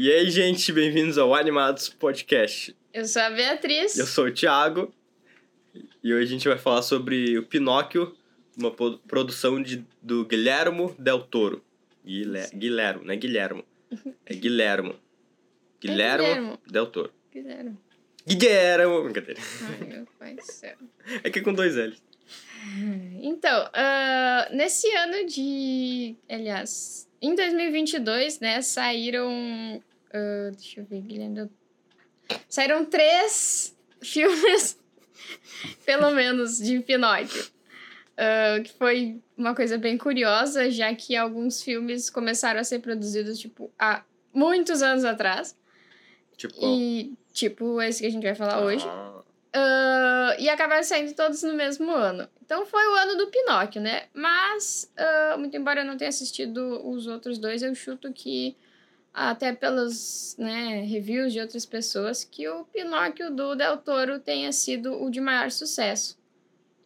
E 0.00 0.12
aí, 0.12 0.30
gente, 0.30 0.72
bem-vindos 0.72 1.18
ao 1.18 1.34
Animados 1.34 1.88
Podcast. 1.88 2.72
Eu 2.94 3.04
sou 3.04 3.20
a 3.20 3.30
Beatriz. 3.30 3.98
Eu 3.98 4.06
sou 4.06 4.26
o 4.26 4.32
Thiago 4.32 4.94
e 6.04 6.14
hoje 6.14 6.22
a 6.22 6.28
gente 6.28 6.46
vai 6.46 6.56
falar 6.56 6.82
sobre 6.82 7.36
o 7.36 7.42
Pinóquio, 7.42 8.16
uma 8.56 8.70
produção 8.70 9.60
de, 9.60 9.84
do 10.00 10.24
Guilhermo 10.24 10.94
Del 10.96 11.22
Toro. 11.22 11.64
Guilher, 12.06 12.48
Guilhermo, 12.54 13.04
não 13.06 13.12
é 13.12 13.16
Guilhermo. 13.16 13.64
É 14.24 14.34
Guilhermo. 14.38 14.94
Guilhermo, 15.80 16.24
Guilhermo. 16.24 16.58
Del 16.64 16.86
Toro. 16.86 17.12
Quiseram. 17.32 17.76
Guilhermo! 18.24 19.02
Brincadeira. 19.02 19.40
Ai, 19.62 19.88
meu 19.88 20.06
pai 20.16 20.34
do 20.34 20.42
céu. 20.42 20.76
É 21.24 21.28
que 21.28 21.40
é 21.40 21.42
com 21.42 21.52
dois 21.52 21.74
L's. 21.74 22.00
Então, 23.20 23.68
ah, 23.72 24.48
nesse 24.52 24.88
ano 24.94 25.26
de. 25.26 26.14
Aliás, 26.28 27.08
em 27.20 27.34
2022, 27.34 28.38
né, 28.38 28.62
saíram. 28.62 29.82
Ah, 30.12 30.50
deixa 30.52 30.80
eu 30.80 30.84
ver, 30.84 31.00
Guilherme. 31.00 31.50
Saíram 32.48 32.84
três 32.84 33.76
filmes, 34.02 34.78
pelo 35.84 36.10
menos, 36.12 36.58
de 36.58 36.80
Pinóquio. 36.80 37.44
Ah, 38.16 38.60
que 38.64 38.72
foi 38.72 39.20
uma 39.36 39.54
coisa 39.54 39.78
bem 39.78 39.96
curiosa, 39.96 40.70
já 40.70 40.92
que 40.94 41.14
alguns 41.14 41.62
filmes 41.62 42.10
começaram 42.10 42.60
a 42.60 42.64
ser 42.64 42.80
produzidos, 42.80 43.38
tipo, 43.38 43.70
há 43.78 44.02
muitos 44.34 44.82
anos 44.82 45.04
atrás. 45.04 45.56
Tipo, 46.36 46.54
qual? 46.54 46.72
E, 46.74 47.14
tipo, 47.32 47.80
esse 47.80 48.00
que 48.00 48.06
a 48.06 48.10
gente 48.10 48.22
vai 48.24 48.34
falar 48.34 48.60
hoje. 48.64 48.84
Ah, 48.86 49.22
Ah, 49.54 50.36
e 50.38 50.48
acabaram 50.48 50.82
saindo 50.82 51.14
todos 51.14 51.42
no 51.42 51.54
mesmo 51.54 51.90
ano. 51.90 52.28
Então 52.44 52.66
foi 52.66 52.86
o 52.86 52.94
ano 52.94 53.16
do 53.16 53.28
Pinóquio, 53.28 53.80
né? 53.80 54.06
Mas, 54.12 54.92
ah, 54.96 55.36
muito 55.38 55.56
embora 55.56 55.80
eu 55.80 55.84
não 55.86 55.96
tenha 55.96 56.08
assistido 56.10 56.86
os 56.88 57.06
outros 57.06 57.38
dois, 57.38 57.62
eu 57.62 57.74
chuto 57.74 58.12
que, 58.12 58.56
até 59.18 59.52
pelos 59.52 60.36
né, 60.38 60.82
reviews 60.82 61.32
de 61.32 61.40
outras 61.40 61.66
pessoas, 61.66 62.22
que 62.22 62.48
o 62.48 62.64
Pinóquio 62.66 63.34
do 63.34 63.56
Del 63.56 63.76
Toro 63.78 64.20
tenha 64.20 64.52
sido 64.52 65.02
o 65.02 65.10
de 65.10 65.20
maior 65.20 65.50
sucesso. 65.50 66.16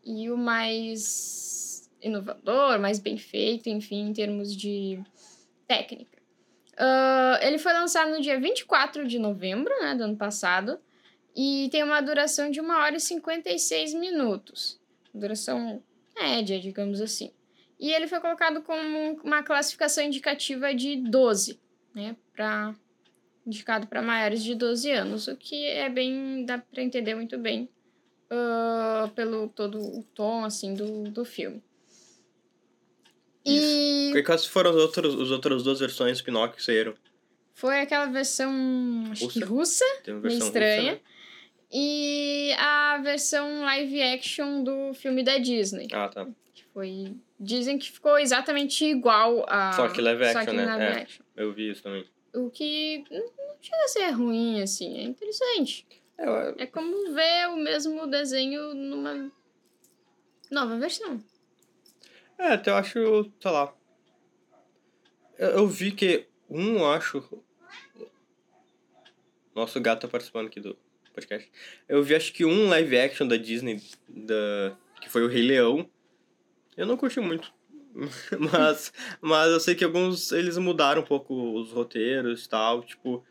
E 0.02 0.30
o 0.30 0.36
mais 0.36 1.90
inovador, 2.00 2.78
mais 2.78 2.98
bem 2.98 3.18
feito, 3.18 3.68
enfim, 3.68 4.08
em 4.08 4.12
termos 4.14 4.56
de 4.56 4.98
técnica. 5.68 6.18
Ah, 6.78 7.38
ele 7.42 7.58
foi 7.58 7.74
lançado 7.74 8.10
no 8.10 8.20
dia 8.22 8.40
24 8.40 9.06
de 9.06 9.18
novembro 9.18 9.72
né, 9.82 9.94
do 9.94 10.04
ano 10.04 10.16
passado. 10.16 10.80
E 11.36 11.68
tem 11.70 11.82
uma 11.82 12.00
duração 12.00 12.50
de 12.50 12.62
1 12.62 12.70
hora 12.70 12.96
e 12.96 13.00
56 13.00 13.92
minutos. 13.94 14.80
Duração 15.14 15.82
média, 16.18 16.58
digamos 16.58 17.00
assim. 17.00 17.30
E 17.78 17.92
ele 17.92 18.06
foi 18.06 18.20
colocado 18.20 18.62
como 18.62 19.20
uma 19.22 19.42
classificação 19.42 20.02
indicativa 20.02 20.74
de 20.74 20.96
12, 20.96 21.60
né? 21.94 22.16
Pra, 22.32 22.74
indicado 23.46 23.86
para 23.86 24.00
maiores 24.02 24.42
de 24.42 24.54
12 24.54 24.90
anos, 24.90 25.28
o 25.28 25.36
que 25.36 25.66
é 25.66 25.88
bem. 25.88 26.44
dá 26.46 26.58
para 26.58 26.82
entender 26.82 27.14
muito 27.14 27.38
bem 27.38 27.68
ah, 28.30 29.10
pelo 29.14 29.48
todo 29.48 29.78
o 29.78 30.02
tom 30.14 30.44
assim 30.44 30.74
do, 30.74 31.04
do 31.10 31.24
filme. 31.24 31.62
E 33.44 34.12
E 34.14 34.22
quais 34.22 34.46
foram 34.46 34.70
as 34.70 34.76
outras, 34.76 35.14
as 35.14 35.30
outras 35.30 35.62
duas 35.62 35.80
versões 35.80 36.22
Pinóquio 36.22 36.56
que 36.56 36.62
saíram? 36.62 36.94
foi 37.54 37.80
aquela 37.80 38.06
versão, 38.06 38.50
acho 39.10 39.28
que 39.28 39.40
Russa? 39.40 39.84
russa, 39.84 40.02
Tem 40.02 40.14
uma 40.14 40.20
versão 40.20 40.46
estranha. 40.46 40.92
russa, 40.92 40.92
né? 40.94 41.00
E 41.70 42.52
a 42.58 42.98
versão 42.98 43.62
live 43.62 44.02
action 44.02 44.62
do 44.62 44.92
filme 44.94 45.22
da 45.22 45.38
Disney. 45.38 45.88
Ah, 45.92 46.08
tá. 46.08 46.26
Que 46.54 46.64
foi. 46.64 47.14
Dizem 47.38 47.78
que 47.78 47.90
ficou 47.90 48.18
exatamente 48.18 48.84
igual 48.84 49.44
a. 49.48 49.72
Só 49.72 49.88
que 49.88 50.00
live 50.00 50.24
action, 50.24 50.44
que 50.44 50.52
né? 50.52 51.06
É. 51.36 51.42
Eu 51.42 51.52
vi 51.52 51.70
isso 51.70 51.82
também. 51.82 52.04
O 52.34 52.50
que 52.50 53.04
não 53.10 53.26
chega 53.60 53.84
a 53.84 53.88
ser 53.88 54.10
ruim, 54.10 54.62
assim. 54.62 54.98
É 54.98 55.02
interessante. 55.02 55.86
É, 56.18 56.24
eu- 56.26 56.54
É 56.58 56.66
como 56.66 57.12
ver 57.14 57.48
o 57.48 57.56
mesmo 57.56 58.06
desenho 58.06 58.74
numa 58.74 59.30
nova 60.50 60.78
versão. 60.78 61.22
É, 62.38 62.48
até 62.54 62.70
eu 62.70 62.76
acho, 62.76 63.30
sei 63.40 63.50
lá. 63.50 63.74
Eu, 65.38 65.48
eu 65.50 65.66
vi 65.68 65.92
que 65.92 66.26
um, 66.48 66.78
eu 66.78 66.90
acho. 66.90 67.22
Nosso 69.54 69.80
gato 69.80 70.02
tá 70.02 70.08
participando 70.08 70.46
aqui 70.46 70.60
do 70.60 70.76
podcast. 71.14 71.50
Eu 71.88 72.02
vi 72.02 72.14
acho 72.14 72.32
que 72.32 72.44
um 72.44 72.68
live 72.68 72.98
action 72.98 73.26
da 73.28 73.36
Disney, 73.36 73.82
da, 74.08 74.76
que 75.00 75.08
foi 75.10 75.22
o 75.24 75.28
Rei 75.28 75.42
Leão. 75.42 75.88
Eu 76.76 76.86
não 76.86 76.96
curti 76.96 77.20
muito. 77.20 77.52
mas, 78.52 78.92
mas 79.20 79.50
eu 79.50 79.60
sei 79.60 79.74
que 79.74 79.84
alguns 79.84 80.32
eles 80.32 80.56
mudaram 80.58 81.02
um 81.02 81.04
pouco 81.04 81.34
os 81.58 81.70
roteiros 81.70 82.44
e 82.44 82.48
tal, 82.48 82.82
tipo. 82.82 83.24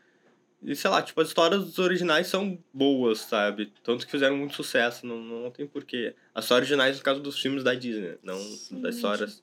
E 0.62 0.76
sei 0.76 0.88
lá, 0.90 1.02
tipo, 1.02 1.20
as 1.20 1.26
histórias 1.26 1.64
dos 1.64 1.78
originais 1.80 2.28
são 2.28 2.56
boas, 2.72 3.18
sabe? 3.18 3.72
Tanto 3.82 4.06
que 4.06 4.12
fizeram 4.12 4.36
muito 4.36 4.54
sucesso, 4.54 5.04
não, 5.04 5.18
não 5.18 5.50
tem 5.50 5.66
porquê. 5.66 6.14
As 6.32 6.44
histórias 6.44 6.68
originais, 6.68 6.98
no 6.98 7.02
caso 7.02 7.20
dos 7.20 7.36
filmes 7.40 7.64
da 7.64 7.74
Disney, 7.74 8.16
não 8.22 8.38
Sim, 8.38 8.80
das 8.80 8.94
histórias 8.94 9.42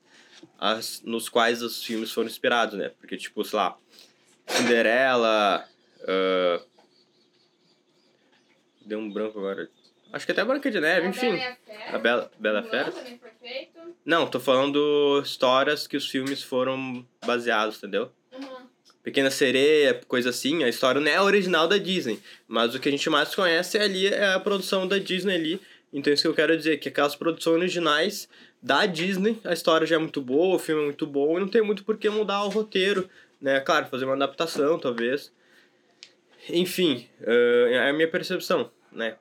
as, 0.58 1.02
nos 1.02 1.28
quais 1.28 1.62
os 1.62 1.84
filmes 1.84 2.12
foram 2.12 2.30
inspirados, 2.30 2.78
né? 2.78 2.90
Porque, 3.00 3.18
tipo, 3.18 3.44
sei 3.44 3.58
lá, 3.58 3.78
Cinderela. 4.48 5.68
ah, 6.08 6.62
deu 8.86 9.00
um 9.00 9.12
branco 9.12 9.38
agora. 9.40 9.70
Acho 10.12 10.26
que 10.26 10.32
até 10.32 10.44
Branca 10.44 10.72
de 10.72 10.80
Neve, 10.80 11.08
enfim. 11.08 11.40
A 11.92 11.98
Bela, 11.98 12.32
Bela 12.40 12.64
Fera? 12.64 12.94
Não, 14.04 14.28
tô 14.28 14.40
falando 14.40 15.22
histórias 15.24 15.86
que 15.86 15.96
os 15.96 16.08
filmes 16.08 16.42
foram 16.42 17.06
baseados, 17.26 17.78
entendeu? 17.78 18.12
Pequena 19.04 19.32
Sereia, 19.32 20.00
coisa 20.08 20.30
assim, 20.30 20.64
a 20.64 20.70
história 20.70 21.00
não 21.00 21.10
é 21.10 21.22
original 21.22 21.68
da 21.68 21.78
Disney, 21.78 22.20
mas 22.48 22.76
o 22.76 22.80
que 22.80 22.90
a 22.90 22.92
gente 22.92 23.10
mais 23.10 23.34
conhece 23.34 23.78
ali 23.78 24.08
é 24.08 24.34
a 24.34 24.40
produção 24.40 24.88
da 24.88 24.98
Disney 24.98 25.36
ali. 25.36 25.62
Então 25.92 26.12
isso 26.12 26.24
que 26.24 26.28
eu 26.28 26.34
quero 26.34 26.56
dizer, 26.56 26.78
que 26.78 26.90
aquelas 26.90 27.16
produções 27.16 27.56
originais 27.56 28.30
da 28.62 28.86
Disney, 28.86 29.40
a 29.44 29.54
história 29.54 29.88
já 29.88 29.96
é 29.96 30.00
muito 30.00 30.22
boa, 30.22 30.58
o 30.58 30.60
filme 30.60 30.82
é 30.82 30.86
muito 30.86 31.08
bom 31.08 31.38
e 31.38 31.40
não 31.40 31.48
tem 31.48 31.62
muito 31.62 31.84
por 31.84 31.98
que 31.98 32.10
mudar 32.10 32.44
o 32.44 32.50
roteiro, 32.50 33.10
né? 33.42 33.60
Claro, 33.62 33.88
fazer 33.88 34.06
uma 34.06 34.16
adaptação, 34.16 34.78
talvez. 34.78 35.32
Enfim, 36.50 37.08
é 37.22 37.90
a 37.90 37.94
minha 37.94 38.08
percepção, 38.08 38.70
né? 38.92 39.16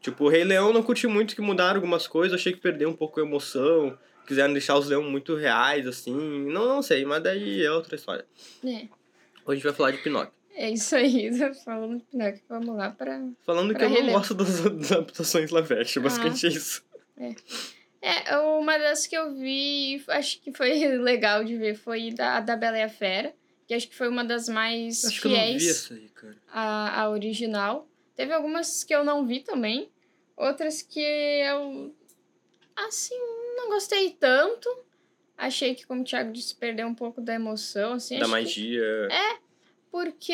Tipo, 0.00 0.24
o 0.24 0.28
Rei 0.28 0.44
Leão 0.44 0.72
não 0.72 0.82
curti 0.82 1.06
muito 1.06 1.34
que 1.34 1.40
mudaram 1.40 1.76
algumas 1.76 2.06
coisas, 2.06 2.38
achei 2.38 2.52
que 2.52 2.60
perdeu 2.60 2.88
um 2.88 2.94
pouco 2.94 3.18
a 3.20 3.22
emoção, 3.22 3.98
quiseram 4.26 4.52
deixar 4.52 4.76
os 4.78 4.86
leões 4.88 5.10
muito 5.10 5.34
reais, 5.34 5.86
assim, 5.86 6.14
não, 6.50 6.66
não 6.68 6.82
sei, 6.82 7.04
mas 7.04 7.22
daí 7.22 7.64
é 7.64 7.70
outra 7.72 7.96
história. 7.96 8.24
É. 8.64 8.68
Hoje 8.68 8.88
a 9.46 9.54
gente 9.54 9.62
vai 9.64 9.72
falar 9.72 9.90
de 9.92 9.98
Pinóquio. 9.98 10.32
É 10.54 10.70
isso 10.70 10.94
aí, 10.96 11.30
tô 11.36 11.52
falando 11.64 11.98
de 11.98 12.04
Pinóquio. 12.04 12.42
Vamos 12.48 12.76
lá 12.76 12.90
pra. 12.90 13.20
Falando 13.44 13.72
que 13.72 13.78
Pra 13.78 13.84
eu 13.86 13.88
não 13.90 13.96
Rei 13.96 14.04
Leão. 14.06 14.18
gosto 14.18 14.34
das 14.34 14.66
adaptações 14.92 15.50
live 15.50 15.74
action, 15.74 16.00
Ah. 16.00 16.04
basicamente 16.04 16.46
é 16.46 16.50
isso. 16.50 16.82
É, 18.00 18.36
uma 18.38 18.78
das 18.78 19.06
que 19.06 19.16
eu 19.16 19.34
vi, 19.34 20.02
acho 20.08 20.40
que 20.40 20.52
foi 20.52 20.78
legal 20.98 21.42
de 21.44 21.56
ver, 21.56 21.74
foi 21.74 22.12
da, 22.12 22.40
da 22.40 22.56
Bela 22.56 22.78
e 22.78 22.82
a 22.82 22.88
Fera, 22.88 23.34
que 23.66 23.74
acho 23.74 23.88
que 23.88 23.96
foi 23.96 24.08
uma 24.08 24.24
das 24.24 24.48
mais 24.48 25.04
Acho 25.04 25.20
que 25.20 25.26
eu 25.26 25.32
não 25.32 25.38
vi 25.38 25.44
fiéis 25.58 25.68
essa 25.68 25.94
aí, 25.94 26.08
cara. 26.14 26.36
à, 26.52 27.02
à 27.02 27.10
original. 27.10 27.88
Teve 28.18 28.32
algumas 28.32 28.82
que 28.82 28.92
eu 28.92 29.04
não 29.04 29.24
vi 29.24 29.38
também, 29.38 29.92
outras 30.36 30.82
que 30.82 30.98
eu, 30.98 31.94
assim, 32.74 33.16
não 33.56 33.68
gostei 33.68 34.10
tanto. 34.10 34.68
Achei 35.36 35.72
que, 35.72 35.86
como 35.86 36.00
o 36.00 36.04
Thiago 36.04 36.32
disse, 36.32 36.52
perdeu 36.56 36.88
um 36.88 36.96
pouco 36.96 37.20
da 37.20 37.32
emoção, 37.32 37.92
assim. 37.92 38.18
Da 38.18 38.26
magia. 38.26 39.06
porque 39.88 40.32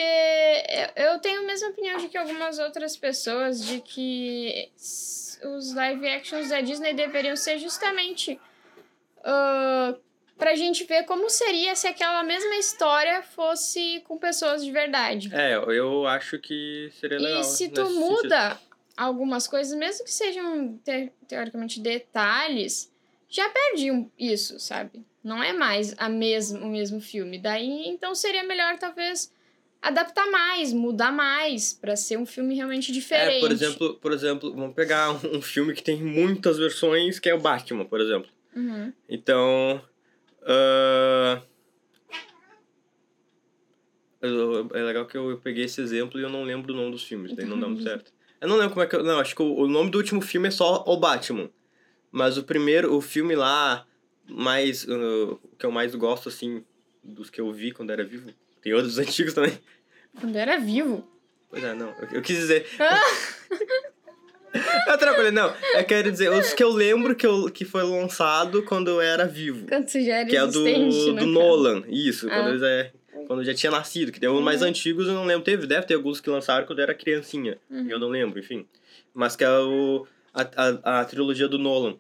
eu 0.97 1.05
eu 1.05 1.19
tenho 1.19 1.43
a 1.43 1.45
mesma 1.45 1.69
opinião 1.69 1.99
de 1.99 2.09
que 2.09 2.17
algumas 2.17 2.59
outras 2.59 2.97
pessoas, 2.97 3.63
de 3.63 3.83
que 3.83 4.73
os 5.45 5.75
live 5.75 6.09
actions 6.09 6.49
da 6.49 6.63
Disney 6.63 6.95
deveriam 6.95 7.37
ser 7.37 7.59
justamente 7.59 8.41
ah, 10.35 10.39
pra 10.39 10.55
gente 10.55 10.85
ver 10.85 11.05
como 11.05 11.29
seria 11.31 11.75
se 11.75 11.87
aquela 11.87 12.23
mesma 12.23 12.57
história 12.57 13.23
fosse 13.23 14.03
com 14.07 14.19
pessoas 14.19 14.65
de 14.65 14.71
verdade. 14.71 15.31
É, 15.33 15.55
eu 15.55 16.07
acho 16.07 16.39
que 16.39 16.91
seria 17.01 17.19
legal. 17.19 17.41
e 17.41 17.45
se 17.45 17.69
tu 17.69 17.85
sentido. 17.87 18.01
muda 18.01 18.59
algumas 18.97 19.47
coisas, 19.47 19.77
mesmo 19.77 20.05
que 20.05 20.13
sejam 20.13 20.79
te- 20.85 21.11
teoricamente 21.27 21.81
detalhes, 21.81 22.93
já 23.29 23.49
perdi 23.49 23.91
um- 23.91 24.09
isso, 24.19 24.59
sabe? 24.61 25.05
Não 25.23 25.43
é 25.43 25.53
mais 25.53 25.95
a 25.99 26.09
mesmo, 26.09 26.61
o 26.65 26.69
mesmo 26.69 27.01
filme. 27.01 27.39
Daí, 27.39 27.89
então 27.89 28.15
seria 28.15 28.45
melhor 28.45 28.79
talvez 28.79 29.33
adaptar 29.81 30.27
mais, 30.31 30.73
mudar 30.73 31.11
mais, 31.13 31.73
pra 31.75 31.97
ser 31.97 32.17
um 32.19 32.25
filme 32.27 32.55
realmente 32.55 32.91
diferente. 32.93 33.37
É, 33.37 33.41
por 33.41 33.51
exemplo, 33.53 33.95
por 33.95 34.13
exemplo, 34.13 34.55
vamos 34.55 34.75
pegar 34.75 35.11
um, 35.13 35.37
um 35.39 35.43
filme 35.43 35.75
que 35.75 35.83
tem 35.83 35.97
muitas 36.03 36.57
versões, 36.59 37.19
que 37.19 37.29
é 37.29 37.35
o 37.35 37.41
Batman, 37.41 37.85
por 37.85 38.01
exemplo. 38.01 38.31
Uhum. 38.55 38.93
Então. 39.09 39.83
Eu- 44.21 44.69
É 44.75 44.83
legal 44.83 45.07
que 45.07 45.17
eu, 45.17 45.31
eu 45.31 45.39
peguei 45.39 45.65
esse 45.65 45.81
exemplo 45.81 46.19
e 46.19 46.23
eu 46.23 46.31
não 46.31 46.45
lembro 46.45 46.73
o 46.73 46.77
nome 46.77 46.91
dos 46.91 47.05
filmes, 47.05 47.35
daí 47.35 47.47
não 47.47 47.59
dá 47.59 47.67
muito 47.67 47.83
certo. 47.83 48.13
Eu 48.41 48.49
não 48.49 48.57
lembro 48.57 48.73
como 48.75 48.83
é 48.83 48.87
que. 48.87 48.97
eu- 48.97 49.03
Não, 49.03 49.19
acho 49.19 49.35
que 49.35 49.43
o, 49.43 49.55
o 49.55 49.69
nome 49.69 49.91
do 49.91 49.99
último 49.99 50.21
filme 50.21 50.49
é 50.49 50.51
só 50.51 50.85
O 50.87 50.97
Batman. 50.97 51.51
Mas 52.11 52.37
o 52.39 52.45
primeiro, 52.45 52.95
o 52.95 53.01
filme 53.01 53.35
lá, 53.35 53.87
mais. 54.29 54.85
uh, 54.85 55.39
que 55.59 55.67
eu 55.67 55.71
mais 55.73 55.95
gosto, 55.95 56.29
assim, 56.29 56.65
dos 57.03 57.29
que 57.31 57.41
eu 57.41 57.51
vi 57.53 57.73
quando 57.73 57.91
era 57.91 58.05
vivo, 58.05 58.31
tem 58.63 58.73
outros 58.73 58.99
antigos 58.99 59.35
também. 59.35 59.59
Quando 60.21 60.37
era 60.37 60.59
vivo? 60.59 61.09
Pois 61.51 61.63
é, 61.65 61.75
não. 61.75 61.89
Eu, 62.01 62.09
eu 62.13 62.23
quis 62.23 62.37
dizer. 62.37 62.67
Ah. 62.79 63.01
eu 64.87 64.95
atrapalhei, 64.95 65.33
não. 65.33 65.53
Eu 65.75 65.85
quero 65.85 66.11
dizer, 66.11 66.31
os 66.31 66.53
que 66.53 66.63
eu 66.63 66.71
lembro 66.71 67.15
que, 67.17 67.27
eu, 67.27 67.51
que 67.51 67.65
foi 67.65 67.83
lançado 67.83 68.63
quando 68.63 68.89
eu 68.89 69.01
era 69.01 69.27
vivo. 69.27 69.67
Quando 69.67 69.89
você 69.89 70.05
já 70.05 70.17
era 70.17 70.29
Que 70.29 70.37
é 70.37 70.47
do, 70.47 71.15
do 71.15 71.27
Nolan. 71.27 71.83
Isso, 71.89 72.29
ah. 72.29 72.37
quando, 72.37 72.49
eu 72.51 72.59
já, 72.59 72.91
quando 73.27 73.41
eu 73.41 73.45
já 73.47 73.55
tinha 73.55 73.73
nascido. 73.73 74.13
Que 74.13 74.21
tem 74.21 74.29
uns 74.29 74.37
uhum. 74.37 74.43
mais 74.43 74.63
antigos, 74.63 75.09
eu 75.09 75.15
não 75.15 75.25
lembro. 75.25 75.45
Teve, 75.45 75.67
deve 75.67 75.87
ter 75.87 75.95
alguns 75.95 76.21
que 76.21 76.31
lançaram 76.31 76.67
quando 76.67 76.79
eu 76.79 76.85
era 76.85 76.95
criancinha. 76.95 77.59
Uhum. 77.69 77.87
Eu 77.89 77.99
não 77.99 78.09
lembro, 78.09 78.39
enfim. 78.39 78.67
Mas 79.13 79.35
que 79.35 79.45
é 79.45 79.51
o, 79.51 80.07
a, 80.33 80.43
a, 80.43 81.01
a 81.01 81.05
trilogia 81.05 81.49
do 81.49 81.59
Nolan. 81.59 81.97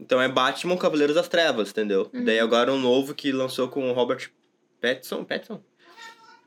Então 0.00 0.22
é 0.22 0.28
Batman 0.28 0.76
Cavaleiros 0.76 1.16
das 1.16 1.28
Trevas, 1.28 1.70
entendeu? 1.70 2.08
Uhum. 2.14 2.24
Daí 2.24 2.38
agora 2.38 2.72
um 2.72 2.78
novo 2.78 3.14
que 3.14 3.32
lançou 3.32 3.68
com 3.68 3.90
o 3.90 3.92
Robert 3.92 4.30
Pattinson. 4.80 5.24
Pattinson? 5.24 5.60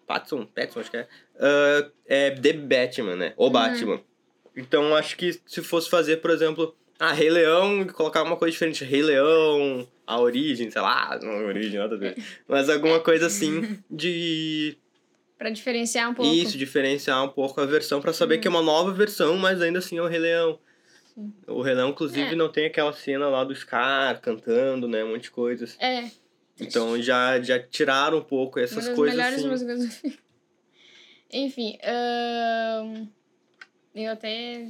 Pattinson? 0.08 0.46
Pattinson, 0.46 0.80
acho 0.80 0.92
que 0.92 0.98
é. 0.98 1.08
Uh, 1.36 1.92
é 2.06 2.32
The 2.32 2.54
Batman, 2.54 3.16
né? 3.16 3.34
O 3.36 3.46
uhum. 3.46 3.52
Batman. 3.52 4.02
Então 4.56 4.96
acho 4.96 5.16
que 5.18 5.40
se 5.46 5.62
fosse 5.62 5.90
fazer, 5.90 6.18
por 6.18 6.32
exemplo, 6.32 6.76
ah, 7.00 7.14
Rei 7.14 7.30
Leão, 7.30 7.88
colocar 7.88 8.22
uma 8.22 8.38
coisa 8.38 8.52
diferente. 8.52 8.84
Rei 8.84 9.02
Leão, 9.02 9.88
a 10.06 10.20
origem, 10.20 10.70
sei 10.70 10.82
lá, 10.82 11.18
não 11.24 11.32
a 11.32 11.44
origem, 11.48 11.80
nada 11.80 11.96
a 11.96 11.98
ver. 11.98 12.16
Mas 12.48 12.70
alguma 12.70 13.00
coisa 13.00 13.26
assim 13.26 13.80
de. 13.90 14.78
Pra 15.38 15.50
diferenciar 15.50 16.12
um 16.12 16.14
pouco. 16.14 16.32
Isso, 16.32 16.58
diferenciar 16.58 17.24
um 17.24 17.30
pouco 17.30 17.60
a 17.60 17.66
versão, 17.66 18.00
para 18.00 18.14
saber 18.14 18.36
uhum. 18.36 18.42
que 18.42 18.48
é 18.48 18.52
uma 18.52 18.62
nova 18.62 18.92
versão, 18.92 19.36
mas 19.38 19.62
ainda 19.62 19.80
assim 19.80 19.98
é 19.98 20.02
o 20.02 20.08
Rei 20.08 20.20
Leão. 20.20 20.60
Sim. 21.16 21.34
O 21.48 21.62
Rei 21.62 21.74
Leão, 21.74 21.90
inclusive, 21.90 22.34
é. 22.34 22.36
não 22.36 22.50
tem 22.50 22.68
aquela 22.68 22.94
cena 22.94 23.28
lá 23.28 23.44
do 23.44 23.56
Scar 23.56 24.22
cantando, 24.22 24.88
né? 24.88 25.04
Um 25.04 25.14
monte 25.14 25.24
de 25.24 25.32
coisas. 25.32 25.76
É. 25.80 26.12
Então 26.60 27.02
já, 27.02 27.42
já 27.42 27.58
tiraram 27.58 28.20
um 28.20 28.24
pouco 28.24 28.60
essas 28.60 28.78
uma 28.78 28.88
das 28.88 28.96
coisas. 28.96 29.18
Melhores 29.18 29.40
assim. 29.40 29.50
músicas 29.50 29.80
do 29.80 29.92
filme. 29.92 30.20
Enfim, 31.34 31.78
um, 32.84 33.08
eu 33.94 34.12
até 34.12 34.66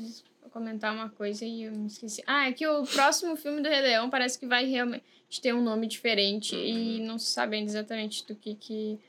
comentar 0.51 0.93
uma 0.93 1.09
coisa 1.09 1.45
e 1.45 1.63
eu 1.63 1.71
me 1.71 1.87
esqueci. 1.87 2.23
Ah, 2.27 2.47
é 2.47 2.51
que 2.51 2.67
o 2.67 2.83
próximo 2.83 3.35
filme 3.35 3.61
do 3.61 3.69
Rei 3.69 3.81
Leão 3.81 4.09
parece 4.09 4.37
que 4.37 4.45
vai 4.45 4.65
realmente 4.65 5.41
ter 5.41 5.53
um 5.53 5.63
nome 5.63 5.87
diferente 5.87 6.55
uhum. 6.55 6.61
e 6.61 6.99
não 7.01 7.17
se 7.17 7.27
sabe 7.27 7.55
ainda 7.55 7.71
exatamente 7.71 8.25
do 8.27 8.35
que 8.35 8.55
que 8.55 8.99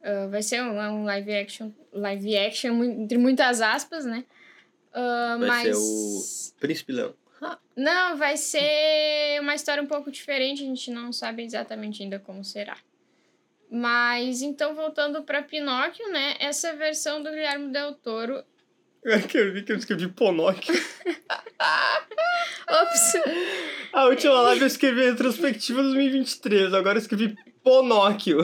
uh, 0.00 0.28
vai 0.30 0.42
ser 0.42 0.62
um, 0.62 0.78
um, 0.78 1.04
live 1.04 1.32
action, 1.32 1.70
live 1.92 2.36
action 2.36 2.84
entre 2.84 3.18
muitas 3.18 3.60
aspas, 3.60 4.04
né? 4.04 4.24
Uh, 4.90 5.38
vai 5.38 5.48
mas... 5.48 5.76
ser 5.76 6.56
o 6.56 6.60
Príncipe 6.60 6.92
Leão. 6.92 7.14
Não, 7.76 8.16
vai 8.16 8.36
ser 8.36 9.40
uma 9.40 9.54
história 9.54 9.82
um 9.82 9.86
pouco 9.86 10.10
diferente, 10.10 10.62
a 10.62 10.66
gente 10.66 10.90
não 10.90 11.12
sabe 11.12 11.42
exatamente 11.42 12.02
ainda 12.02 12.18
como 12.18 12.44
será. 12.44 12.76
Mas 13.70 14.42
então, 14.42 14.74
voltando 14.74 15.22
para 15.24 15.42
Pinóquio, 15.42 16.08
né? 16.12 16.36
Essa 16.38 16.74
versão 16.74 17.22
do 17.22 17.30
Guilherme 17.30 17.72
Del 17.72 17.94
Toro. 17.94 18.44
É 19.04 19.20
que 19.20 19.36
eu 19.36 19.52
vi 19.52 19.62
que 19.62 19.72
eu 19.72 19.76
escrevi 19.76 20.08
Ponóquio. 20.08 20.74
Ops! 22.68 23.12
A 23.92 24.06
última 24.06 24.40
live 24.40 24.62
eu 24.62 24.66
escrevi 24.66 25.04
retrospectiva 25.04 25.82
2023, 25.82 26.72
agora 26.72 26.96
eu 26.96 27.02
escrevi 27.02 27.36
Ponóquio. 27.62 28.38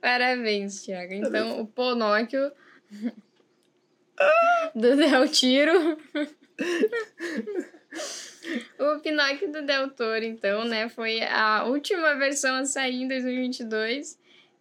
Parabéns, 0.00 0.82
Thiago. 0.82 1.14
Então, 1.14 1.60
o 1.60 1.66
Ponóquio 1.66 2.52
do 4.74 4.96
Del 4.96 5.28
Tiro. 5.28 5.98
o 8.78 9.00
Pinóquio 9.00 9.52
do 9.52 9.62
Del 9.62 9.90
Toro, 9.90 10.24
então, 10.24 10.64
né? 10.64 10.88
Foi 10.88 11.22
a 11.22 11.64
última 11.64 12.14
versão 12.14 12.54
a 12.56 12.64
sair 12.64 13.02
em 13.02 13.08
2022. 13.08 14.18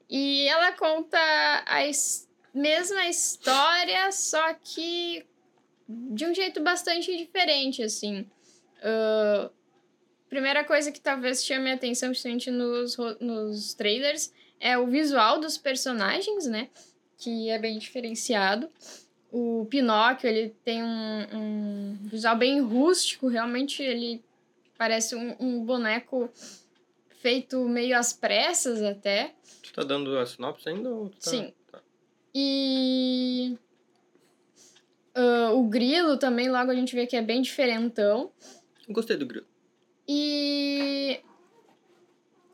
E 0.09 0.47
ela 0.47 0.71
conta 0.73 1.17
a 1.65 1.87
mesma 2.53 3.07
história, 3.07 4.11
só 4.11 4.53
que 4.53 5.25
de 5.87 6.25
um 6.25 6.33
jeito 6.33 6.61
bastante 6.61 7.15
diferente, 7.17 7.83
assim. 7.83 8.25
Uh, 8.79 9.49
primeira 10.29 10.63
coisa 10.63 10.91
que 10.91 10.99
talvez 10.99 11.43
chame 11.43 11.71
a 11.71 11.75
atenção, 11.75 12.09
principalmente 12.09 12.51
nos, 12.51 12.97
nos 13.19 13.73
trailers, 13.73 14.33
é 14.59 14.77
o 14.77 14.87
visual 14.87 15.39
dos 15.39 15.57
personagens, 15.57 16.45
né? 16.45 16.69
Que 17.17 17.49
é 17.49 17.59
bem 17.59 17.77
diferenciado. 17.77 18.69
O 19.31 19.65
Pinóquio, 19.69 20.29
ele 20.29 20.55
tem 20.63 20.83
um, 20.83 21.27
um 21.33 21.97
visual 22.03 22.37
bem 22.37 22.61
rústico, 22.61 23.27
realmente 23.27 23.81
ele 23.81 24.23
parece 24.77 25.15
um, 25.15 25.35
um 25.39 25.63
boneco 25.63 26.29
feito 27.21 27.63
meio 27.67 27.97
às 27.97 28.11
pressas 28.13 28.81
até. 28.81 29.35
Tu 29.61 29.71
tá 29.73 29.83
dando 29.83 30.17
a 30.17 30.25
sinopse 30.25 30.67
ainda? 30.67 30.89
Ou 30.89 31.09
tá... 31.09 31.15
Sim. 31.19 31.53
E. 32.33 33.57
Uh, 35.15 35.57
o 35.57 35.67
grilo 35.67 36.17
também, 36.17 36.49
logo 36.49 36.71
a 36.71 36.75
gente 36.75 36.95
vê 36.95 37.05
que 37.05 37.15
é 37.15 37.21
bem 37.21 37.41
diferentão. 37.41 38.31
Gostei 38.89 39.17
do 39.17 39.25
grilo. 39.25 39.45
E. 40.07 41.19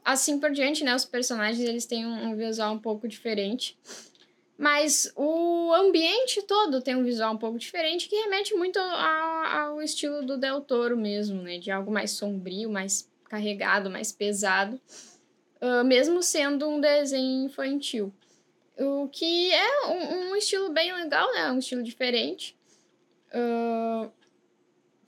Assim 0.04 0.40
por 0.40 0.52
diante, 0.52 0.84
né? 0.84 0.96
Os 0.96 1.06
personagens 1.06 1.68
eles 1.68 1.86
têm 1.86 2.06
um, 2.06 2.30
um 2.30 2.36
visual 2.36 2.74
um 2.74 2.80
pouco 2.80 3.08
diferente. 3.08 3.78
Mas 4.58 5.12
o 5.16 5.72
ambiente 5.74 6.42
todo 6.42 6.82
tem 6.82 6.96
um 6.96 7.04
visual 7.04 7.34
um 7.34 7.38
pouco 7.38 7.60
diferente 7.60 8.10
que 8.10 8.16
remete 8.16 8.56
muito 8.56 8.80
ao, 8.80 9.46
ao 9.46 9.82
estilo 9.82 10.26
do 10.26 10.36
Del 10.36 10.62
Toro 10.62 10.98
mesmo, 10.98 11.44
né? 11.44 11.60
De 11.60 11.70
algo 11.70 11.92
mais 11.92 12.12
sombrio, 12.12 12.70
mais 12.70 13.08
carregado, 13.26 13.90
mais 13.90 14.12
pesado, 14.12 14.82
uh, 15.62 15.84
mesmo 15.84 16.24
sendo 16.24 16.68
um 16.68 16.80
desenho 16.80 17.46
infantil. 17.46 18.12
O 18.80 19.10
que 19.10 19.54
é 19.54 19.88
um, 19.88 20.32
um 20.32 20.36
estilo 20.36 20.70
bem 20.70 20.94
legal, 20.94 21.32
né? 21.34 21.52
Um 21.52 21.60
estilo 21.60 21.84
diferente. 21.84 22.56
Uh... 23.34 24.12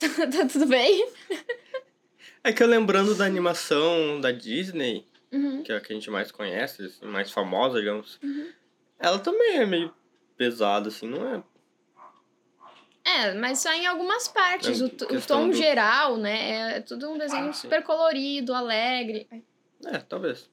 tá 0.00 0.46
tudo 0.50 0.66
bem? 0.66 1.08
é 2.42 2.52
que 2.52 2.62
eu 2.62 2.66
lembrando 2.66 3.14
da 3.14 3.24
animação 3.24 4.20
da 4.20 4.32
Disney, 4.32 5.06
uhum. 5.32 5.62
que 5.62 5.72
é 5.72 5.76
a 5.76 5.80
que 5.80 5.92
a 5.92 5.94
gente 5.94 6.10
mais 6.10 6.32
conhece, 6.32 6.86
assim, 6.86 7.06
mais 7.06 7.30
famosa, 7.30 7.78
digamos, 7.78 8.18
uhum. 8.22 8.50
ela 8.98 9.18
também 9.18 9.58
é 9.58 9.66
meio 9.66 9.94
pesada, 10.36 10.88
assim, 10.88 11.06
não 11.06 11.34
é 11.34 11.42
é, 13.04 13.34
mas 13.34 13.60
só 13.60 13.72
em 13.72 13.86
algumas 13.86 14.28
partes. 14.28 14.80
É, 14.80 14.84
o, 14.84 14.88
o 14.88 15.20
tom 15.20 15.48
do... 15.48 15.56
geral, 15.56 16.16
né? 16.16 16.76
É 16.76 16.80
tudo 16.80 17.10
um 17.10 17.18
desenho 17.18 17.48
ah, 17.48 17.52
super 17.52 17.82
colorido, 17.82 18.54
alegre. 18.54 19.26
É, 19.84 19.98
talvez. 19.98 20.48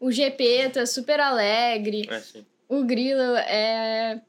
O 0.00 0.10
GP 0.10 0.70
tá 0.70 0.86
super 0.86 1.20
alegre. 1.20 2.08
É, 2.10 2.20
sim. 2.20 2.44
O 2.68 2.82
grilo 2.84 3.36
é. 3.36 4.20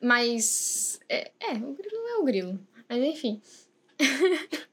Mas. 0.00 1.00
É, 1.08 1.30
é, 1.40 1.52
o 1.52 1.72
grilo 1.72 2.08
é 2.08 2.16
o 2.18 2.24
grilo. 2.24 2.60
Mas 2.88 3.02
enfim. 3.02 3.42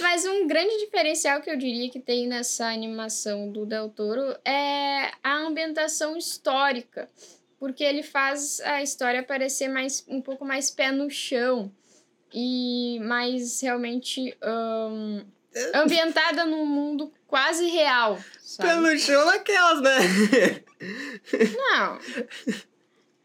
Mas 0.00 0.24
um 0.24 0.46
grande 0.46 0.78
diferencial 0.78 1.40
que 1.40 1.50
eu 1.50 1.56
diria 1.56 1.90
que 1.90 2.00
tem 2.00 2.26
nessa 2.26 2.66
animação 2.66 3.50
do 3.50 3.66
Del 3.66 3.88
Toro 3.88 4.36
é 4.44 5.12
a 5.22 5.36
ambientação 5.38 6.16
histórica 6.16 7.08
porque 7.58 7.82
ele 7.82 8.02
faz 8.02 8.60
a 8.60 8.82
história 8.82 9.22
parecer 9.22 9.68
mais 9.68 10.04
um 10.08 10.20
pouco 10.20 10.44
mais 10.44 10.70
pé 10.70 10.92
no 10.92 11.10
chão 11.10 11.72
e 12.32 12.98
mais 13.00 13.60
realmente 13.60 14.36
um, 14.42 15.24
ambientada 15.74 16.44
num 16.44 16.66
mundo 16.66 17.12
quase 17.26 17.66
real. 17.66 18.18
Sabe? 18.40 18.74
No 18.80 18.98
chão 18.98 19.24
naquelas, 19.26 19.80
né? 19.82 19.98
Não. 21.56 21.98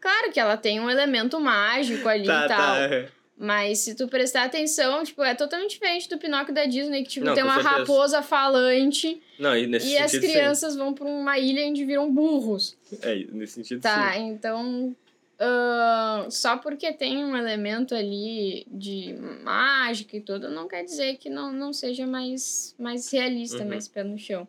Claro 0.00 0.32
que 0.32 0.40
ela 0.40 0.56
tem 0.56 0.80
um 0.80 0.90
elemento 0.90 1.40
mágico 1.40 2.08
ali 2.08 2.26
tá, 2.26 2.44
e 2.44 2.48
tal. 2.48 2.58
Tá. 2.58 3.08
Mas 3.36 3.78
se 3.78 3.96
tu 3.96 4.06
prestar 4.06 4.44
atenção, 4.44 5.02
tipo, 5.02 5.22
é 5.22 5.34
totalmente 5.34 5.70
diferente 5.70 6.08
do 6.08 6.18
Pinóquio 6.18 6.54
da 6.54 6.64
Disney, 6.64 7.02
que, 7.02 7.08
tipo, 7.08 7.26
Não, 7.26 7.34
tem 7.34 7.42
uma 7.42 7.54
certeza. 7.54 7.76
raposa 7.76 8.22
falante. 8.22 9.20
Não, 9.38 9.56
e 9.56 9.64
e 9.64 9.80
sentido, 9.80 10.04
as 10.04 10.18
crianças 10.18 10.72
sim. 10.74 10.78
vão 10.78 10.94
pra 10.94 11.06
uma 11.06 11.38
ilha 11.38 11.66
onde 11.66 11.84
viram 11.84 12.12
burros. 12.12 12.76
É, 13.00 13.26
nesse 13.32 13.54
sentido, 13.54 13.80
tá, 13.80 14.12
sim. 14.12 14.28
então... 14.28 14.94
Uh, 15.42 16.30
só 16.30 16.56
porque 16.56 16.92
tem 16.92 17.24
um 17.24 17.36
elemento 17.36 17.96
ali 17.96 18.64
de 18.70 19.12
mágica 19.42 20.16
e 20.16 20.20
tudo, 20.20 20.48
não 20.48 20.68
quer 20.68 20.84
dizer 20.84 21.16
que 21.16 21.28
não, 21.28 21.50
não 21.50 21.72
seja 21.72 22.06
mais, 22.06 22.76
mais 22.78 23.10
realista, 23.10 23.64
uhum. 23.64 23.68
mais 23.68 23.88
pé 23.88 24.04
no 24.04 24.16
chão. 24.16 24.46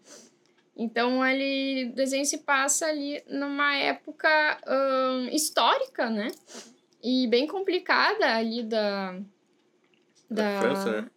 Então, 0.77 1.25
ele, 1.25 1.89
o 1.89 1.95
desenho 1.95 2.25
se 2.25 2.39
passa 2.39 2.85
ali 2.85 3.23
numa 3.27 3.75
época 3.75 4.29
uh, 4.67 5.35
histórica, 5.35 6.11
né? 6.11 6.27
E 7.01 7.27
bem 7.27 7.47
complicada 7.47 8.35
ali 8.35 8.61
da. 8.61 9.13
Da, 10.29 10.53
da 10.53 10.61
França, 10.61 11.01
né? 11.01 11.11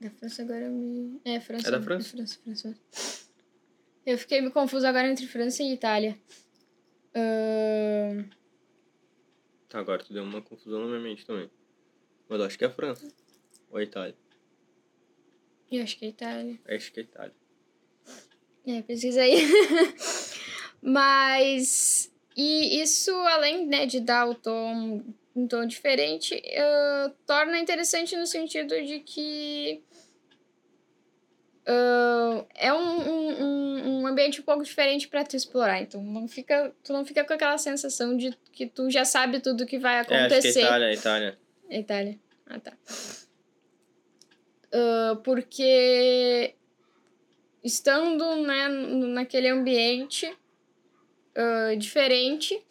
Da 0.00 0.10
França 0.10 0.42
agora 0.42 0.68
me. 0.68 1.20
É, 1.24 1.38
França. 1.38 1.68
É 1.68 1.70
da 1.70 1.82
França? 1.82 2.08
É 2.08 2.10
França, 2.16 2.38
França. 2.42 2.74
Eu 4.04 4.18
fiquei 4.18 4.40
me 4.40 4.50
confuso 4.50 4.86
agora 4.86 5.08
entre 5.08 5.26
França 5.26 5.62
e 5.62 5.72
Itália. 5.72 6.18
Uh... 7.14 8.35
Tá, 9.76 9.80
agora 9.80 10.02
tu 10.02 10.10
deu 10.10 10.22
uma 10.22 10.40
confusão 10.40 10.80
na 10.80 10.86
minha 10.86 11.00
mente 11.00 11.26
também. 11.26 11.50
Mas 12.30 12.40
eu 12.40 12.46
acho 12.46 12.56
que 12.56 12.64
é 12.64 12.66
a 12.66 12.70
França. 12.70 13.06
Ou 13.70 13.76
a 13.76 13.82
Itália. 13.82 14.16
Eu 15.70 15.82
acho 15.82 15.98
que 15.98 16.06
é 16.06 16.08
a 16.08 16.10
Itália. 16.10 16.60
Acho 16.66 16.92
que 16.92 17.00
é 17.00 17.02
a 17.02 17.04
Itália. 17.04 17.34
É, 18.66 18.80
pesquisa 18.80 19.20
aí. 19.20 19.36
Mas. 20.80 22.10
E 22.34 22.80
isso, 22.80 23.10
além 23.10 23.66
né, 23.66 23.84
de 23.84 24.00
dar 24.00 24.26
o 24.26 24.34
tom, 24.34 25.02
um 25.34 25.46
tom 25.46 25.66
diferente, 25.66 26.34
uh, 26.34 27.10
torna 27.26 27.58
interessante 27.58 28.16
no 28.16 28.26
sentido 28.26 28.82
de 28.82 29.00
que. 29.00 29.82
Uh, 31.68 32.46
é 32.54 32.72
um, 32.72 33.00
um, 33.10 34.00
um 34.02 34.06
ambiente 34.06 34.40
um 34.40 34.44
pouco 34.44 34.62
diferente 34.62 35.08
para 35.08 35.24
tu 35.24 35.34
explorar. 35.36 35.82
Então, 35.82 36.00
não 36.00 36.28
fica, 36.28 36.72
tu 36.84 36.92
não 36.92 37.04
fica 37.04 37.24
com 37.24 37.32
aquela 37.32 37.58
sensação 37.58 38.16
de 38.16 38.32
que 38.52 38.66
tu 38.66 38.88
já 38.88 39.04
sabe 39.04 39.40
tudo 39.40 39.66
que 39.66 39.78
vai 39.78 39.98
acontecer. 39.98 40.36
É, 40.36 40.38
acho 40.38 40.52
que 40.52 40.58
é 40.58 40.62
Itália, 40.62 40.92
Itália. 40.92 41.38
Itália. 41.68 42.18
Ah, 42.46 42.60
tá. 42.60 42.72
Uh, 44.72 45.16
porque 45.22 46.54
estando 47.64 48.36
né, 48.42 48.68
naquele 48.68 49.48
ambiente 49.48 50.26
uh, 50.26 51.76
diferente, 51.76 52.62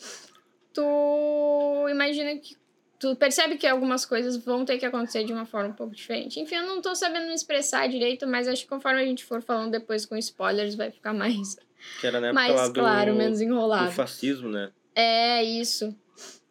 tu 0.73 1.87
imagina 1.89 2.37
que 2.37 2.55
tu 2.99 3.15
percebe 3.15 3.57
que 3.57 3.67
algumas 3.67 4.05
coisas 4.05 4.37
vão 4.37 4.65
ter 4.65 4.77
que 4.77 4.85
acontecer 4.85 5.23
de 5.23 5.33
uma 5.33 5.45
forma 5.45 5.69
um 5.69 5.73
pouco 5.73 5.95
diferente. 5.95 6.39
Enfim, 6.39 6.55
eu 6.55 6.65
não 6.65 6.81
tô 6.81 6.95
sabendo 6.95 7.27
me 7.27 7.33
expressar 7.33 7.87
direito, 7.87 8.27
mas 8.27 8.47
acho 8.47 8.63
que 8.63 8.69
conforme 8.69 9.01
a 9.01 9.05
gente 9.05 9.23
for 9.23 9.41
falando 9.41 9.71
depois 9.71 10.05
com 10.05 10.15
spoilers, 10.15 10.75
vai 10.75 10.91
ficar 10.91 11.13
mais, 11.13 11.57
que 11.99 12.07
era 12.07 12.19
na 12.19 12.33
mais 12.33 12.69
claro, 12.69 13.11
do, 13.11 13.17
menos 13.17 13.41
enrolado. 13.41 13.87
Do 13.87 13.91
fascismo, 13.91 14.49
né? 14.49 14.71
É, 14.93 15.43
isso. 15.43 15.95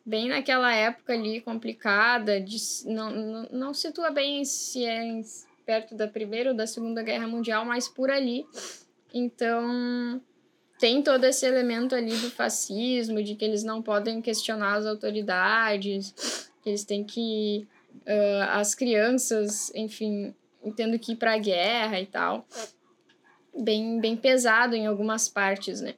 Bem 0.06 0.28
naquela 0.28 0.72
época 0.74 1.14
ali 1.14 1.40
complicada, 1.40 2.38
de, 2.40 2.56
não, 2.84 3.10
não, 3.10 3.48
não 3.50 3.74
situa 3.74 4.10
bem 4.10 4.44
se 4.44 4.84
é 4.84 5.20
perto 5.64 5.94
da 5.94 6.06
Primeira 6.06 6.50
ou 6.50 6.56
da 6.56 6.66
Segunda 6.66 7.02
Guerra 7.02 7.26
Mundial, 7.26 7.64
mas 7.64 7.88
por 7.88 8.10
ali. 8.10 8.44
Então, 9.12 10.20
tem 10.84 11.00
todo 11.00 11.24
esse 11.24 11.46
elemento 11.46 11.94
ali 11.94 12.14
do 12.14 12.30
fascismo, 12.30 13.22
de 13.22 13.34
que 13.34 13.42
eles 13.42 13.64
não 13.64 13.80
podem 13.80 14.20
questionar 14.20 14.74
as 14.74 14.84
autoridades, 14.84 16.50
que 16.62 16.68
eles 16.68 16.84
têm 16.84 17.02
que. 17.02 17.66
Uh, 18.02 18.42
as 18.50 18.74
crianças, 18.74 19.72
enfim, 19.74 20.34
tendo 20.76 20.98
que 20.98 21.12
ir 21.12 21.16
para 21.16 21.32
a 21.32 21.38
guerra 21.38 21.98
e 22.02 22.04
tal. 22.04 22.46
Bem, 23.56 23.98
bem 23.98 24.14
pesado 24.14 24.76
em 24.76 24.86
algumas 24.86 25.26
partes, 25.26 25.80
né? 25.80 25.94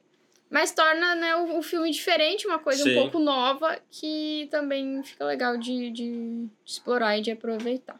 Mas 0.49 0.71
torna 0.71 1.15
né, 1.15 1.35
o, 1.35 1.57
o 1.57 1.61
filme 1.61 1.91
diferente, 1.91 2.47
uma 2.47 2.59
coisa 2.59 2.83
Sim. 2.83 2.91
um 2.91 3.01
pouco 3.01 3.19
nova, 3.19 3.77
que 3.91 4.47
também 4.49 5.03
fica 5.03 5.25
legal 5.25 5.57
de, 5.57 5.91
de 5.91 6.47
explorar 6.65 7.17
e 7.17 7.21
de 7.21 7.31
aproveitar. 7.31 7.99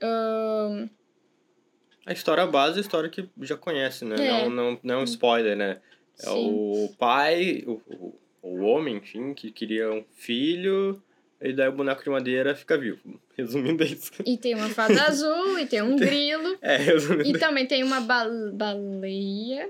Um, 0.00 0.88
a 2.06 2.12
história 2.12 2.46
base 2.46 2.76
é 2.76 2.78
a 2.78 2.80
história 2.80 3.10
que 3.10 3.28
já 3.42 3.56
conhece, 3.56 4.04
né? 4.04 4.14
É. 4.16 4.44
Não, 4.44 4.50
não, 4.50 4.80
não 4.80 4.94
é 4.94 4.98
um 4.98 5.04
spoiler, 5.04 5.56
né? 5.56 5.80
É 6.22 6.30
o 6.30 6.88
pai, 6.96 7.64
o, 7.66 7.82
o, 7.88 8.18
o 8.42 8.60
homem, 8.62 8.96
enfim, 8.96 9.34
que 9.34 9.50
queria 9.50 9.92
um 9.92 10.04
filho, 10.14 11.02
e 11.40 11.52
daí 11.52 11.68
o 11.68 11.72
boneco 11.72 12.04
de 12.04 12.08
madeira 12.08 12.54
fica 12.54 12.78
vivo. 12.78 13.00
Resumindo 13.36 13.82
isso. 13.82 14.12
E 14.24 14.38
tem 14.38 14.54
uma 14.54 14.68
fada 14.68 15.02
azul, 15.02 15.58
e 15.58 15.66
tem 15.66 15.82
um 15.82 15.96
grilo. 15.98 16.56
É, 16.62 16.76
resumindo. 16.76 17.28
E 17.28 17.38
também 17.38 17.66
tem 17.66 17.82
uma 17.82 18.00
ba 18.00 18.24
baleia. 18.54 19.68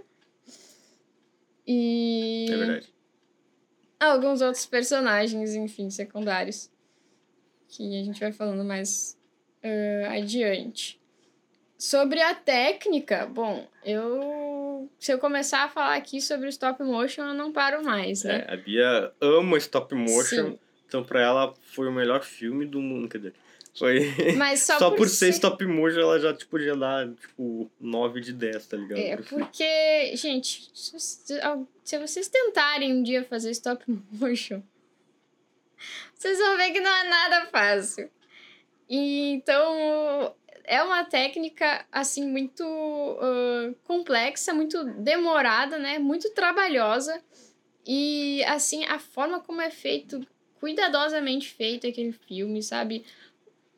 E. 1.66 2.46
É 2.50 2.56
verdade. 2.56 2.94
Alguns 3.98 4.42
outros 4.42 4.66
personagens, 4.66 5.54
enfim, 5.54 5.88
secundários. 5.88 6.70
Que 7.66 7.98
a 7.98 8.04
gente 8.04 8.20
vai 8.20 8.30
falando 8.30 8.62
mais 8.62 9.18
uh, 9.64 10.10
adiante. 10.10 11.00
Sobre 11.78 12.22
a 12.22 12.34
técnica, 12.34 13.26
bom, 13.26 13.68
eu. 13.84 14.90
Se 14.98 15.12
eu 15.12 15.18
começar 15.18 15.64
a 15.64 15.68
falar 15.68 15.96
aqui 15.96 16.20
sobre 16.22 16.48
stop 16.48 16.82
motion, 16.82 17.24
eu 17.24 17.34
não 17.34 17.52
paro 17.52 17.84
mais, 17.84 18.24
né? 18.24 18.46
É, 18.48 18.54
a 18.54 18.56
Bia 18.56 19.12
ama 19.20 19.58
stop 19.58 19.94
motion, 19.94 20.52
Sim. 20.52 20.58
então 20.86 21.04
pra 21.04 21.20
ela 21.20 21.54
foi 21.72 21.86
o 21.86 21.92
melhor 21.92 22.22
filme 22.22 22.64
do 22.64 22.80
mundo, 22.80 23.08
quer 23.08 23.18
dizer. 23.18 23.34
Foi. 23.78 24.10
Mas 24.38 24.62
só, 24.62 24.78
só 24.80 24.90
por, 24.90 24.98
por 24.98 25.08
ser 25.08 25.28
stop 25.30 25.64
motion 25.66 26.00
ela 26.00 26.18
já 26.18 26.32
tipo, 26.32 26.52
podia 26.52 26.74
dar 26.74 27.08
tipo 27.12 27.70
9 27.78 28.20
de 28.20 28.32
10, 28.32 28.66
tá 28.66 28.76
ligado? 28.78 28.98
É, 28.98 29.16
porque, 29.18 30.16
gente, 30.16 30.70
se 30.72 31.98
vocês 31.98 32.28
tentarem 32.28 32.94
um 32.94 33.02
dia 33.02 33.22
fazer 33.22 33.50
stop 33.50 33.84
motion, 34.12 34.62
vocês 36.14 36.38
vão 36.38 36.56
ver 36.56 36.72
que 36.72 36.80
não 36.80 36.90
é 36.90 37.08
nada 37.08 37.46
fácil. 37.46 38.10
E, 38.88 39.32
então, 39.32 40.34
é 40.66 40.82
uma 40.82 41.04
técnica, 41.04 41.86
assim, 41.90 42.26
muito 42.28 42.64
uh, 42.64 43.74
complexa, 43.84 44.52
muito 44.52 44.82
demorada, 44.84 45.78
né? 45.78 45.98
Muito 45.98 46.30
trabalhosa. 46.30 47.22
E, 47.86 48.42
assim, 48.44 48.84
a 48.84 48.98
forma 48.98 49.40
como 49.40 49.60
é 49.60 49.70
feito, 49.70 50.26
cuidadosamente 50.58 51.48
feito 51.48 51.86
aquele 51.86 52.12
filme, 52.12 52.62
sabe? 52.62 53.04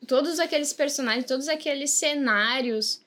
Todos 0.07 0.39
aqueles 0.39 0.73
personagens, 0.73 1.25
todos 1.25 1.47
aqueles 1.47 1.91
cenários 1.91 3.05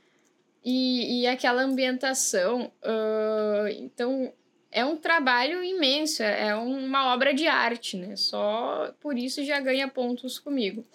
e, 0.64 1.22
e 1.22 1.26
aquela 1.26 1.62
ambientação. 1.62 2.72
Uh, 2.84 3.66
então, 3.80 4.32
é 4.70 4.84
um 4.84 4.96
trabalho 4.96 5.62
imenso, 5.64 6.22
é 6.22 6.54
uma 6.54 7.12
obra 7.12 7.34
de 7.34 7.48
arte, 7.48 7.96
né? 7.96 8.14
Só 8.14 8.94
por 9.00 9.18
isso 9.18 9.44
já 9.44 9.58
ganha 9.58 9.88
pontos 9.88 10.38
comigo. 10.38 10.86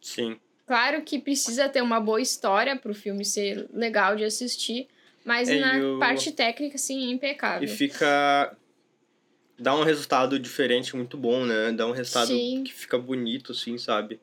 Sim. 0.00 0.40
Claro 0.66 1.02
que 1.02 1.18
precisa 1.18 1.68
ter 1.68 1.82
uma 1.82 2.00
boa 2.00 2.20
história 2.20 2.76
para 2.76 2.90
o 2.90 2.94
filme 2.94 3.24
ser 3.24 3.68
legal 3.72 4.16
de 4.16 4.24
assistir, 4.24 4.88
mas 5.24 5.48
é, 5.48 5.58
na 5.58 5.78
eu... 5.78 5.98
parte 5.98 6.32
técnica, 6.32 6.78
sim, 6.78 7.08
é 7.08 7.10
impecável. 7.10 7.68
E 7.68 7.68
fica. 7.68 8.56
Dá 9.58 9.76
um 9.76 9.82
resultado 9.82 10.38
diferente 10.38 10.96
muito 10.96 11.16
bom, 11.16 11.44
né? 11.44 11.72
Dá 11.72 11.86
um 11.86 11.92
resultado 11.92 12.28
sim. 12.28 12.64
que 12.64 12.72
fica 12.72 12.98
bonito, 12.98 13.52
assim, 13.52 13.78
sabe? 13.78 14.20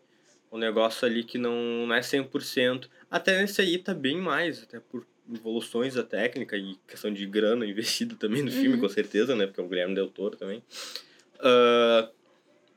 Um 0.51 0.57
negócio 0.57 1.07
ali 1.07 1.23
que 1.23 1.37
não, 1.37 1.85
não 1.87 1.95
é 1.95 2.01
100%. 2.01 2.89
Até 3.09 3.39
nesse 3.39 3.61
aí 3.61 3.77
tá 3.77 3.93
bem 3.93 4.17
mais, 4.17 4.63
até 4.63 4.79
por 4.79 5.05
evoluções 5.31 5.93
da 5.93 6.03
técnica 6.03 6.57
e 6.57 6.75
questão 6.87 7.13
de 7.13 7.25
grana 7.25 7.65
investida 7.65 8.15
também 8.15 8.41
no 8.41 8.51
filme, 8.51 8.75
uhum. 8.75 8.79
com 8.79 8.89
certeza, 8.89 9.35
né? 9.35 9.45
Porque 9.45 9.61
é 9.61 9.63
o 9.63 9.67
Guilherme 9.67 9.95
Del 9.95 10.09
Toro 10.09 10.35
também. 10.35 10.63
Uh, 11.35 12.09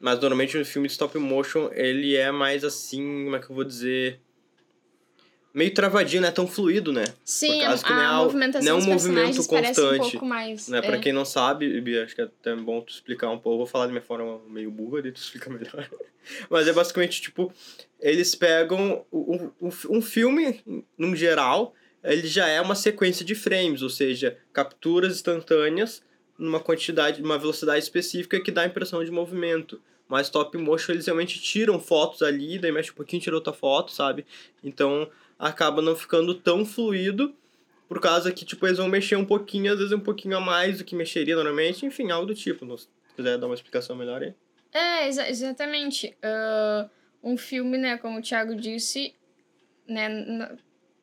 mas 0.02 0.18
normalmente 0.18 0.58
no 0.58 0.64
filme 0.64 0.88
de 0.88 0.92
stop 0.92 1.16
motion 1.16 1.70
ele 1.72 2.16
é 2.16 2.32
mais 2.32 2.64
assim, 2.64 3.24
como 3.24 3.36
é 3.36 3.38
que 3.38 3.48
eu 3.48 3.54
vou 3.54 3.64
dizer? 3.64 4.20
Meio 5.54 5.72
travadinho, 5.72 6.22
não 6.22 6.28
é 6.28 6.32
tão 6.32 6.46
fluido, 6.46 6.92
né? 6.92 7.04
Sim, 7.24 7.58
Por 7.58 7.66
causa 7.66 7.84
a, 7.84 7.86
que 7.86 7.92
não 7.92 8.02
é, 8.02 8.24
movimentação 8.24 8.68
não 8.68 8.80
é 8.80 8.82
um 8.82 8.86
movimento 8.86 9.46
constante. 9.46 10.18
Um 10.18 10.24
mais, 10.24 10.66
né? 10.66 10.78
É. 10.78 10.82
Pra 10.82 10.98
quem 10.98 11.12
não 11.12 11.24
sabe, 11.24 11.80
Bia, 11.80 12.04
acho 12.04 12.14
que 12.14 12.22
é 12.22 12.24
até 12.24 12.56
bom 12.56 12.80
tu 12.80 12.92
explicar 12.92 13.28
um 13.28 13.38
pouco. 13.38 13.54
Eu 13.54 13.58
vou 13.58 13.66
falar 13.66 13.86
de 13.86 13.92
minha 13.92 14.02
forma 14.02 14.40
meio 14.48 14.70
burra, 14.70 15.02
daí 15.02 15.12
tu 15.12 15.20
explica 15.20 15.50
melhor. 15.50 15.88
Mas 16.50 16.66
é 16.66 16.72
basicamente, 16.72 17.20
tipo, 17.20 17.52
eles 18.00 18.34
pegam 18.34 19.04
um, 19.12 19.50
um, 19.60 19.70
um 19.90 20.02
filme, 20.02 20.60
num 20.96 21.14
geral, 21.14 21.74
ele 22.02 22.26
já 22.26 22.48
é 22.48 22.60
uma 22.60 22.74
sequência 22.74 23.24
de 23.24 23.34
frames, 23.34 23.82
ou 23.82 23.90
seja, 23.90 24.38
capturas 24.52 25.14
instantâneas 25.14 26.02
numa 26.38 26.60
quantidade, 26.60 27.22
numa 27.22 27.38
velocidade 27.38 27.82
específica 27.82 28.40
que 28.40 28.50
dá 28.50 28.62
a 28.62 28.66
impressão 28.66 29.04
de 29.04 29.10
movimento. 29.10 29.80
Mas 30.08 30.28
top 30.28 30.58
motion 30.58 30.92
eles 30.92 31.06
realmente 31.06 31.40
tiram 31.40 31.80
fotos 31.80 32.22
ali, 32.22 32.58
daí 32.58 32.70
mexe 32.70 32.90
um 32.90 32.94
pouquinho, 32.94 33.22
tira 33.22 33.36
outra 33.36 33.52
foto, 33.52 33.92
sabe? 33.92 34.26
Então 34.62 35.08
acaba 35.38 35.80
não 35.80 35.96
ficando 35.96 36.34
tão 36.34 36.64
fluido, 36.64 37.34
por 37.88 38.00
causa 38.00 38.32
que, 38.32 38.44
tipo, 38.44 38.66
eles 38.66 38.78
vão 38.78 38.88
mexer 38.88 39.16
um 39.16 39.24
pouquinho, 39.24 39.70
às 39.70 39.78
vezes 39.78 39.92
um 39.92 40.00
pouquinho 40.00 40.36
a 40.36 40.40
mais 40.40 40.78
do 40.78 40.84
que 40.84 40.94
mexeria 40.94 41.34
normalmente, 41.34 41.84
enfim, 41.84 42.10
algo 42.10 42.26
do 42.26 42.34
tipo. 42.34 42.78
Se 42.78 42.88
quiser 43.14 43.36
dar 43.36 43.46
uma 43.46 43.54
explicação 43.54 43.94
melhor 43.94 44.22
aí. 44.22 44.34
É, 44.72 45.08
exa 45.08 45.28
exatamente. 45.28 46.16
Uh, 46.24 46.88
um 47.22 47.36
filme, 47.36 47.76
né, 47.76 47.98
como 47.98 48.18
o 48.18 48.22
Thiago 48.22 48.56
disse, 48.56 49.14
né, 49.86 50.08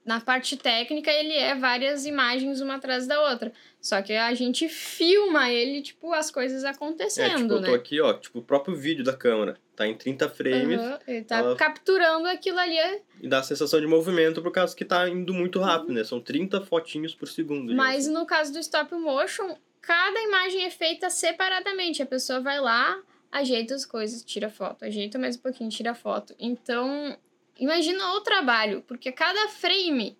na 0.05 0.19
parte 0.19 0.57
técnica, 0.57 1.11
ele 1.11 1.33
é 1.33 1.53
várias 1.55 2.05
imagens 2.05 2.61
uma 2.61 2.75
atrás 2.75 3.05
da 3.05 3.29
outra. 3.29 3.51
Só 3.81 4.01
que 4.01 4.13
a 4.13 4.33
gente 4.33 4.67
filma 4.67 5.49
ele, 5.51 5.81
tipo, 5.81 6.13
as 6.13 6.31
coisas 6.31 6.63
acontecendo, 6.63 7.25
é, 7.25 7.35
tipo, 7.35 7.53
eu 7.53 7.61
tô 7.61 7.71
né? 7.71 7.75
aqui, 7.75 8.01
ó, 8.01 8.13
tipo, 8.13 8.39
o 8.39 8.41
próprio 8.41 8.75
vídeo 8.75 9.03
da 9.03 9.13
câmera. 9.13 9.57
Tá 9.75 9.87
em 9.87 9.95
30 9.95 10.29
frames. 10.29 10.81
Uhum, 10.81 10.97
ele 11.07 11.23
tá 11.23 11.37
ela... 11.37 11.55
capturando 11.55 12.27
aquilo 12.27 12.59
ali. 12.59 12.75
E 13.21 13.27
dá 13.29 13.39
a 13.39 13.43
sensação 13.43 13.79
de 13.79 13.87
movimento 13.87 14.41
por 14.41 14.51
causa 14.51 14.75
que 14.75 14.83
tá 14.83 15.07
indo 15.07 15.33
muito 15.33 15.59
rápido, 15.59 15.89
uhum. 15.89 15.95
né? 15.95 16.03
São 16.03 16.19
30 16.19 16.61
fotinhos 16.61 17.15
por 17.15 17.27
segundo. 17.27 17.73
Mas 17.73 18.05
gente. 18.05 18.13
no 18.13 18.25
caso 18.25 18.51
do 18.51 18.59
stop 18.59 18.93
motion, 18.95 19.55
cada 19.81 20.19
imagem 20.21 20.65
é 20.65 20.69
feita 20.69 21.09
separadamente. 21.09 22.01
A 22.01 22.05
pessoa 22.05 22.41
vai 22.41 22.59
lá, 22.59 23.01
ajeita 23.31 23.73
as 23.73 23.85
coisas, 23.85 24.21
tira 24.21 24.49
foto. 24.49 24.83
Ajeita 24.83 25.17
mais 25.17 25.37
um 25.37 25.39
pouquinho, 25.39 25.69
tira 25.69 25.93
foto. 25.93 26.35
Então, 26.37 27.17
Imagina 27.59 28.13
o 28.13 28.21
trabalho, 28.21 28.83
porque 28.87 29.11
cada 29.11 29.49
frame 29.49 30.17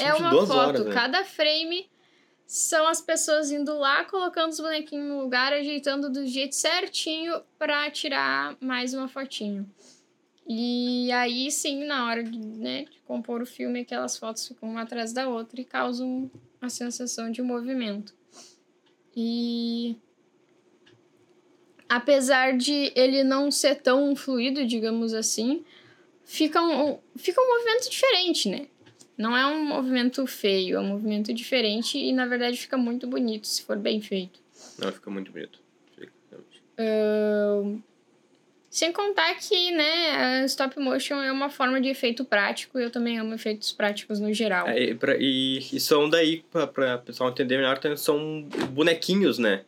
é 0.00 0.14
uma 0.14 0.30
foto, 0.30 0.52
horas, 0.52 0.86
né? 0.86 0.92
cada 0.92 1.24
frame 1.24 1.88
são 2.46 2.88
as 2.88 3.00
pessoas 3.00 3.52
indo 3.52 3.78
lá, 3.78 4.04
colocando 4.04 4.50
os 4.50 4.58
bonequinhos 4.58 5.06
no 5.06 5.20
lugar, 5.20 5.52
ajeitando 5.52 6.10
do 6.10 6.26
jeito 6.26 6.56
certinho 6.56 7.40
para 7.56 7.88
tirar 7.90 8.56
mais 8.60 8.92
uma 8.92 9.06
fotinho. 9.06 9.70
E 10.48 11.12
aí 11.12 11.48
sim, 11.48 11.84
na 11.84 12.06
hora 12.06 12.24
de, 12.24 12.36
né, 12.36 12.86
de 12.90 12.98
compor 13.06 13.40
o 13.40 13.46
filme, 13.46 13.82
aquelas 13.82 14.16
fotos 14.16 14.48
ficam 14.48 14.68
uma 14.68 14.82
atrás 14.82 15.12
da 15.12 15.28
outra 15.28 15.60
e 15.60 15.64
causam 15.64 16.28
a 16.60 16.68
sensação 16.68 17.30
de 17.30 17.40
movimento. 17.40 18.12
E 19.16 19.96
apesar 21.88 22.56
de 22.56 22.92
ele 22.96 23.22
não 23.22 23.50
ser 23.50 23.76
tão 23.76 24.16
fluido, 24.16 24.66
digamos 24.66 25.14
assim, 25.14 25.64
fica 26.30 26.62
um, 26.62 26.96
fica 27.16 27.40
um 27.40 27.48
movimento 27.48 27.90
diferente, 27.90 28.48
né? 28.48 28.66
Não 29.18 29.36
é 29.36 29.44
um 29.44 29.64
movimento 29.64 30.24
feio, 30.28 30.76
é 30.76 30.80
um 30.80 30.86
movimento 30.86 31.34
diferente 31.34 31.98
e 31.98 32.12
na 32.12 32.24
verdade 32.24 32.56
fica 32.56 32.76
muito 32.76 33.06
bonito 33.06 33.48
se 33.48 33.62
for 33.62 33.76
bem 33.76 34.00
feito. 34.00 34.38
Não, 34.78 34.92
fica 34.92 35.10
muito 35.10 35.32
bonito. 35.32 35.58
Fica, 35.98 36.12
uh, 36.78 37.82
sem 38.70 38.92
contar 38.92 39.34
que, 39.34 39.72
né, 39.72 40.44
stop 40.44 40.78
motion 40.78 41.16
é 41.16 41.32
uma 41.32 41.50
forma 41.50 41.80
de 41.80 41.88
efeito 41.88 42.24
prático 42.24 42.78
e 42.78 42.84
eu 42.84 42.90
também 42.90 43.18
amo 43.18 43.34
efeitos 43.34 43.72
práticos 43.72 44.20
no 44.20 44.32
geral. 44.32 44.68
É, 44.68 44.84
e, 44.84 44.94
pra, 44.94 45.16
e, 45.18 45.58
e, 45.58 45.80
são 45.80 46.08
daí, 46.08 46.44
para 46.50 46.96
o 46.96 47.02
pessoal 47.02 47.30
entender 47.30 47.56
melhor, 47.56 47.80
são 47.96 48.48
bonequinhos, 48.70 49.36
né? 49.38 49.64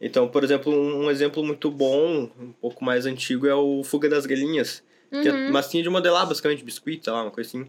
Então, 0.00 0.28
por 0.28 0.44
exemplo, 0.44 0.72
um, 0.72 1.06
um, 1.06 1.10
exemplo 1.10 1.44
muito 1.44 1.70
bom, 1.70 2.30
um 2.38 2.52
pouco 2.52 2.84
mais 2.84 3.04
antigo, 3.04 3.48
é 3.48 3.54
o 3.54 3.82
Fuga 3.82 4.08
das 4.08 4.26
Galinhas. 4.26 4.82
Que 5.22 5.28
é 5.28 5.32
uhum. 5.32 5.52
massinha 5.52 5.82
de 5.82 5.88
modelar, 5.88 6.26
basicamente, 6.26 6.64
biscoito, 6.64 7.04
sei 7.04 7.12
lá, 7.12 7.22
uma 7.22 7.30
coisa 7.30 7.48
assim. 7.48 7.66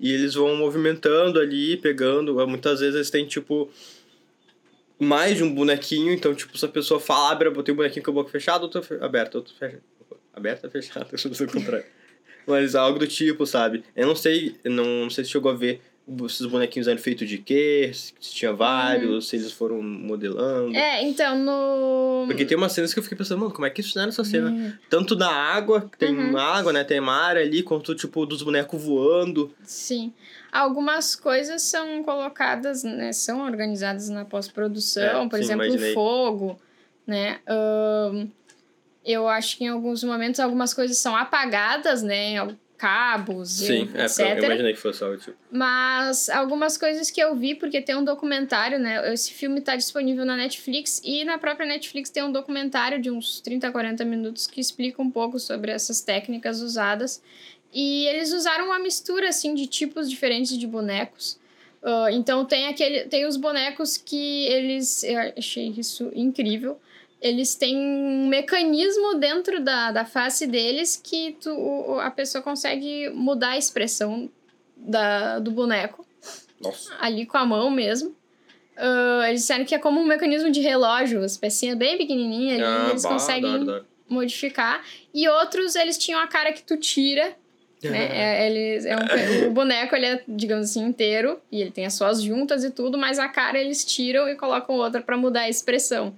E 0.00 0.12
eles 0.12 0.34
vão 0.34 0.56
movimentando 0.56 1.38
ali, 1.38 1.76
pegando. 1.76 2.34
Muitas 2.46 2.80
vezes 2.80 2.94
eles 2.94 3.10
têm, 3.10 3.26
tipo, 3.26 3.70
mais 4.98 5.36
de 5.36 5.44
um 5.44 5.54
bonequinho. 5.54 6.12
Então, 6.12 6.34
tipo, 6.34 6.56
se 6.56 6.64
a 6.64 6.68
pessoa 6.68 6.98
fala, 6.98 7.32
abre, 7.32 7.50
botei 7.50 7.72
um 7.72 7.76
bonequinho 7.76 8.04
com 8.04 8.10
a 8.10 8.14
boca 8.14 8.30
fechada, 8.30 8.64
outro 8.64 8.82
aberto, 9.02 9.36
outro 9.36 9.54
fechado 9.54 9.82
Aberta 10.32 10.66
ou 10.66 10.70
fechada? 10.70 11.06
Eu 11.12 11.28
não 11.28 11.34
sei 11.34 11.46
o 11.46 11.50
contrário. 11.50 11.84
Mas 12.46 12.74
algo 12.74 12.98
do 12.98 13.06
tipo, 13.06 13.46
sabe? 13.46 13.84
Eu 13.94 14.06
não 14.06 14.16
sei, 14.16 14.56
não, 14.64 14.84
não 15.02 15.10
sei 15.10 15.24
se 15.24 15.30
chegou 15.30 15.52
a 15.52 15.54
ver 15.54 15.80
esses 16.26 16.46
bonequinhos 16.46 16.88
eram 16.88 17.00
feitos 17.00 17.28
de 17.28 17.38
quê? 17.38 17.90
Se 17.92 18.12
tinha 18.20 18.52
vários, 18.52 19.10
uhum. 19.10 19.20
se 19.20 19.36
eles 19.36 19.52
foram 19.52 19.80
modelando. 19.82 20.76
É, 20.76 21.02
então 21.02 21.38
no. 21.38 22.24
Porque 22.26 22.44
tem 22.44 22.56
umas 22.56 22.72
cenas 22.72 22.92
que 22.92 22.98
eu 22.98 23.02
fiquei 23.02 23.16
pensando, 23.16 23.38
mano, 23.38 23.52
como 23.52 23.66
é 23.66 23.70
que 23.70 23.82
fizeram 23.82 24.08
essa 24.08 24.24
cena? 24.24 24.50
Uhum. 24.50 24.72
Tanto 24.90 25.14
da 25.14 25.30
água, 25.30 25.90
tem 25.98 26.16
uhum. 26.16 26.36
água, 26.36 26.72
né? 26.72 26.84
Tem 26.84 27.00
mar 27.00 27.36
ali, 27.36 27.62
quanto, 27.62 27.94
tipo, 27.94 28.26
dos 28.26 28.42
bonecos 28.42 28.82
voando. 28.82 29.54
Sim. 29.64 30.12
Algumas 30.50 31.14
coisas 31.14 31.62
são 31.62 32.02
colocadas, 32.02 32.82
né? 32.84 33.12
São 33.12 33.44
organizadas 33.44 34.08
na 34.08 34.24
pós-produção, 34.24 35.22
é, 35.22 35.28
por 35.28 35.38
sim, 35.38 35.44
exemplo, 35.44 35.64
imaginei. 35.66 35.94
fogo, 35.94 36.60
né? 37.06 37.40
Um 37.48 38.28
eu 39.04 39.28
acho 39.28 39.56
que 39.56 39.64
em 39.64 39.68
alguns 39.68 40.02
momentos 40.04 40.40
algumas 40.40 40.72
coisas 40.72 40.98
são 40.98 41.16
apagadas, 41.16 42.02
né? 42.02 42.34
Cabos, 42.82 43.48
Sim, 43.48 43.88
e, 43.94 44.00
etc. 44.00 44.18
É, 44.18 44.38
eu 44.40 44.44
imaginei 44.44 44.72
que 44.72 44.80
fosse 44.80 45.04
algo 45.04 45.16
tipo. 45.16 45.36
Mas 45.52 46.28
algumas 46.28 46.76
coisas 46.76 47.12
que 47.12 47.20
eu 47.20 47.36
vi, 47.36 47.54
porque 47.54 47.80
tem 47.80 47.94
um 47.94 48.02
documentário, 48.02 48.76
né? 48.76 49.12
Esse 49.14 49.32
filme 49.32 49.60
está 49.60 49.76
disponível 49.76 50.24
na 50.24 50.36
Netflix 50.36 51.00
e 51.04 51.24
na 51.24 51.38
própria 51.38 51.64
Netflix 51.64 52.10
tem 52.10 52.24
um 52.24 52.32
documentário 52.32 53.00
de 53.00 53.08
uns 53.08 53.40
30, 53.40 53.70
40 53.70 54.04
minutos 54.04 54.48
que 54.48 54.60
explica 54.60 55.00
um 55.00 55.08
pouco 55.08 55.38
sobre 55.38 55.70
essas 55.70 56.00
técnicas 56.00 56.60
usadas. 56.60 57.22
E 57.72 58.04
eles 58.08 58.32
usaram 58.32 58.64
uma 58.64 58.80
mistura, 58.80 59.28
assim, 59.28 59.54
de 59.54 59.68
tipos 59.68 60.10
diferentes 60.10 60.58
de 60.58 60.66
bonecos. 60.66 61.38
Uh, 61.84 62.08
então 62.10 62.44
tem 62.44 62.66
aquele 62.66 63.04
tem 63.04 63.26
os 63.26 63.36
bonecos 63.36 63.96
que 63.96 64.46
eles 64.46 65.04
eu 65.04 65.18
achei 65.36 65.68
isso 65.68 66.10
incrível 66.16 66.80
eles 67.22 67.54
têm 67.54 67.78
um 67.78 68.26
mecanismo 68.26 69.14
dentro 69.14 69.62
da, 69.62 69.92
da 69.92 70.04
face 70.04 70.44
deles 70.44 71.00
que 71.02 71.36
tu, 71.40 72.00
a 72.00 72.10
pessoa 72.10 72.42
consegue 72.42 73.08
mudar 73.10 73.50
a 73.50 73.58
expressão 73.58 74.28
da, 74.76 75.38
do 75.38 75.52
boneco. 75.52 76.04
Nossa. 76.60 76.92
Ali 77.00 77.24
com 77.24 77.38
a 77.38 77.46
mão 77.46 77.70
mesmo. 77.70 78.10
Uh, 78.76 79.22
eles 79.28 79.42
disseram 79.42 79.64
que 79.64 79.74
é 79.74 79.78
como 79.78 80.00
um 80.00 80.04
mecanismo 80.04 80.50
de 80.50 80.60
relógio, 80.60 81.22
as 81.22 81.36
pecinhas 81.36 81.78
bem 81.78 81.96
pequenininhas 81.96 82.60
ali, 82.60 82.64
ah, 82.64 82.88
eles 82.90 83.02
bah, 83.02 83.08
conseguem 83.10 83.64
dá, 83.64 83.78
dá. 83.78 83.84
modificar. 84.08 84.84
E 85.14 85.28
outros, 85.28 85.76
eles 85.76 85.96
tinham 85.96 86.20
a 86.20 86.26
cara 86.26 86.52
que 86.52 86.62
tu 86.62 86.76
tira, 86.76 87.36
né? 87.84 88.08
é, 88.10 88.46
eles, 88.50 88.84
é 88.84 88.96
um, 88.96 89.48
o 89.48 89.50
boneco, 89.52 89.94
ele 89.94 90.06
é, 90.06 90.22
digamos 90.26 90.70
assim, 90.70 90.84
inteiro, 90.84 91.40
e 91.52 91.60
ele 91.60 91.70
tem 91.70 91.84
as 91.84 91.94
suas 91.94 92.22
juntas 92.22 92.64
e 92.64 92.70
tudo, 92.70 92.96
mas 92.96 93.18
a 93.18 93.28
cara 93.28 93.58
eles 93.58 93.84
tiram 93.84 94.28
e 94.28 94.34
colocam 94.34 94.76
outra 94.76 95.00
para 95.00 95.16
mudar 95.16 95.42
a 95.42 95.48
expressão. 95.48 96.16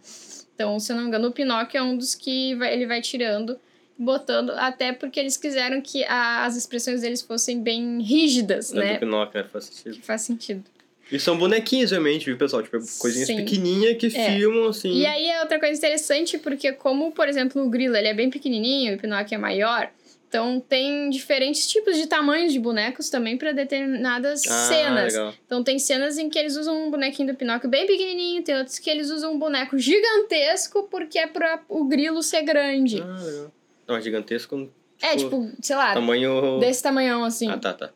Então, 0.54 0.78
se 0.78 0.92
eu 0.92 0.96
não 0.96 1.02
me 1.02 1.08
engano, 1.08 1.28
o 1.28 1.32
Pinóquio 1.32 1.78
é 1.78 1.82
um 1.82 1.96
dos 1.96 2.14
que 2.14 2.54
vai, 2.54 2.72
ele 2.72 2.86
vai 2.86 3.00
tirando, 3.00 3.58
botando, 3.98 4.50
até 4.50 4.92
porque 4.92 5.18
eles 5.18 5.36
quiseram 5.36 5.80
que 5.80 6.04
a, 6.04 6.44
as 6.44 6.56
expressões 6.56 7.00
deles 7.00 7.22
fossem 7.22 7.60
bem 7.60 8.00
rígidas, 8.00 8.72
é 8.72 8.78
né? 8.78 8.92
Do 8.94 9.00
Pinóquio, 9.00 9.42
né? 9.42 9.48
Faz 9.52 9.64
sentido. 9.64 10.02
Faz 10.02 10.20
sentido. 10.22 10.64
E 11.12 11.18
são 11.18 11.36
bonequinhos, 11.36 11.90
realmente, 11.90 12.24
viu, 12.26 12.38
pessoal? 12.38 12.62
Tipo, 12.62 12.78
coisinhas 12.98 13.26
Sim. 13.26 13.36
pequenininhas 13.36 13.98
que 13.98 14.06
é. 14.06 14.36
filmam, 14.36 14.68
assim. 14.68 14.92
E 14.92 15.04
aí 15.04 15.26
é 15.26 15.40
outra 15.40 15.60
coisa 15.60 15.76
interessante, 15.76 16.38
porque 16.38 16.72
como, 16.72 17.12
por 17.12 17.28
exemplo, 17.28 17.62
o 17.62 17.68
grilo, 17.68 17.96
ele 17.96 18.08
é 18.08 18.14
bem 18.14 18.30
pequenininho 18.30 18.92
e 18.92 18.96
o 18.96 18.98
Pinóquio 18.98 19.34
é 19.34 19.38
maior... 19.38 19.90
Então 20.28 20.58
tem 20.60 21.10
diferentes 21.10 21.66
tipos 21.66 21.96
de 21.96 22.06
tamanhos 22.06 22.52
de 22.52 22.58
bonecos 22.58 23.08
também 23.08 23.38
para 23.38 23.52
determinadas 23.52 24.42
ah, 24.46 24.50
cenas. 24.50 25.12
Legal. 25.12 25.34
Então 25.46 25.62
tem 25.62 25.78
cenas 25.78 26.18
em 26.18 26.28
que 26.28 26.38
eles 26.38 26.56
usam 26.56 26.86
um 26.86 26.90
bonequinho 26.90 27.32
do 27.32 27.36
Pinóquio 27.36 27.68
bem 27.68 27.86
pequenininho, 27.86 28.42
tem 28.42 28.56
outros 28.56 28.78
que 28.78 28.90
eles 28.90 29.10
usam 29.10 29.34
um 29.34 29.38
boneco 29.38 29.78
gigantesco 29.78 30.88
porque 30.90 31.18
é 31.18 31.26
para 31.26 31.62
o 31.68 31.84
grilo 31.84 32.22
ser 32.22 32.42
grande. 32.42 33.00
Ah, 33.00 33.22
legal. 33.22 33.52
Não, 33.86 34.00
gigantesco. 34.00 34.56
Tipo, 34.56 34.72
é, 35.02 35.16
tipo, 35.16 35.50
sei 35.60 35.76
lá, 35.76 35.94
tamanho 35.94 36.58
desse 36.58 36.82
tamanhão 36.82 37.24
assim. 37.24 37.48
Ah, 37.48 37.58
tá, 37.58 37.72
tá. 37.72 37.90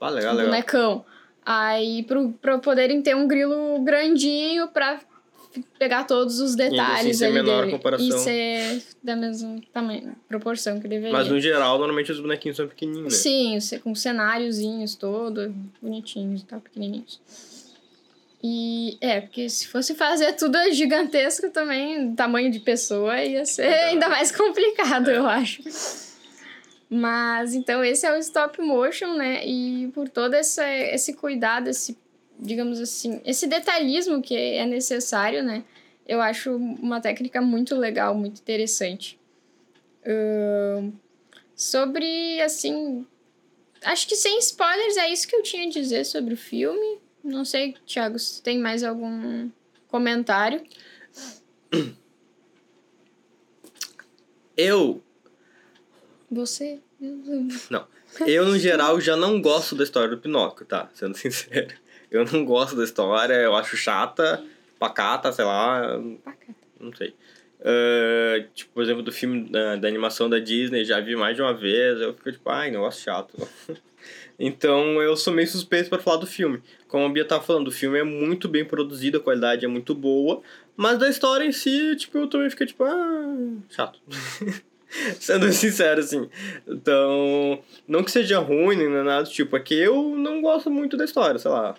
Ah, 0.00 0.10
legal, 0.10 0.34
um 0.34 0.36
legal. 0.36 0.50
Bonecão. 0.50 1.04
Aí, 1.44 2.02
pro, 2.02 2.30
pro 2.32 2.58
poderem 2.60 3.00
ter 3.00 3.16
um 3.16 3.26
grilo 3.26 3.78
grandinho 3.82 4.68
pra 4.68 5.00
pegar 5.78 6.04
todos 6.04 6.40
os 6.40 6.54
detalhes 6.54 7.20
e 7.20 7.24
ali 7.24 7.34
menor 7.34 7.60
dele. 7.60 7.72
comparação. 7.72 8.06
E 8.06 8.12
ser 8.12 8.82
da 9.02 9.16
mesma 9.16 9.60
tamanho, 9.72 10.14
proporção 10.28 10.80
que 10.80 10.88
deveria. 10.88 11.12
Mas 11.12 11.28
no 11.28 11.40
geral, 11.40 11.78
normalmente 11.78 12.12
os 12.12 12.20
bonequinhos 12.20 12.56
são 12.56 12.66
pequenininhos, 12.66 13.12
né? 13.12 13.18
Sim, 13.18 13.58
com 13.82 13.94
cenáriozinhos 13.94 14.94
todos, 14.94 15.50
bonitinhos 15.80 16.42
e 16.42 16.44
tal, 16.44 16.60
pequenininhos. 16.60 17.20
E 18.42 18.96
é, 19.00 19.20
porque 19.20 19.48
se 19.48 19.66
fosse 19.66 19.94
fazer 19.94 20.32
tudo 20.34 20.56
gigantesco 20.72 21.50
também, 21.50 22.14
tamanho 22.14 22.50
de 22.50 22.60
pessoa, 22.60 23.22
ia 23.22 23.44
ser 23.44 23.66
ainda 23.66 24.08
mais 24.08 24.30
complicado, 24.30 25.10
é. 25.10 25.16
eu 25.16 25.26
acho. 25.26 25.62
Mas 26.90 27.54
então 27.54 27.84
esse 27.84 28.06
é 28.06 28.12
o 28.12 28.16
stop 28.16 28.60
motion, 28.62 29.14
né? 29.14 29.46
E 29.46 29.88
por 29.88 30.08
todo 30.08 30.34
esse, 30.34 30.62
esse 30.62 31.12
cuidado, 31.14 31.68
esse 31.68 31.96
digamos 32.38 32.80
assim, 32.80 33.20
esse 33.24 33.46
detalhismo 33.46 34.22
que 34.22 34.34
é 34.36 34.64
necessário, 34.64 35.42
né? 35.42 35.64
Eu 36.06 36.20
acho 36.20 36.56
uma 36.56 37.00
técnica 37.00 37.40
muito 37.40 37.74
legal, 37.74 38.14
muito 38.14 38.40
interessante. 38.40 39.18
Uh, 40.02 40.92
sobre, 41.54 42.40
assim. 42.40 43.06
Acho 43.82 44.08
que 44.08 44.16
sem 44.16 44.38
spoilers 44.38 44.96
é 44.96 45.12
isso 45.12 45.28
que 45.28 45.36
eu 45.36 45.42
tinha 45.42 45.66
a 45.66 45.70
dizer 45.70 46.04
sobre 46.04 46.34
o 46.34 46.36
filme. 46.36 46.98
Não 47.22 47.44
sei, 47.44 47.74
Thiago, 47.86 48.18
se 48.18 48.42
tem 48.42 48.58
mais 48.58 48.82
algum 48.82 49.50
comentário. 49.88 50.62
Eu. 54.56 55.02
Você? 56.30 56.80
Não. 57.70 57.86
Eu, 58.26 58.46
no 58.46 58.58
geral, 58.58 59.00
já 59.00 59.16
não 59.16 59.40
gosto 59.40 59.74
da 59.76 59.84
história 59.84 60.08
do 60.08 60.18
Pinóquio, 60.18 60.66
tá? 60.66 60.90
Sendo 60.94 61.16
sincero. 61.16 61.74
Eu 62.10 62.24
não 62.24 62.44
gosto 62.44 62.76
da 62.76 62.84
história, 62.84 63.34
eu 63.34 63.54
acho 63.54 63.76
chata, 63.76 64.44
pacata, 64.78 65.32
sei 65.32 65.44
lá. 65.44 66.00
Pacata. 66.24 66.54
Não 66.80 66.94
sei. 66.94 67.14
Uh, 67.60 68.48
tipo, 68.54 68.72
por 68.72 68.82
exemplo, 68.82 69.02
do 69.02 69.10
filme 69.10 69.48
da, 69.50 69.76
da 69.76 69.88
animação 69.88 70.30
da 70.30 70.38
Disney, 70.38 70.84
já 70.84 71.00
vi 71.00 71.16
mais 71.16 71.34
de 71.34 71.42
uma 71.42 71.52
vez, 71.52 72.00
eu 72.00 72.14
fico 72.14 72.30
tipo, 72.30 72.48
ai, 72.48 72.70
negócio 72.70 73.02
chato. 73.02 73.34
então 74.38 75.02
eu 75.02 75.16
sou 75.16 75.32
meio 75.32 75.48
suspeito 75.48 75.90
para 75.90 75.98
falar 75.98 76.18
do 76.18 76.26
filme. 76.26 76.62
Como 76.86 77.04
a 77.04 77.08
Bia 77.08 77.24
tá 77.24 77.40
falando, 77.40 77.68
o 77.68 77.72
filme 77.72 77.98
é 77.98 78.04
muito 78.04 78.48
bem 78.48 78.64
produzido, 78.64 79.18
a 79.18 79.20
qualidade 79.20 79.64
é 79.64 79.68
muito 79.68 79.92
boa, 79.92 80.40
mas 80.76 80.98
da 80.98 81.08
história 81.08 81.44
em 81.44 81.52
si, 81.52 81.96
tipo, 81.96 82.18
eu 82.18 82.28
também 82.28 82.48
fiquei 82.48 82.66
tipo, 82.66 82.84
ah, 82.84 83.36
chato. 83.68 83.98
Sendo 85.20 85.52
sincero, 85.52 86.00
assim. 86.00 86.30
Então, 86.66 87.62
não 87.86 88.02
que 88.02 88.10
seja 88.10 88.38
ruim, 88.38 88.76
nem 88.76 88.88
nada 88.88 89.24
do 89.24 89.28
tipo, 89.28 89.54
é 89.56 89.60
que 89.60 89.74
eu 89.74 90.16
não 90.16 90.40
gosto 90.40 90.70
muito 90.70 90.96
da 90.96 91.04
história, 91.04 91.38
sei 91.38 91.50
lá. 91.50 91.74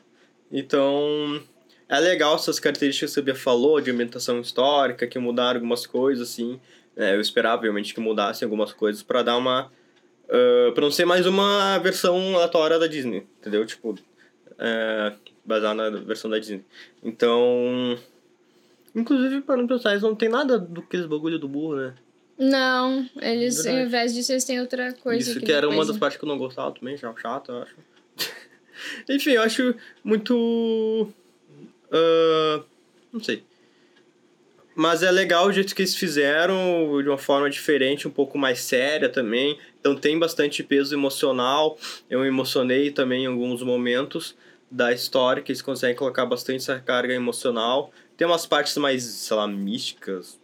Então, 0.51 1.41
é 1.87 1.99
legal 1.99 2.35
essas 2.35 2.59
características 2.59 3.13
que 3.13 3.21
você 3.21 3.33
falou 3.33 3.79
de 3.79 3.91
ambientação 3.91 4.39
histórica, 4.39 5.07
que 5.07 5.19
mudaram 5.19 5.57
algumas 5.57 5.85
coisas, 5.85 6.29
assim. 6.29 6.59
É, 6.95 7.15
eu 7.15 7.21
esperava, 7.21 7.61
realmente, 7.61 7.93
que 7.93 7.99
mudassem 7.99 8.45
algumas 8.45 8.73
coisas 8.73 9.03
para 9.03 9.23
dar 9.23 9.37
uma... 9.37 9.71
Uh, 10.25 10.71
pra 10.73 10.83
não 10.83 10.91
ser 10.91 11.05
mais 11.05 11.25
uma 11.25 11.79
versão 11.79 12.35
aleatória 12.35 12.77
da 12.77 12.85
Disney, 12.85 13.25
entendeu? 13.39 13.65
Tipo, 13.65 13.97
é, 14.59 15.13
baseada 15.43 15.89
na 15.89 15.99
versão 16.01 16.29
da 16.29 16.37
Disney. 16.37 16.63
Então... 17.03 17.97
Inclusive, 18.95 19.41
para 19.41 19.57
não 19.57 19.67
pensar, 19.67 19.91
eles 19.91 20.03
não 20.03 20.15
tem 20.15 20.29
nada 20.29 20.59
do 20.59 20.81
que 20.81 20.97
bagulho 21.07 21.39
do 21.39 21.47
burro, 21.47 21.75
né? 21.77 21.95
Não, 22.37 23.09
eles, 23.21 23.65
ao 23.65 23.79
invés 23.79 24.13
disso, 24.13 24.31
eles 24.31 24.45
têm 24.45 24.61
outra 24.61 24.93
coisa. 24.93 25.31
Isso 25.31 25.41
que 25.41 25.51
era 25.51 25.67
uma 25.67 25.85
das 25.85 25.97
partes 25.97 26.17
que 26.17 26.23
eu 26.23 26.29
não 26.29 26.37
gostava 26.37 26.73
também, 26.73 26.95
já 26.95 27.13
chato, 27.15 27.51
eu 27.51 27.63
acho. 27.63 27.75
Enfim, 29.09 29.31
eu 29.31 29.41
acho 29.41 29.75
muito. 30.03 31.11
Uh, 31.91 32.63
não 33.11 33.21
sei. 33.21 33.43
Mas 34.75 35.03
é 35.03 35.11
legal 35.11 35.47
o 35.47 35.51
jeito 35.51 35.75
que 35.75 35.81
eles 35.81 35.95
fizeram, 35.95 37.01
de 37.03 37.09
uma 37.09 37.17
forma 37.17 37.49
diferente, 37.49 38.07
um 38.07 38.11
pouco 38.11 38.37
mais 38.37 38.59
séria 38.59 39.09
também. 39.09 39.59
Então 39.79 39.93
tem 39.93 40.17
bastante 40.17 40.63
peso 40.63 40.95
emocional. 40.95 41.77
Eu 42.09 42.21
me 42.21 42.27
emocionei 42.27 42.89
também 42.89 43.23
em 43.23 43.27
alguns 43.27 43.61
momentos 43.61 44.35
da 44.71 44.93
história, 44.93 45.41
que 45.41 45.51
eles 45.51 45.61
conseguem 45.61 45.95
colocar 45.95 46.25
bastante 46.25 46.59
essa 46.59 46.79
carga 46.79 47.13
emocional. 47.13 47.91
Tem 48.15 48.25
umas 48.25 48.45
partes 48.45 48.77
mais, 48.77 49.03
sei 49.03 49.35
lá, 49.35 49.47
místicas, 49.47 50.39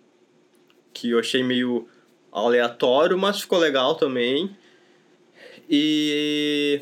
que 0.94 1.12
eu 1.12 1.20
achei 1.20 1.44
meio 1.44 1.88
aleatório, 2.32 3.18
mas 3.18 3.40
ficou 3.40 3.60
legal 3.60 3.96
também. 3.96 4.56
E 5.70 6.82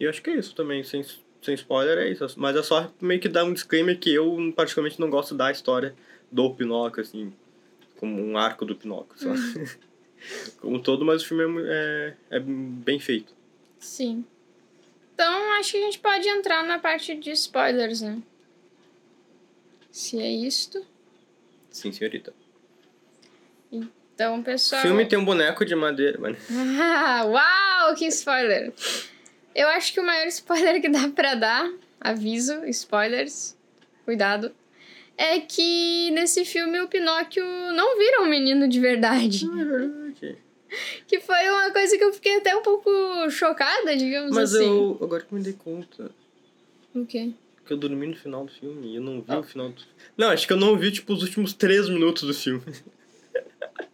eu 0.00 0.10
acho 0.10 0.22
que 0.22 0.30
é 0.30 0.36
isso 0.36 0.54
também, 0.54 0.82
sem, 0.82 1.04
sem 1.42 1.54
spoiler 1.54 1.98
é 1.98 2.08
isso. 2.08 2.26
Mas 2.36 2.56
é 2.56 2.62
só 2.62 2.92
meio 3.00 3.20
que 3.20 3.28
dar 3.28 3.44
um 3.44 3.52
disclaimer 3.52 3.98
que 3.98 4.12
eu 4.12 4.52
particularmente 4.56 5.00
não 5.00 5.10
gosto 5.10 5.34
da 5.34 5.50
história 5.50 5.94
do 6.30 6.52
Pinóquio, 6.54 7.02
assim, 7.02 7.32
como 7.96 8.20
um 8.20 8.36
arco 8.36 8.64
do 8.64 8.74
Pinóquio? 8.74 9.28
Uhum. 9.28 9.66
como 10.60 10.82
todo, 10.82 11.04
mas 11.04 11.22
o 11.22 11.26
filme 11.26 11.62
é, 11.66 12.14
é, 12.30 12.36
é 12.36 12.40
bem 12.40 12.98
feito. 12.98 13.34
Sim. 13.78 14.24
Então, 15.14 15.52
acho 15.54 15.72
que 15.72 15.78
a 15.78 15.80
gente 15.82 15.98
pode 16.00 16.28
entrar 16.28 16.64
na 16.64 16.78
parte 16.78 17.14
de 17.14 17.30
spoilers, 17.30 18.00
né? 18.00 18.20
Se 19.92 20.20
é 20.20 20.28
isto. 20.28 20.84
Sim, 21.70 21.92
senhorita. 21.92 22.34
Então, 24.14 24.42
pessoal. 24.42 24.80
O 24.80 24.86
filme 24.86 25.06
tem 25.06 25.18
um 25.18 25.24
boneco 25.24 25.64
de 25.64 25.74
madeira, 25.74 26.18
mano. 26.18 26.36
Uau, 27.30 27.94
que 27.94 28.06
spoiler! 28.06 28.72
Eu 29.54 29.68
acho 29.68 29.92
que 29.92 30.00
o 30.00 30.06
maior 30.06 30.26
spoiler 30.26 30.80
que 30.80 30.88
dá 30.88 31.08
pra 31.14 31.34
dar, 31.34 31.72
aviso, 32.00 32.64
spoilers, 32.66 33.56
cuidado, 34.04 34.52
é 35.16 35.38
que 35.40 36.10
nesse 36.10 36.44
filme 36.44 36.80
o 36.80 36.88
Pinóquio 36.88 37.44
não 37.44 37.96
vira 37.96 38.22
um 38.22 38.28
menino 38.28 38.68
de 38.68 38.80
verdade. 38.80 39.48
Ah, 39.50 39.60
é 39.60 39.64
verdade. 39.64 40.38
Que 41.06 41.20
foi 41.20 41.48
uma 41.50 41.70
coisa 41.70 41.96
que 41.96 42.02
eu 42.02 42.12
fiquei 42.12 42.38
até 42.38 42.52
um 42.56 42.62
pouco 42.62 42.90
chocada, 43.30 43.96
digamos 43.96 44.34
Mas 44.34 44.52
assim. 44.52 44.66
Mas 44.66 44.76
eu, 44.76 44.98
agora 45.00 45.22
que 45.22 45.32
me 45.32 45.40
dei 45.40 45.52
conta. 45.52 46.10
O 46.92 47.06
quê? 47.06 47.30
Que 47.64 47.72
eu 47.72 47.76
dormi 47.76 48.08
no 48.08 48.16
final 48.16 48.44
do 48.44 48.50
filme 48.50 48.88
e 48.88 48.96
eu 48.96 49.00
não 49.00 49.20
vi 49.20 49.26
ah. 49.28 49.38
o 49.38 49.42
final 49.44 49.68
do 49.68 49.80
Não, 50.16 50.30
acho 50.30 50.48
que 50.48 50.52
eu 50.52 50.56
não 50.56 50.76
vi, 50.76 50.90
tipo, 50.90 51.12
os 51.12 51.22
últimos 51.22 51.52
três 51.52 51.88
minutos 51.88 52.24
do 52.24 52.34
filme. 52.34 52.64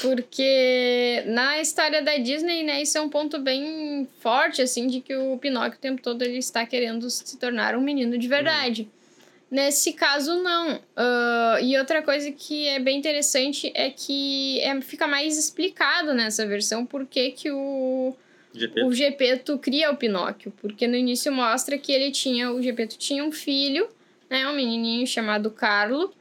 Porque 0.00 1.24
na 1.26 1.60
história 1.60 2.00
da 2.02 2.16
Disney, 2.16 2.62
né, 2.62 2.82
isso 2.82 2.96
é 2.96 3.00
um 3.00 3.08
ponto 3.08 3.40
bem 3.40 4.08
forte, 4.20 4.62
assim, 4.62 4.86
de 4.86 5.00
que 5.00 5.14
o 5.16 5.36
Pinóquio 5.38 5.76
o 5.76 5.80
tempo 5.80 6.00
todo 6.00 6.22
ele 6.22 6.38
está 6.38 6.64
querendo 6.64 7.10
se 7.10 7.36
tornar 7.36 7.74
um 7.74 7.80
menino 7.80 8.16
de 8.16 8.28
verdade. 8.28 8.82
Uhum. 8.82 9.02
Nesse 9.50 9.92
caso, 9.92 10.42
não. 10.42 10.76
Uh, 10.76 11.62
e 11.62 11.76
outra 11.76 12.00
coisa 12.00 12.30
que 12.32 12.66
é 12.68 12.78
bem 12.78 12.98
interessante 12.98 13.70
é 13.74 13.90
que 13.90 14.58
é, 14.60 14.80
fica 14.80 15.06
mais 15.06 15.36
explicado 15.36 16.14
nessa 16.14 16.46
versão 16.46 16.86
por 16.86 17.04
que, 17.04 17.32
que 17.32 17.50
o, 17.50 18.16
Gepeto. 18.54 18.86
o 18.86 18.94
Gepeto 18.94 19.58
cria 19.58 19.90
o 19.90 19.96
Pinóquio. 19.96 20.52
Porque 20.60 20.86
no 20.86 20.96
início 20.96 21.30
mostra 21.30 21.76
que 21.76 21.92
ele 21.92 22.10
tinha, 22.10 22.50
o 22.50 22.62
Gepeto 22.62 22.96
tinha 22.96 23.22
um 23.22 23.32
filho, 23.32 23.88
né, 24.30 24.46
um 24.48 24.54
menininho 24.54 25.06
chamado 25.06 25.50
Carlo, 25.50 26.14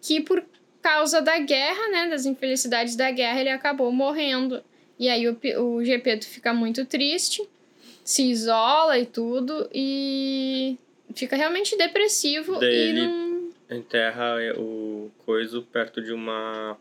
que 0.00 0.20
por 0.20 0.44
causa 0.86 1.20
da 1.20 1.36
guerra, 1.40 1.88
né, 1.88 2.08
das 2.08 2.26
infelicidades 2.26 2.94
da 2.94 3.10
guerra, 3.10 3.40
ele 3.40 3.50
acabou 3.50 3.90
morrendo. 3.90 4.62
E 4.96 5.08
aí 5.08 5.28
o, 5.28 5.36
o 5.60 5.84
Gepeto 5.84 6.24
fica 6.28 6.54
muito 6.54 6.84
triste, 6.84 7.42
se 8.04 8.22
isola 8.30 8.96
e 8.96 9.04
tudo, 9.04 9.68
e 9.74 10.78
fica 11.12 11.34
realmente 11.34 11.76
depressivo 11.76 12.60
Daí 12.60 12.72
e 12.72 12.88
ele 12.90 13.06
não... 13.08 13.50
enterra 13.68 14.36
o 14.56 15.10
coiso 15.24 15.60
perto 15.72 16.00
de 16.00 16.12
uma 16.12 16.76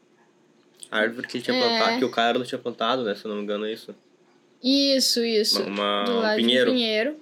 árvore 0.92 1.28
que 1.28 1.38
ele 1.38 1.44
tinha 1.44 1.58
é. 1.58 1.60
plantado, 1.60 1.98
que 1.98 2.06
o 2.06 2.12
Carlos 2.12 2.48
tinha 2.48 2.60
plantado, 2.60 3.04
né, 3.04 3.16
se 3.16 3.26
eu 3.26 3.30
não 3.30 3.38
me 3.38 3.44
engano 3.44 3.66
é 3.66 3.74
isso. 3.74 3.96
Isso, 4.64 5.26
isso. 5.26 5.64
Uma, 5.64 6.04
do 6.04 6.20
lado 6.20 6.36
pinheiro. 6.36 6.70
De 6.70 6.78
pinheiro. 6.78 7.20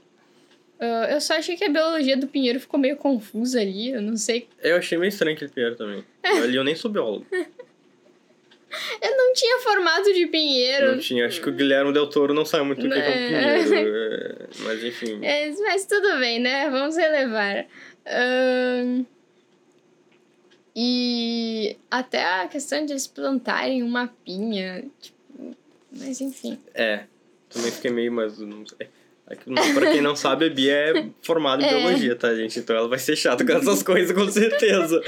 Uh, 0.83 1.13
eu 1.13 1.21
só 1.21 1.35
achei 1.35 1.55
que 1.55 1.63
a 1.63 1.69
biologia 1.69 2.17
do 2.17 2.27
pinheiro 2.27 2.59
ficou 2.59 2.77
meio 2.77 2.97
confusa 2.97 3.61
ali, 3.61 3.91
eu 3.91 4.01
não 4.01 4.17
sei. 4.17 4.49
Eu 4.61 4.75
achei 4.75 4.97
meio 4.97 5.07
estranho 5.07 5.33
aquele 5.33 5.49
pinheiro 5.49 5.77
também. 5.77 6.03
ali 6.21 6.57
eu 6.57 6.63
nem 6.63 6.75
sou 6.75 6.91
biólogo. 6.91 7.25
eu 7.31 9.17
não 9.17 9.33
tinha 9.33 9.59
formato 9.59 10.13
de 10.13 10.27
pinheiro. 10.27 10.91
Não 10.91 10.99
tinha, 10.99 11.25
acho 11.25 11.39
que 11.39 11.47
o 11.47 11.53
Guilherme 11.53 11.93
Del 11.93 12.09
Toro 12.09 12.33
não 12.33 12.43
sabe 12.43 12.65
muito 12.65 12.85
o 12.85 12.89
que 12.89 12.99
é, 12.99 12.99
um 12.99 13.65
pinheiro. 13.67 13.93
É, 14.03 14.47
mas 14.59 14.83
enfim. 14.83 15.19
É, 15.23 15.49
mas 15.51 15.85
tudo 15.85 16.19
bem, 16.19 16.39
né? 16.39 16.69
Vamos 16.69 16.97
relevar. 16.97 17.65
Uh, 18.05 19.05
e 20.75 21.77
até 21.89 22.25
a 22.25 22.47
questão 22.49 22.85
de 22.85 22.91
eles 22.91 23.07
plantarem 23.07 23.83
uma 23.83 24.07
pinha. 24.25 24.83
Tipo, 24.99 25.55
mas 25.91 26.19
enfim. 26.19 26.59
É, 26.73 27.05
também 27.49 27.71
fiquei 27.71 27.89
meio, 27.89 28.11
mas 28.11 28.37
não 28.39 28.65
sei. 28.67 28.89
É 29.25 29.35
pra 29.35 29.91
quem 29.91 30.01
não 30.01 30.15
sabe, 30.15 30.47
a 30.47 30.49
Bia 30.49 30.73
é 30.73 31.05
formada 31.21 31.63
em 31.63 31.65
é. 31.65 31.69
biologia, 31.69 32.15
tá, 32.15 32.35
gente? 32.35 32.59
Então 32.59 32.75
ela 32.75 32.87
vai 32.87 32.99
ser 32.99 33.15
chata 33.15 33.45
com 33.45 33.53
essas 33.53 33.81
coisas, 33.81 34.15
com 34.15 34.29
certeza. 34.29 35.01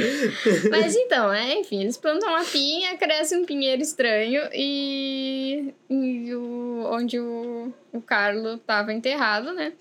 Mas 0.71 0.95
então, 0.95 1.31
é, 1.33 1.55
enfim, 1.59 1.81
eles 1.81 1.97
plantam 1.97 2.29
uma 2.29 2.43
pinha, 2.45 2.97
cresce 2.97 3.35
um 3.35 3.45
pinheiro 3.45 3.81
estranho 3.81 4.43
e, 4.53 5.73
e 5.89 6.33
o, 6.33 6.87
onde 6.91 7.19
o, 7.19 7.73
o 7.91 8.01
Carlo 8.01 8.57
tava 8.59 8.93
enterrado, 8.93 9.53
né? 9.53 9.73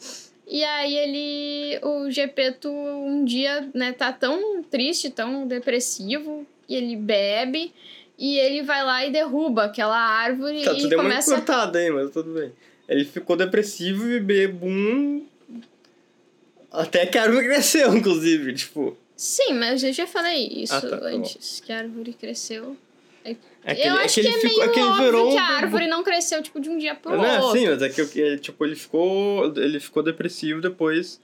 E 0.47 0.62
aí 0.64 0.97
ele, 0.97 1.81
o 1.83 2.11
Gepeto 2.11 2.68
um 2.70 3.25
dia, 3.25 3.68
né, 3.73 3.92
tá 3.92 4.12
tão 4.12 4.62
triste, 4.64 5.11
tão 5.11 5.47
depressivo, 5.47 6.47
e 6.68 6.75
ele 6.75 6.97
bebe 6.97 7.73
e 8.18 8.38
ele 8.38 8.62
vai 8.62 8.85
lá 8.85 9.05
e 9.07 9.11
derruba 9.11 9.64
aquela 9.64 9.99
árvore 9.99 10.62
tá, 10.64 10.73
e 10.73 10.90
começa... 10.94 11.31
uma 11.31 11.37
cortada 11.38 11.79
aí, 11.79 11.90
mas 11.90 12.11
tudo 12.11 12.33
bem. 12.33 12.53
Ele 12.88 13.05
ficou 13.05 13.37
depressivo 13.37 14.11
e 14.11 14.20
bebum. 14.20 15.27
Até 16.70 17.07
que 17.07 17.16
a 17.16 17.23
árvore 17.23 17.47
cresceu, 17.47 17.94
inclusive, 17.97 18.53
tipo. 18.55 18.97
Sim, 19.16 19.55
mas 19.55 19.83
eu 19.83 19.92
já 19.92 20.07
falei 20.07 20.49
isso 20.49 20.75
ah, 20.75 20.81
tá, 20.81 20.99
tá 20.99 21.07
antes, 21.07 21.61
tá 21.61 21.66
que 21.66 21.73
a 21.73 21.79
árvore 21.79 22.12
cresceu. 22.14 22.77
É 23.66 23.75
que, 23.75 23.81
eu 23.81 23.97
é 23.97 24.05
acho 24.05 24.20
que, 24.20 24.27
é 24.27 24.42
meio 24.42 24.62
é 24.62 24.68
que 24.68 24.81
óbvio 24.81 25.31
que 25.31 25.38
a 25.38 25.44
árvore 25.44 25.87
não 25.87 26.05
cresceu, 26.05 26.42
tipo, 26.42 26.61
de 26.61 26.68
um 26.68 26.77
dia 26.77 26.94
pro 26.94 27.16
não, 27.16 27.40
outro. 27.40 27.59
Sim, 27.59 27.68
mas 27.68 27.81
é 27.81 27.88
que, 27.88 28.37
tipo, 28.38 28.62
ele 28.62 28.77
ficou, 28.77 29.47
ele 29.57 29.81
ficou 29.81 30.03
depressivo 30.03 30.61
depois... 30.61 31.18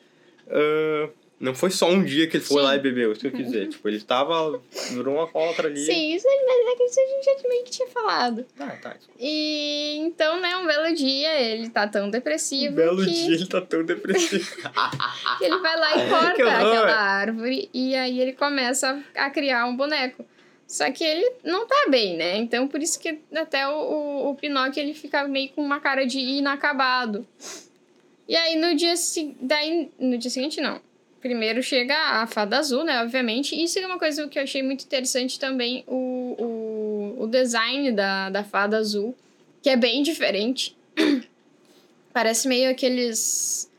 Uh, 0.47 1.11
não 1.41 1.55
foi 1.55 1.71
só 1.71 1.89
um 1.89 2.05
dia 2.05 2.27
que 2.27 2.37
ele 2.37 2.45
foi 2.45 2.59
Sim. 2.59 2.69
lá 2.69 2.77
e 2.77 2.79
bebeu, 2.79 3.13
isso 3.13 3.23
que 3.23 3.29
eu 3.29 3.33
quis 3.33 3.47
dizer. 3.47 3.69
tipo, 3.69 3.89
ele 3.89 3.97
estava. 3.97 4.61
Virou 4.91 5.15
uma 5.15 5.27
cólatra 5.27 5.69
ali. 5.69 5.81
Sim, 5.81 6.15
isso, 6.15 6.27
mas 6.27 6.75
é 6.75 6.77
que 6.77 6.83
isso 6.83 7.01
a 7.01 7.07
gente 7.07 7.43
já 7.43 7.49
meio 7.49 7.65
que 7.65 7.71
tinha 7.71 7.89
falado. 7.89 8.45
Tá, 8.55 8.69
tá. 8.77 8.97
E 9.19 9.97
então, 10.01 10.39
né, 10.39 10.55
um 10.59 10.67
belo 10.67 10.95
dia 10.95 11.41
ele 11.41 11.71
tá 11.71 11.89
tão 11.89 12.11
depressivo. 12.11 12.75
Um 12.75 12.77
belo 12.77 13.03
que... 13.03 13.11
dia 13.11 13.35
ele 13.35 13.47
tá 13.47 13.63
tão 13.63 13.83
depressivo. 13.83 14.55
ele 15.41 15.59
vai 15.61 15.79
lá 15.79 15.97
e 15.97 16.11
corta 16.11 16.43
aquela 16.43 16.95
árvore 16.95 17.71
e 17.73 17.95
aí 17.95 18.21
ele 18.21 18.35
começa 18.35 19.03
a 19.15 19.31
criar 19.31 19.65
um 19.65 19.75
boneco. 19.75 20.27
Só 20.67 20.93
que 20.93 21.03
ele 21.03 21.33
não 21.43 21.67
tá 21.67 21.87
bem, 21.89 22.19
né? 22.19 22.37
Então 22.37 22.69
por 22.69 22.83
isso 22.83 23.01
que 23.01 23.19
até 23.35 23.67
o, 23.67 23.73
o, 23.73 24.31
o 24.31 24.35
Pinóquio 24.35 24.83
ele 24.83 24.93
fica 24.93 25.27
meio 25.27 25.49
com 25.53 25.63
uma 25.63 25.81
cara 25.81 26.07
de 26.07 26.19
inacabado. 26.19 27.27
E 28.29 28.37
aí 28.37 28.57
no 28.57 28.77
dia, 28.77 28.93
daí, 29.41 29.91
no 29.99 30.19
dia 30.19 30.31
seguinte, 30.31 30.61
não 30.61 30.90
primeiro 31.21 31.63
chega 31.63 31.95
a 31.95 32.27
fada 32.27 32.59
azul, 32.59 32.85
né? 32.85 33.03
Obviamente. 33.03 33.61
Isso 33.61 33.79
é 33.79 33.87
uma 33.87 33.99
coisa 33.99 34.27
que 34.29 34.39
eu 34.39 34.43
achei 34.43 34.63
muito 34.63 34.85
interessante 34.85 35.39
também, 35.39 35.85
o, 35.87 37.17
o, 37.19 37.25
o 37.25 37.27
design 37.27 37.93
da, 37.93 38.31
da 38.31 38.43
fada 38.43 38.79
azul, 38.79 39.15
que 39.63 39.69
é 39.69 39.77
bem 39.77 40.03
diferente. 40.03 40.77
Parece 42.13 42.49
meio 42.49 42.71
aqueles 42.71 43.71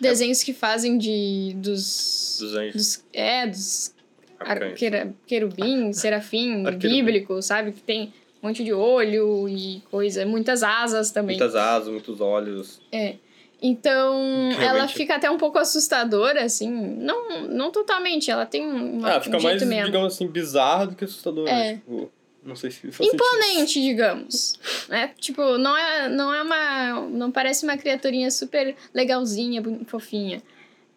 desenhos 0.00 0.42
que 0.42 0.52
fazem 0.52 0.98
de. 0.98 1.52
dos. 1.56 2.38
Dos 2.40 2.54
anjos. 2.54 2.74
Dos, 2.74 3.04
é, 3.12 3.46
dos. 3.46 3.94
Arqueira, 4.40 5.14
querubim, 5.26 5.92
serafim, 5.92 6.64
bíblico, 6.78 7.42
sabe? 7.42 7.72
Que 7.72 7.82
tem 7.82 8.12
um 8.42 8.48
monte 8.48 8.64
de 8.64 8.72
olho 8.72 9.46
e 9.46 9.82
coisa, 9.90 10.24
muitas 10.24 10.62
asas 10.62 11.10
também. 11.10 11.36
Muitas 11.36 11.54
asas, 11.54 11.88
muitos 11.88 12.20
olhos. 12.22 12.80
É. 12.90 13.16
Então, 13.62 14.48
Realmente. 14.48 14.64
ela 14.64 14.88
fica 14.88 15.16
até 15.16 15.30
um 15.30 15.36
pouco 15.36 15.58
assustadora, 15.58 16.44
assim. 16.44 16.70
Não, 16.70 17.42
não 17.42 17.70
totalmente, 17.70 18.30
ela 18.30 18.46
tem 18.46 18.66
uma, 18.66 19.16
ah, 19.16 19.20
fica 19.20 19.36
um 19.36 19.42
mais, 19.42 19.62
mesmo. 19.62 19.86
digamos 19.86 20.14
assim, 20.14 20.26
bizarra 20.26 20.86
do 20.86 20.96
que 20.96 21.04
assustadora. 21.04 21.50
É. 21.50 21.74
Tipo, 21.74 22.10
não 22.42 22.56
sei 22.56 22.70
se 22.70 22.86
Imponente, 22.86 23.74
sentido. 23.74 23.84
digamos. 23.84 24.58
É, 24.90 25.06
tipo, 25.08 25.56
não 25.56 25.76
é, 25.76 26.08
não 26.08 26.34
é 26.34 26.42
uma... 26.42 27.00
Não 27.10 27.30
parece 27.30 27.64
uma 27.64 27.76
criaturinha 27.76 28.28
super 28.28 28.74
legalzinha, 28.92 29.62
fofinha. 29.86 30.42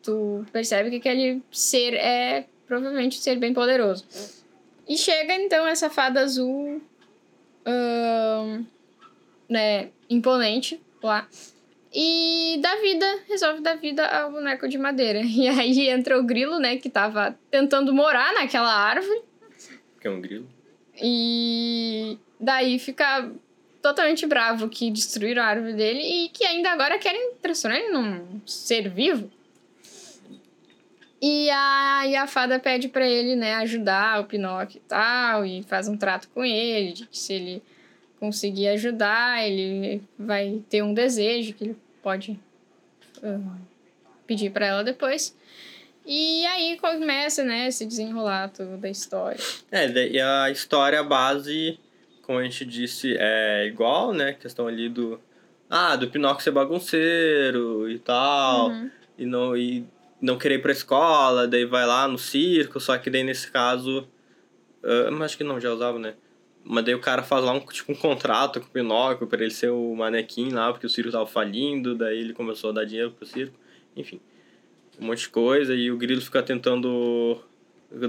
Tu 0.01 0.43
percebe 0.51 0.89
que 0.89 0.95
aquele 0.95 1.43
ser 1.51 1.93
é 1.93 2.47
provavelmente 2.65 3.19
um 3.19 3.21
ser 3.21 3.37
bem 3.37 3.53
poderoso. 3.53 4.03
E 4.87 4.97
chega, 4.97 5.35
então, 5.35 5.67
essa 5.67 5.91
fada 5.91 6.21
azul... 6.21 6.81
né, 9.47 9.89
imponente 10.09 10.81
lá 11.03 11.27
e 11.93 12.57
dá 12.59 12.75
vida, 12.77 13.19
resolve 13.29 13.61
dar 13.61 13.75
vida 13.75 14.05
ao 14.05 14.31
boneco 14.31 14.67
de 14.67 14.77
madeira. 14.77 15.21
E 15.23 15.47
aí 15.47 15.89
entra 15.89 16.19
o 16.19 16.23
grilo, 16.23 16.59
né, 16.59 16.77
que 16.77 16.89
tava 16.89 17.37
tentando 17.51 17.93
morar 17.93 18.33
naquela 18.33 18.73
árvore. 18.73 19.21
Que 19.99 20.07
é 20.07 20.11
um 20.11 20.19
grilo. 20.19 20.47
E 21.01 22.17
daí 22.39 22.79
fica 22.79 23.31
totalmente 23.81 24.25
bravo 24.25 24.69
que 24.69 24.89
destruíram 24.89 25.43
a 25.43 25.47
árvore 25.47 25.73
dele 25.73 25.99
e 25.99 26.29
que 26.29 26.45
ainda 26.45 26.71
agora 26.71 26.97
querem 26.97 27.33
transformar 27.41 27.79
ele 27.79 27.91
num 27.91 28.41
ser 28.45 28.89
vivo. 28.89 29.29
E 31.21 31.49
a, 31.49 32.07
e 32.07 32.15
a 32.15 32.27
fada 32.27 32.59
pede 32.59 32.89
para 32.89 33.07
ele, 33.07 33.35
né, 33.35 33.55
ajudar 33.55 34.19
o 34.19 34.25
Pinóquio 34.25 34.77
e 34.77 34.87
tal, 34.87 35.45
e 35.45 35.63
faz 35.63 35.87
um 35.87 35.95
trato 35.95 36.27
com 36.29 36.43
ele, 36.43 36.91
de 36.91 37.07
que 37.07 37.17
se 37.17 37.33
ele 37.33 37.63
conseguir 38.23 38.69
ajudar, 38.69 39.45
ele 39.45 40.01
vai 40.17 40.61
ter 40.69 40.81
um 40.81 40.93
desejo 40.93 41.53
que 41.53 41.65
ele 41.65 41.77
pode 42.01 42.39
uh, 43.21 43.51
pedir 44.25 44.49
para 44.49 44.65
ela 44.65 44.81
depois. 44.81 45.35
E 46.05 46.45
aí 46.45 46.77
começa, 46.79 47.43
né, 47.43 47.69
se 47.69 47.85
desenrolar 47.85 48.47
toda 48.47 48.87
a 48.87 48.89
história. 48.89 49.37
É, 49.69 49.89
e 50.07 50.21
a 50.21 50.49
história 50.49 51.03
base, 51.03 51.77
como 52.21 52.39
a 52.39 52.43
gente 52.45 52.63
disse, 52.63 53.13
é 53.19 53.67
igual, 53.67 54.13
né? 54.13 54.31
Questão 54.31 54.67
ali 54.67 54.87
do. 54.87 55.19
Ah, 55.69 55.97
do 55.97 56.09
Pinóquio 56.09 56.45
ser 56.45 56.51
bagunceiro 56.51 57.89
e 57.89 57.99
tal. 57.99 58.69
Uhum. 58.69 58.91
E, 59.17 59.25
não, 59.25 59.57
e 59.57 59.85
não 60.21 60.37
querer 60.37 60.55
ir 60.55 60.61
pra 60.61 60.71
escola, 60.71 61.45
daí 61.45 61.65
vai 61.65 61.85
lá 61.85 62.07
no 62.07 62.17
circo, 62.17 62.79
só 62.79 62.97
que 62.97 63.09
daí 63.09 63.23
nesse 63.23 63.51
caso. 63.51 64.07
Uh, 64.81 65.23
acho 65.23 65.37
que 65.37 65.43
não, 65.43 65.59
já 65.59 65.73
usava, 65.73 65.99
né? 65.99 66.13
Mas 66.63 66.85
daí 66.85 66.95
o 66.95 66.99
cara 66.99 67.23
faz 67.23 67.43
lá 67.43 67.51
um, 67.51 67.59
tipo, 67.59 67.91
um 67.91 67.95
contrato 67.95 68.59
com 68.61 68.67
o 68.67 68.69
Pinóquio 68.69 69.27
pra 69.27 69.41
ele 69.41 69.51
ser 69.51 69.69
o 69.69 69.95
manequim 69.95 70.49
lá, 70.49 70.71
porque 70.71 70.85
o 70.85 70.89
circo 70.89 71.11
tava 71.11 71.25
falindo, 71.25 71.95
daí 71.95 72.19
ele 72.19 72.33
começou 72.33 72.69
a 72.69 72.73
dar 72.73 72.85
dinheiro 72.85 73.11
pro 73.11 73.25
circo. 73.25 73.55
Enfim 73.95 74.19
um 74.99 75.07
monte 75.07 75.21
de 75.21 75.29
coisa 75.29 75.73
e 75.73 75.91
o 75.91 75.97
grilo 75.97 76.21
fica 76.21 76.41
tentando 76.41 77.39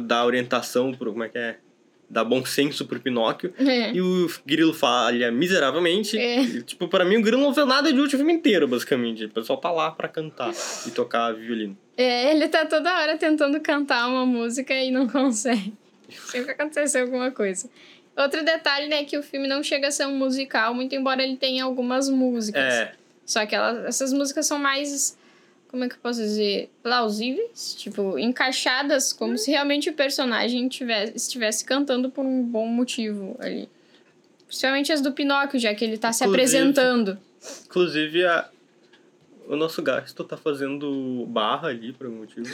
dar 0.07 0.25
orientação 0.25 0.93
pro 0.93 1.13
como 1.13 1.25
é 1.25 1.29
que 1.29 1.39
é 1.39 1.57
dar 2.09 2.23
bom 2.23 2.45
senso 2.45 2.87
pro 2.87 3.01
Pinóquio 3.01 3.53
é. 3.59 3.93
e 3.93 4.01
o 4.01 4.31
grilo 4.45 4.75
falha 4.75 5.33
miseravelmente 5.33 6.19
é. 6.19 6.43
e, 6.43 6.63
tipo 6.63 6.87
para 6.87 7.05
mim 7.05 7.17
o 7.17 7.23
grilo 7.23 7.41
não 7.41 7.55
fez 7.55 7.67
nada 7.67 7.93
de 7.93 7.99
útil 7.99 8.17
o 8.17 8.19
filme 8.19 8.35
inteiro 8.35 8.69
basicamente 8.69 9.25
o 9.25 9.31
pessoal 9.31 9.59
tá 9.59 9.71
lá 9.71 9.91
para 9.91 10.07
cantar 10.09 10.53
e 10.87 10.91
tocar 10.91 11.33
violino 11.33 11.77
é 11.97 12.31
ele 12.31 12.47
tá 12.49 12.67
toda 12.67 12.95
hora 13.01 13.17
tentando 13.17 13.59
cantar 13.61 14.07
uma 14.07 14.27
música 14.27 14.75
e 14.75 14.91
não 14.91 15.09
consegue 15.09 15.73
sempre 16.09 16.53
aconteceu 16.53 17.03
alguma 17.03 17.31
coisa 17.31 17.69
outro 18.17 18.45
detalhe 18.45 18.89
né 18.89 19.01
é 19.01 19.05
que 19.05 19.17
o 19.19 19.23
filme 19.23 19.49
não 19.49 19.63
chega 19.63 19.89
a 19.89 19.91
ser 19.91 20.07
um 20.07 20.17
musical 20.17 20.75
muito 20.75 20.95
embora 20.95 21.23
ele 21.23 21.37
tenha 21.37 21.65
algumas 21.65 22.09
músicas 22.09 22.63
é. 22.63 22.93
só 23.25 23.45
que 23.47 23.55
elas, 23.55 23.85
essas 23.85 24.13
músicas 24.13 24.47
são 24.47 24.59
mais 24.59 25.17
como 25.75 25.83
é 25.83 25.89
que 25.89 25.97
eu 25.97 26.01
posso 26.01 26.21
dizer, 26.21 26.71
plausíveis, 26.85 27.75
tipo, 27.77 28.17
encaixadas 28.17 29.13
como 29.13 29.37
se 29.37 29.51
realmente 29.51 29.91
o 29.91 29.93
personagem 29.93 30.69
tivesse, 30.69 31.17
estivesse 31.17 31.65
cantando 31.65 32.11
por 32.11 32.25
um 32.25 32.45
bom 32.45 32.69
motivo 32.69 33.37
ali. 33.41 33.69
Principalmente 34.47 34.93
as 34.93 35.01
do 35.01 35.11
Pinóquio, 35.11 35.59
já 35.59 35.75
que 35.75 35.85
ele 35.85 35.99
tá 35.99 36.11
inclusive, 36.11 36.29
se 36.29 36.31
apresentando. 36.31 37.19
Inclusive, 37.67 38.25
a, 38.25 38.49
o 39.49 39.57
nosso 39.57 39.83
gasto 39.83 40.23
tá 40.23 40.37
fazendo 40.37 41.27
barra 41.27 41.71
ali 41.71 41.93
por 41.93 42.07
algum 42.07 42.19
motivo. 42.19 42.49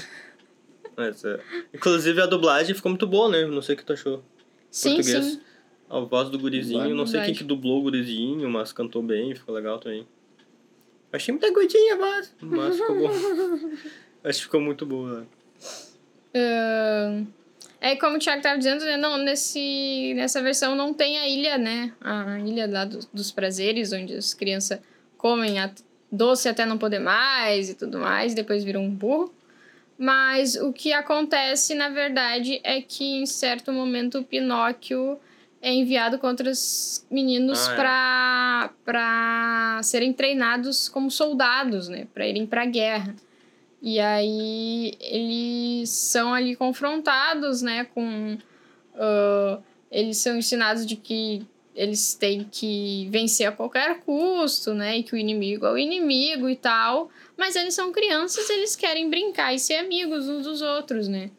Mas, 0.97 1.23
é. 1.23 1.39
Inclusive, 1.75 2.23
a 2.23 2.27
dublagem 2.27 2.75
ficou 2.75 2.91
muito 2.91 3.07
boa, 3.07 3.29
né? 3.29 3.45
Não 3.45 3.61
sei 3.61 3.75
o 3.75 3.79
que 3.79 3.85
tu 3.85 3.93
achou. 3.93 4.25
Sim, 4.71 4.95
Português. 4.95 5.25
sim. 5.27 5.41
A 5.91 5.99
voz 5.99 6.31
do 6.31 6.39
gurizinho, 6.39 6.95
não 6.95 7.05
sei 7.05 7.21
quem 7.23 7.35
que 7.35 7.43
dublou 7.43 7.81
o 7.81 7.83
gurizinho, 7.83 8.49
mas 8.49 8.73
cantou 8.73 9.03
bem, 9.03 9.35
ficou 9.35 9.53
legal 9.53 9.81
também. 9.81 10.07
Achei 11.13 11.33
muita 11.33 11.53
gordinha 11.53 11.95
a 11.95 11.97
voz, 11.97 12.35
mas 12.41 12.77
ficou 12.77 12.97
bom. 12.97 13.11
Acho 14.23 14.39
que 14.39 14.45
ficou 14.45 14.61
muito 14.61 14.87
boa. 14.87 15.27
Uh, 16.33 17.27
é 17.81 17.97
como 17.97 18.17
o 18.17 18.19
Thiago 18.21 18.41
tava 18.41 18.57
dizendo, 18.57 18.85
né? 18.85 18.97
Não, 18.97 19.19
nesse, 19.19 20.13
nessa 20.15 20.41
versão 20.41 20.77
não 20.77 20.95
tem 20.95 21.19
a 21.19 21.29
ilha, 21.29 21.59
né? 21.59 21.93
A 22.01 22.39
ilha 22.39 22.69
lá 22.71 22.85
do, 22.85 23.01
dos 23.13 23.33
prazeres, 23.33 23.93
onde 23.93 24.15
as 24.15 24.33
crianças 24.33 24.79
comem 25.17 25.59
a, 25.59 25.73
doce 26.13 26.49
até 26.49 26.65
não 26.65 26.79
poder 26.79 27.01
mais 27.01 27.69
e 27.69 27.75
tudo 27.75 27.99
mais, 27.99 28.33
depois 28.33 28.63
viram 28.63 28.85
um 28.85 28.91
burro. 28.91 29.35
Mas 29.99 30.55
o 30.55 30.73
que 30.73 30.93
acontece, 30.93 31.75
na 31.75 31.89
verdade, 31.89 32.61
é 32.63 32.81
que 32.81 33.05
em 33.05 33.27
certo 33.27 33.73
momento 33.73 34.21
o 34.21 34.25
Pinóquio 34.25 35.19
é 35.63 35.73
enviado 35.73 36.19
contra 36.19 36.51
os 36.51 37.05
meninos 37.11 37.69
ah, 37.69 37.73
é. 37.73 37.77
para 37.77 38.71
para 38.85 39.81
serem 39.83 40.13
treinados 40.13 40.89
como 40.89 41.11
soldados, 41.11 41.89
né, 41.89 42.07
para 42.15 42.27
irem 42.27 42.47
para 42.47 42.63
a 42.63 42.67
guerra. 42.67 43.15
E 43.83 43.99
aí 43.99 44.95
eles 45.01 45.89
são 45.91 46.35
ali 46.35 46.55
confrontados, 46.55 47.63
né, 47.63 47.85
com 47.85 48.35
uh, 48.95 49.63
eles 49.91 50.19
são 50.19 50.37
ensinados 50.37 50.85
de 50.85 50.97
que 50.97 51.47
eles 51.75 52.15
têm 52.15 52.47
que 52.51 53.09
vencer 53.11 53.47
a 53.47 53.53
qualquer 53.53 54.01
custo, 54.01 54.75
né, 54.75 54.99
e 54.99 55.03
que 55.03 55.15
o 55.15 55.17
inimigo 55.17 55.65
é 55.67 55.73
o 55.73 55.79
inimigo 55.79 56.49
e 56.49 56.57
tal. 56.57 57.11
Mas 57.37 57.57
eles 57.57 57.75
são 57.75 57.91
crianças, 57.91 58.51
eles 58.51 58.77
querem 58.77 59.09
brincar 59.09 59.55
e 59.55 59.59
ser 59.59 59.77
amigos 59.77 60.29
uns 60.29 60.45
dos 60.45 60.61
outros, 60.61 61.09
né? 61.09 61.31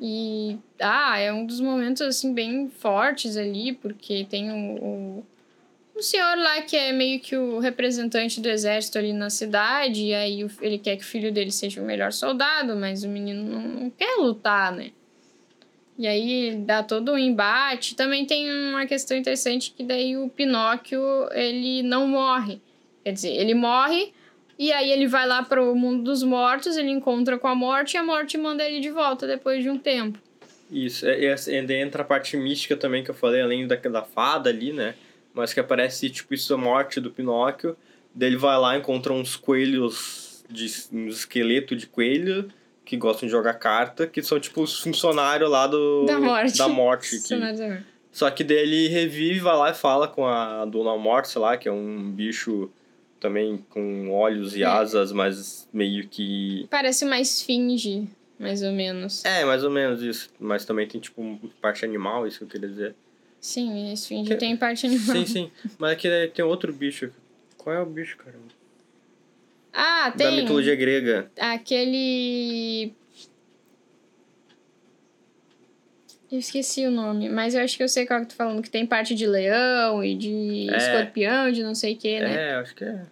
E, 0.00 0.56
ah, 0.80 1.18
é 1.18 1.30
um 1.30 1.44
dos 1.44 1.60
momentos, 1.60 2.00
assim, 2.00 2.32
bem 2.32 2.70
fortes 2.70 3.36
ali, 3.36 3.74
porque 3.74 4.26
tem 4.30 4.50
o, 4.50 5.22
um 6.00 6.02
senhor 6.02 6.38
lá 6.38 6.62
que 6.62 6.74
é 6.74 6.90
meio 6.90 7.20
que 7.20 7.36
o 7.36 7.58
representante 7.58 8.40
do 8.40 8.48
exército 8.48 8.96
ali 8.96 9.12
na 9.12 9.28
cidade, 9.28 10.06
e 10.06 10.14
aí 10.14 10.46
ele 10.62 10.78
quer 10.78 10.96
que 10.96 11.02
o 11.02 11.06
filho 11.06 11.30
dele 11.30 11.50
seja 11.50 11.82
o 11.82 11.84
melhor 11.84 12.12
soldado, 12.12 12.74
mas 12.74 13.04
o 13.04 13.08
menino 13.08 13.44
não, 13.44 13.60
não 13.60 13.90
quer 13.90 14.16
lutar, 14.16 14.72
né? 14.72 14.92
E 15.98 16.08
aí 16.08 16.56
dá 16.64 16.82
todo 16.82 17.12
um 17.12 17.18
embate. 17.18 17.94
Também 17.94 18.24
tem 18.24 18.50
uma 18.50 18.86
questão 18.86 19.14
interessante 19.14 19.74
que 19.76 19.84
daí 19.84 20.16
o 20.16 20.30
Pinóquio, 20.30 21.02
ele 21.32 21.82
não 21.82 22.08
morre. 22.08 22.58
Quer 23.04 23.12
dizer, 23.12 23.32
ele 23.34 23.52
morre, 23.52 24.10
e 24.60 24.70
aí 24.74 24.92
ele 24.92 25.06
vai 25.06 25.26
lá 25.26 25.42
pro 25.42 25.74
mundo 25.74 26.04
dos 26.04 26.22
mortos, 26.22 26.76
ele 26.76 26.90
encontra 26.90 27.38
com 27.38 27.48
a 27.48 27.54
morte 27.54 27.94
e 27.94 27.96
a 27.96 28.02
morte 28.02 28.36
manda 28.36 28.62
ele 28.62 28.78
de 28.78 28.90
volta 28.90 29.26
depois 29.26 29.62
de 29.62 29.70
um 29.70 29.78
tempo. 29.78 30.18
Isso, 30.70 31.06
e 31.06 31.26
ainda 31.56 31.72
entra 31.72 32.02
a 32.02 32.04
parte 32.04 32.36
mística 32.36 32.76
também 32.76 33.02
que 33.02 33.10
eu 33.10 33.14
falei, 33.14 33.40
além 33.40 33.66
da, 33.66 33.76
da 33.76 34.02
fada 34.02 34.50
ali, 34.50 34.70
né? 34.70 34.96
Mas 35.32 35.54
que 35.54 35.60
aparece, 35.60 36.10
tipo, 36.10 36.34
isso 36.34 36.52
a 36.52 36.58
morte 36.58 37.00
do 37.00 37.10
Pinóquio. 37.10 37.74
Daí 38.14 38.28
ele 38.28 38.36
vai 38.36 38.58
lá, 38.58 38.76
encontra 38.76 39.14
uns 39.14 39.34
coelhos, 39.34 40.44
de, 40.50 40.70
um 40.92 41.08
esqueleto 41.08 41.74
de 41.74 41.86
coelho, 41.86 42.50
que 42.84 42.98
gostam 42.98 43.26
de 43.26 43.32
jogar 43.32 43.54
carta, 43.54 44.06
que 44.06 44.22
são, 44.22 44.38
tipo, 44.38 44.60
os 44.60 44.78
funcionários 44.78 45.48
lá 45.48 45.66
do... 45.66 46.04
Da 46.04 46.20
morte. 46.20 46.58
Da 46.58 46.68
morte. 46.68 47.16
que... 47.26 47.82
Só 48.12 48.30
que 48.30 48.44
daí 48.44 48.58
ele 48.58 48.88
revive, 48.88 49.40
vai 49.40 49.56
lá 49.56 49.70
e 49.70 49.74
fala 49.74 50.06
com 50.06 50.26
a 50.26 50.66
Dona 50.66 50.98
Morte, 50.98 51.28
sei 51.28 51.40
lá, 51.40 51.56
que 51.56 51.66
é 51.66 51.72
um 51.72 52.10
bicho 52.10 52.70
também 53.20 53.64
com 53.68 54.10
olhos 54.10 54.56
e 54.56 54.62
é. 54.62 54.66
asas, 54.66 55.12
mas 55.12 55.68
meio 55.72 56.08
que. 56.08 56.66
Parece 56.70 57.04
uma 57.04 57.20
esfinge, 57.20 58.08
mais 58.38 58.62
ou 58.62 58.72
menos. 58.72 59.24
É, 59.24 59.44
mais 59.44 59.62
ou 59.62 59.70
menos 59.70 60.02
isso. 60.02 60.30
Mas 60.40 60.64
também 60.64 60.88
tem, 60.88 61.00
tipo, 61.00 61.38
parte 61.60 61.84
animal, 61.84 62.26
isso 62.26 62.38
que 62.38 62.44
eu 62.44 62.48
queria 62.48 62.68
dizer. 62.68 62.94
Sim, 63.40 63.90
a 63.90 63.92
esfinge 63.92 64.30
que... 64.30 64.36
tem 64.36 64.56
parte 64.56 64.86
animal. 64.86 65.16
Sim, 65.16 65.26
sim. 65.26 65.50
Mas 65.78 65.92
aqui 65.92 66.08
tem 66.34 66.44
outro 66.44 66.72
bicho. 66.72 67.10
Qual 67.56 67.76
é 67.76 67.80
o 67.80 67.86
bicho, 67.86 68.16
cara? 68.16 68.34
Ah, 69.72 70.12
tem. 70.16 70.26
Da 70.26 70.32
mitologia 70.32 70.74
grega. 70.74 71.30
Aquele. 71.38 72.92
Eu 76.30 76.38
esqueci 76.38 76.86
o 76.86 76.90
nome, 76.90 77.28
mas 77.28 77.54
eu 77.54 77.62
acho 77.62 77.76
que 77.76 77.82
eu 77.82 77.88
sei 77.88 78.06
qual 78.06 78.20
que 78.20 78.28
tu 78.28 78.34
falando, 78.36 78.62
que 78.62 78.70
tem 78.70 78.86
parte 78.86 79.16
de 79.16 79.26
leão 79.26 80.04
e 80.04 80.14
de 80.14 80.68
é. 80.70 80.76
escorpião, 80.76 81.50
de 81.50 81.62
não 81.62 81.74
sei 81.74 81.94
o 81.94 81.96
que, 81.96 82.20
né? 82.20 82.50
É, 82.50 82.54
acho 82.54 82.74
que 82.74 82.84
é. 82.84 83.02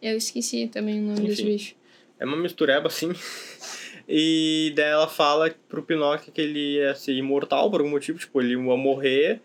Eu 0.00 0.16
esqueci 0.16 0.66
também 0.68 0.98
o 0.98 1.02
nome 1.02 1.18
Enfim, 1.20 1.28
desse 1.28 1.44
bicho. 1.44 1.74
É 2.18 2.24
uma 2.24 2.36
mistureba, 2.36 2.88
assim. 2.88 3.12
e 4.08 4.72
daí 4.74 4.90
ela 4.90 5.06
fala 5.06 5.54
pro 5.68 5.82
Pinóquio 5.82 6.32
que 6.32 6.40
ele 6.40 6.76
ia 6.76 6.94
ser 6.94 7.12
imortal 7.12 7.70
por 7.70 7.80
algum 7.80 7.90
motivo, 7.90 8.18
tipo, 8.18 8.40
ele 8.40 8.54
ia 8.54 8.58
morrer. 8.58 9.40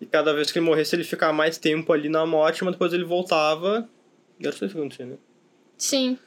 E 0.00 0.06
cada 0.06 0.32
vez 0.32 0.50
que 0.50 0.58
ele 0.58 0.66
morresse, 0.66 0.96
ele 0.96 1.04
ficava 1.04 1.32
mais 1.32 1.58
tempo 1.58 1.92
ali 1.92 2.08
na 2.08 2.24
morte, 2.24 2.64
mas 2.64 2.72
depois 2.72 2.92
ele 2.92 3.04
voltava. 3.04 3.88
E 4.40 4.46
era 4.46 4.54
isso 4.54 4.66
que 4.66 4.76
acontecia, 4.76 5.06
né? 5.06 5.16
Sim. 5.76 6.18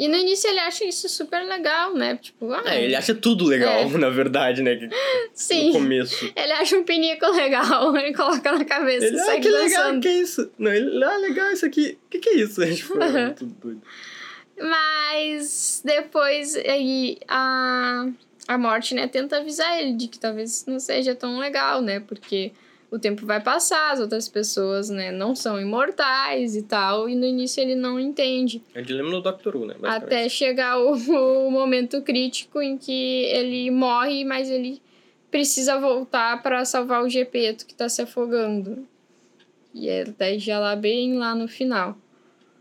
E 0.00 0.08
no 0.08 0.16
início 0.16 0.48
ele 0.48 0.60
acha 0.60 0.82
isso 0.82 1.06
super 1.10 1.44
legal, 1.46 1.92
né? 1.92 2.16
Tipo, 2.16 2.50
ah, 2.54 2.62
é, 2.64 2.84
ele 2.84 2.96
acha 2.96 3.14
tudo 3.14 3.44
legal, 3.44 3.80
é. 3.80 3.84
na 3.98 4.08
verdade, 4.08 4.62
né? 4.62 4.88
Sim. 5.34 5.66
No 5.66 5.72
começo. 5.74 6.32
Ele 6.34 6.52
acha 6.54 6.74
um 6.74 6.84
pinico 6.84 7.26
legal, 7.26 7.94
ele 7.98 8.14
coloca 8.14 8.50
na 8.50 8.64
cabeça 8.64 9.04
ele, 9.04 9.18
e 9.18 9.20
ah, 9.20 9.38
que 9.38 9.48
legal, 9.50 10.00
que 10.00 10.08
é 10.08 10.14
isso? 10.14 10.50
Não, 10.58 10.72
ele, 10.72 11.04
ah, 11.04 11.18
legal 11.18 11.52
isso 11.52 11.66
aqui. 11.66 11.98
O 12.06 12.08
que, 12.08 12.18
que 12.18 12.30
é 12.30 12.34
isso? 12.36 12.62
É, 12.64 12.72
tipo, 12.72 13.02
é 13.02 13.30
tudo 13.30 13.54
doido. 13.62 13.82
Mas 14.58 15.82
depois 15.84 16.56
aí 16.56 17.18
a, 17.28 18.06
a 18.48 18.56
morte, 18.56 18.94
né, 18.94 19.06
tenta 19.06 19.36
avisar 19.36 19.78
ele 19.78 19.92
de 19.92 20.08
que 20.08 20.18
talvez 20.18 20.64
não 20.66 20.80
seja 20.80 21.14
tão 21.14 21.38
legal, 21.38 21.82
né? 21.82 22.00
Porque 22.00 22.52
o 22.90 22.98
tempo 22.98 23.24
vai 23.24 23.40
passar, 23.40 23.92
as 23.92 24.00
outras 24.00 24.28
pessoas, 24.28 24.90
né, 24.90 25.12
não 25.12 25.34
são 25.34 25.60
imortais 25.60 26.56
e 26.56 26.62
tal, 26.62 27.08
e 27.08 27.14
no 27.14 27.24
início 27.24 27.60
ele 27.60 27.76
não 27.76 28.00
entende. 28.00 28.62
É 28.74 28.80
o 28.80 28.84
dilema 28.84 29.10
do 29.10 29.20
Doctor 29.20 29.56
Who, 29.56 29.66
né? 29.66 29.74
Até 29.84 30.28
chegar 30.28 30.78
o, 30.78 30.94
o 31.46 31.50
momento 31.50 32.02
crítico 32.02 32.60
em 32.60 32.76
que 32.76 33.24
ele 33.26 33.70
morre, 33.70 34.24
mas 34.24 34.50
ele 34.50 34.82
precisa 35.30 35.78
voltar 35.78 36.42
para 36.42 36.64
salvar 36.64 37.04
o 37.04 37.08
Gepeto 37.08 37.64
que 37.64 37.74
tá 37.74 37.88
se 37.88 38.02
afogando. 38.02 38.86
E 39.72 39.88
é 39.88 40.04
daí 40.18 40.38
já 40.40 40.58
lá 40.58 40.74
bem 40.74 41.16
lá 41.16 41.32
no 41.32 41.46
final. 41.46 41.96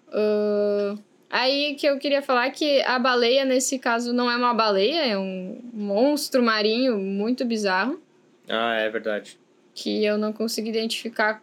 Uh, 0.09 0.99
aí 1.27 1.73
que 1.73 1.87
eu 1.87 1.97
queria 1.97 2.21
falar 2.21 2.51
que 2.51 2.83
a 2.83 2.99
baleia, 2.99 3.45
nesse 3.45 3.79
caso, 3.79 4.13
não 4.13 4.29
é 4.29 4.37
uma 4.37 4.53
baleia, 4.53 5.07
é 5.07 5.17
um 5.17 5.59
monstro 5.73 6.43
marinho 6.43 6.99
muito 6.99 7.43
bizarro. 7.45 7.99
Ah, 8.47 8.75
é 8.75 8.89
verdade. 8.89 9.39
Que 9.81 10.03
eu 10.03 10.17
não 10.17 10.33
consegui 10.33 10.69
identificar 10.69 11.41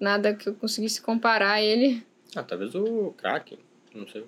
nada 0.00 0.34
que 0.34 0.48
eu 0.48 0.54
conseguisse 0.54 1.00
comparar 1.00 1.52
a 1.52 1.62
ele. 1.62 2.04
Ah, 2.34 2.42
talvez 2.42 2.74
o 2.74 3.14
Kraken, 3.16 3.58
não 3.94 4.08
sei. 4.08 4.24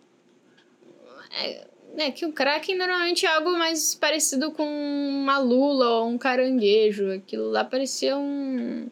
É, 1.33 1.67
é 1.97 2.11
que 2.13 2.25
o 2.25 2.33
Kraken 2.33 2.77
normalmente 2.77 3.27
é 3.27 3.29
algo 3.29 3.51
mais 3.53 3.97
parecido 3.97 4.53
com 4.53 4.65
uma 4.65 5.39
lula 5.39 5.89
ou 5.89 6.09
um 6.09 6.17
caranguejo. 6.17 7.11
Aquilo 7.11 7.51
lá 7.51 7.65
parecia 7.65 8.17
um 8.17 8.89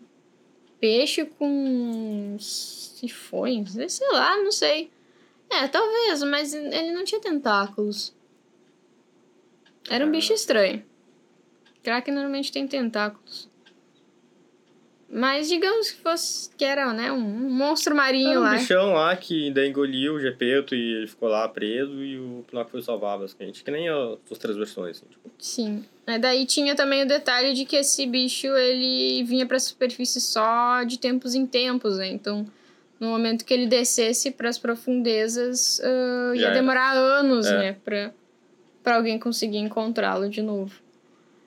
peixe 0.80 1.24
com 1.24 2.36
sifões. 2.40 3.70
Sei 3.88 4.08
lá, 4.10 4.36
não 4.38 4.50
sei. 4.50 4.90
É, 5.48 5.68
talvez, 5.68 6.24
mas 6.24 6.52
ele 6.52 6.90
não 6.90 7.04
tinha 7.04 7.20
tentáculos. 7.20 8.12
Era 9.88 10.04
um 10.04 10.10
bicho 10.10 10.32
estranho. 10.32 10.84
Kraken 11.84 12.12
normalmente 12.12 12.50
tem 12.50 12.66
tentáculos. 12.66 13.48
Mas 15.08 15.48
digamos 15.48 15.90
que 15.92 16.00
fosse 16.00 16.50
que 16.56 16.64
era, 16.64 16.92
né, 16.92 17.12
um 17.12 17.20
monstro 17.20 17.94
marinho 17.94 18.30
era 18.30 18.40
um 18.40 18.42
lá. 18.42 18.54
Um 18.54 18.58
bichão 18.58 18.92
lá 18.92 19.16
que 19.16 19.46
ainda 19.46 19.64
engoliu 19.64 20.14
o 20.14 20.20
Gepeto 20.20 20.74
e 20.74 20.94
ele 20.96 21.06
ficou 21.06 21.28
lá 21.28 21.48
preso 21.48 22.02
e 22.02 22.18
o 22.18 22.44
Pinóquio 22.48 22.72
foi 22.72 22.82
salvar, 22.82 23.18
basicamente. 23.18 23.62
Que 23.62 23.70
nem 23.70 23.88
as 23.88 24.18
outras 24.28 24.56
versões. 24.56 24.96
Assim, 24.96 25.06
tipo. 25.08 25.30
Sim. 25.38 25.84
Daí 26.20 26.44
tinha 26.44 26.74
também 26.74 27.04
o 27.04 27.06
detalhe 27.06 27.52
de 27.52 27.64
que 27.64 27.76
esse 27.76 28.04
bicho, 28.06 28.48
ele 28.48 29.22
vinha 29.24 29.46
pra 29.46 29.58
superfície 29.58 30.20
só 30.20 30.82
de 30.82 30.98
tempos 30.98 31.34
em 31.34 31.46
tempos, 31.46 31.98
né? 31.98 32.08
Então, 32.08 32.46
no 32.98 33.08
momento 33.08 33.44
que 33.44 33.54
ele 33.54 33.66
descesse 33.66 34.32
para 34.32 34.48
as 34.48 34.58
profundezas, 34.58 35.80
uh, 35.80 36.34
ia 36.34 36.50
demorar 36.50 36.96
anos, 36.96 37.46
é. 37.46 37.58
né? 37.58 37.76
Pra, 37.84 38.12
pra 38.82 38.96
alguém 38.96 39.18
conseguir 39.18 39.58
encontrá-lo 39.58 40.28
de 40.28 40.42
novo. 40.42 40.74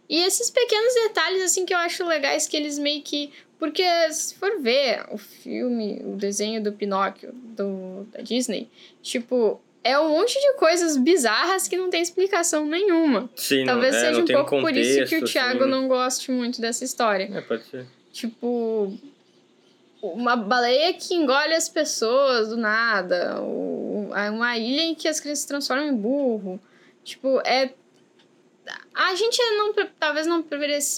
E 0.09 0.17
esses 0.17 0.49
pequenos 0.49 0.93
detalhes, 0.93 1.43
assim, 1.43 1.65
que 1.65 1.73
eu 1.73 1.77
acho 1.77 2.03
legais, 2.05 2.47
que 2.47 2.57
eles 2.57 2.79
meio 2.79 3.03
que 3.03 3.31
porque 3.59 3.83
se 4.13 4.35
for 4.35 4.59
ver 4.61 5.05
o 5.11 5.17
filme, 5.17 6.01
o 6.05 6.15
desenho 6.15 6.63
do 6.63 6.71
Pinóquio 6.71 7.33
do, 7.33 8.07
da 8.11 8.21
Disney, 8.21 8.69
tipo, 9.01 9.59
é 9.83 9.99
um 9.99 10.09
monte 10.09 10.39
de 10.39 10.53
coisas 10.53 10.95
bizarras 10.95 11.67
que 11.67 11.75
não 11.75 11.89
tem 11.89 12.01
explicação 12.01 12.65
nenhuma. 12.65 13.29
Sim, 13.35 13.65
Talvez 13.65 13.93
não, 13.93 14.01
é, 14.01 14.05
seja 14.05 14.21
um 14.21 14.25
pouco 14.25 14.55
um 14.55 14.61
contexto, 14.61 14.93
por 14.95 15.03
isso 15.03 15.09
que 15.09 15.17
o 15.17 15.25
Thiago 15.25 15.63
assim. 15.63 15.69
não 15.69 15.87
goste 15.89 16.31
muito 16.31 16.61
dessa 16.61 16.85
história. 16.85 17.29
É, 17.33 17.41
pode 17.41 17.65
ser. 17.65 17.85
Tipo, 18.13 18.97
uma 20.01 20.37
baleia 20.37 20.93
que 20.93 21.13
engole 21.13 21.53
as 21.53 21.67
pessoas 21.67 22.49
do 22.49 22.57
nada, 22.57 23.41
uma 23.41 24.57
ilha 24.57 24.83
em 24.83 24.95
que 24.95 25.07
as 25.07 25.19
crianças 25.19 25.41
se 25.41 25.47
transformam 25.47 25.87
em 25.87 25.95
burro. 25.95 26.59
Tipo, 27.03 27.41
é 27.45 27.73
a 28.93 29.15
gente 29.15 29.37
não, 29.57 29.73
talvez 29.99 30.27
não 30.27 30.43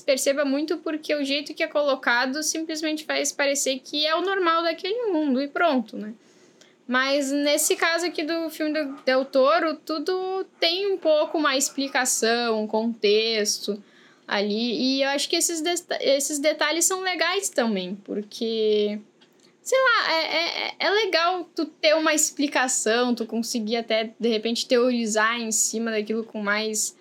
perceba 0.06 0.44
muito 0.44 0.78
porque 0.78 1.14
o 1.14 1.24
jeito 1.24 1.54
que 1.54 1.64
é 1.64 1.68
colocado 1.68 2.42
simplesmente 2.44 3.04
faz 3.04 3.32
parecer 3.32 3.80
que 3.80 4.06
é 4.06 4.16
o 4.16 4.22
normal 4.22 4.64
daquele 4.64 5.12
mundo 5.12 5.42
e 5.42 5.48
pronto, 5.48 5.98
né? 5.98 6.14
Mas 6.88 7.32
nesse 7.32 7.76
caso 7.76 8.06
aqui 8.06 8.24
do 8.24 8.50
filme 8.50 8.74
do 8.74 9.02
Del 9.04 9.24
Toro, 9.24 9.76
tudo 9.78 10.46
tem 10.60 10.92
um 10.92 10.98
pouco 10.98 11.38
uma 11.38 11.56
explicação, 11.56 12.64
um 12.64 12.68
contexto 12.68 13.82
ali. 14.28 14.98
E 14.98 15.04
eu 15.04 15.10
acho 15.10 15.30
que 15.30 15.36
esses, 15.36 15.64
esses 16.00 16.40
detalhes 16.40 16.86
são 16.86 17.02
legais 17.02 17.50
também, 17.50 17.96
porque. 18.04 19.00
Sei 19.62 19.78
lá, 19.80 20.14
é, 20.14 20.36
é, 20.36 20.76
é 20.80 20.90
legal 20.90 21.48
tu 21.56 21.66
ter 21.66 21.94
uma 21.94 22.16
explicação, 22.16 23.14
tu 23.14 23.28
conseguir 23.28 23.78
até, 23.78 24.12
de 24.20 24.28
repente, 24.28 24.68
teorizar 24.68 25.40
em 25.40 25.52
cima 25.52 25.92
daquilo 25.92 26.24
com 26.24 26.42
mais 26.42 26.98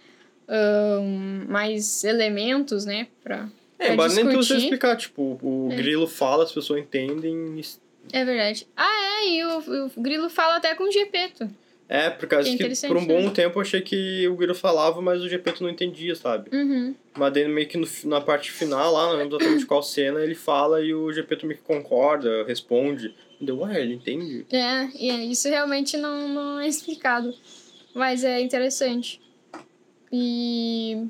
um, 0.50 1.44
mais 1.48 2.04
elementos, 2.04 2.84
né? 2.84 3.06
Pra, 3.22 3.48
é, 3.78 3.94
mas 3.94 4.14
nem 4.14 4.26
tudo 4.26 4.42
você 4.42 4.56
explicar. 4.56 4.96
Tipo, 4.96 5.38
o 5.42 5.68
é. 5.72 5.76
grilo 5.76 6.06
fala, 6.06 6.44
as 6.44 6.52
pessoas 6.52 6.80
entendem. 6.80 7.60
É 8.12 8.24
verdade. 8.24 8.66
Ah, 8.76 9.22
é, 9.22 9.28
e 9.28 9.44
o, 9.44 9.86
o 9.96 10.00
grilo 10.00 10.28
fala 10.28 10.56
até 10.56 10.74
com 10.74 10.84
o 10.84 10.92
Gepeto. 10.92 11.48
É, 11.88 12.08
por 12.08 12.28
causa 12.28 12.48
que, 12.48 12.68
que 12.68 12.86
por 12.86 12.96
um 12.96 13.04
bom 13.04 13.22
né? 13.22 13.30
tempo 13.30 13.58
eu 13.58 13.62
achei 13.62 13.80
que 13.80 14.28
o 14.28 14.36
grilo 14.36 14.54
falava, 14.54 15.02
mas 15.02 15.22
o 15.22 15.28
Gepeto 15.28 15.64
não 15.64 15.68
entendia, 15.68 16.14
sabe? 16.14 16.48
Uhum. 16.56 16.94
Mas 17.18 17.32
daí 17.32 17.48
meio 17.48 17.66
que 17.66 17.76
no, 17.76 17.86
na 18.04 18.20
parte 18.20 18.52
final 18.52 18.92
lá, 18.92 19.08
não 19.08 19.16
lembro 19.16 19.36
exatamente 19.36 19.66
qual 19.66 19.82
cena, 19.82 20.20
ele 20.20 20.36
fala 20.36 20.80
e 20.80 20.94
o 20.94 21.12
Gepeto 21.12 21.46
meio 21.46 21.58
que 21.58 21.64
concorda, 21.64 22.44
responde. 22.44 23.12
Deu, 23.40 23.58
ué, 23.58 23.80
ele 23.80 23.94
entende. 23.94 24.46
É, 24.52 24.88
e 24.94 25.10
é, 25.10 25.24
isso 25.24 25.48
realmente 25.48 25.96
não, 25.96 26.28
não 26.28 26.60
é 26.60 26.68
explicado. 26.68 27.34
Mas 27.92 28.22
é 28.22 28.40
interessante. 28.40 29.20
E. 30.12 31.06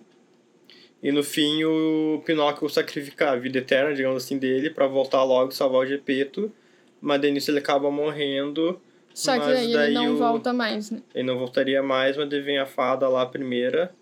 E 1.03 1.11
no 1.11 1.23
fim 1.23 1.65
o 1.65 2.23
Pinóquio 2.27 2.69
sacrifica 2.69 3.31
a 3.31 3.37
vida 3.37 3.59
eterna, 3.59 3.95
digamos 3.95 4.23
assim, 4.23 4.39
dele 4.39 4.69
para 4.71 4.87
voltar 4.87 5.23
logo 5.25 5.51
e 5.51 5.55
salvar 5.55 5.83
o 5.83 5.87
Gepeto. 5.87 6.53
Mas 7.01 7.21
daí 7.21 7.31
nisso 7.31 7.51
ele 7.51 7.59
acaba 7.59 7.91
morrendo. 7.91 8.79
Só 9.15 9.33
que 9.33 9.47
daí, 9.47 9.73
daí 9.73 9.87
ele 9.87 9.95
não 9.95 10.15
o... 10.15 10.17
volta 10.19 10.53
mais, 10.53 10.91
né? 10.91 11.01
Ele 11.15 11.25
não 11.25 11.39
voltaria 11.39 11.83
mais, 11.83 12.17
mas 12.17 12.29
daí 12.29 12.41
vem 12.41 12.59
a 12.59 12.67
fada 12.67 13.09
lá 13.09 13.23
a 13.23 13.27
primeira. 13.27 13.93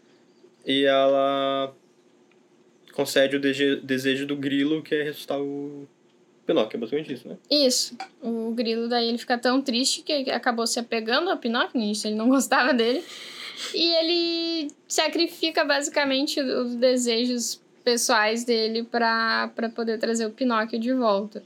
E 0.66 0.84
ela 0.84 1.72
concede 2.92 3.36
o 3.36 3.40
desejo 3.40 4.26
do 4.26 4.34
grilo, 4.34 4.82
que 4.82 4.94
é 4.94 5.04
ressuscitar 5.04 5.40
o 5.40 5.86
Pinóquio, 6.44 6.76
é 6.76 6.80
basicamente 6.80 7.12
isso, 7.12 7.28
né? 7.28 7.36
Isso. 7.50 7.96
O 8.20 8.50
grilo 8.52 8.88
daí 8.88 9.08
ele 9.08 9.18
fica 9.18 9.38
tão 9.38 9.62
triste 9.62 10.02
que 10.02 10.30
acabou 10.30 10.66
se 10.66 10.80
apegando 10.80 11.30
ao 11.30 11.36
Pinóquio, 11.36 11.80
nisso 11.80 12.08
ele 12.08 12.16
não 12.16 12.26
gostava 12.30 12.74
dele. 12.74 13.04
E 13.74 13.94
ele 13.96 14.70
sacrifica 14.86 15.64
basicamente 15.64 16.40
os 16.40 16.74
desejos 16.74 17.60
pessoais 17.84 18.44
dele 18.44 18.84
para 18.84 19.50
poder 19.74 19.98
trazer 19.98 20.26
o 20.26 20.30
Pinóquio 20.30 20.78
de 20.78 20.92
volta. 20.92 21.42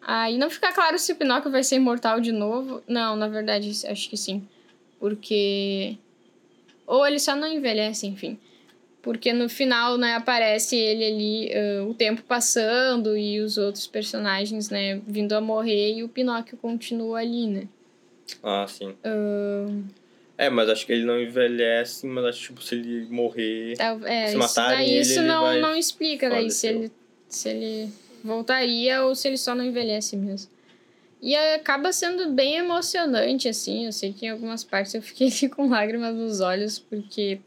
Aí 0.00 0.38
não 0.38 0.48
fica 0.48 0.72
claro 0.72 0.98
se 0.98 1.12
o 1.12 1.16
Pinóquio 1.16 1.50
vai 1.50 1.62
ser 1.62 1.76
imortal 1.76 2.20
de 2.20 2.32
novo. 2.32 2.82
Não, 2.86 3.16
na 3.16 3.28
verdade, 3.28 3.70
acho 3.86 4.08
que 4.08 4.16
sim. 4.16 4.46
Porque. 4.98 5.98
Ou 6.86 7.06
ele 7.06 7.18
só 7.18 7.36
não 7.36 7.46
envelhece, 7.46 8.06
enfim. 8.06 8.38
Porque 9.02 9.32
no 9.32 9.48
final, 9.48 9.96
né, 9.96 10.14
aparece 10.14 10.76
ele 10.76 11.04
ali, 11.04 11.50
uh, 11.54 11.90
o 11.90 11.94
tempo 11.94 12.22
passando 12.22 13.16
e 13.16 13.40
os 13.40 13.56
outros 13.56 13.86
personagens, 13.86 14.70
né, 14.70 15.00
vindo 15.06 15.34
a 15.34 15.40
morrer 15.40 15.94
e 15.94 16.02
o 16.02 16.08
Pinóquio 16.08 16.56
continua 16.56 17.20
ali, 17.20 17.46
né? 17.46 17.68
Ah, 18.42 18.66
sim. 18.66 18.90
Uh, 18.90 19.84
é, 20.38 20.48
mas 20.48 20.68
acho 20.68 20.86
que 20.86 20.92
ele 20.92 21.04
não 21.04 21.20
envelhece, 21.20 22.06
mas 22.06 22.24
acho 22.26 22.38
que 22.38 22.46
tipo, 22.46 22.62
se 22.62 22.76
ele 22.76 23.06
morrer, 23.10 23.74
é, 24.06 24.28
se 24.28 24.36
matarem 24.36 24.84
isso, 24.84 24.92
ele, 24.92 25.00
isso 25.00 25.18
ele 25.18 25.26
não, 25.26 25.42
vai 25.42 25.60
não 25.60 25.76
explica 25.76 26.30
daí 26.30 26.48
se 26.48 26.68
ele, 26.68 26.92
se 27.28 27.48
ele 27.48 27.92
voltaria 28.22 29.02
ou 29.02 29.16
se 29.16 29.26
ele 29.26 29.36
só 29.36 29.52
não 29.52 29.64
envelhece 29.64 30.16
mesmo. 30.16 30.48
E 31.20 31.34
acaba 31.34 31.92
sendo 31.92 32.30
bem 32.30 32.54
emocionante, 32.54 33.48
assim. 33.48 33.86
Eu 33.86 33.92
sei 33.92 34.12
que 34.12 34.26
em 34.26 34.30
algumas 34.30 34.62
partes 34.62 34.94
eu 34.94 35.02
fiquei 35.02 35.28
com 35.50 35.68
lágrimas 35.68 36.14
nos 36.14 36.40
olhos, 36.40 36.78
porque 36.78 37.40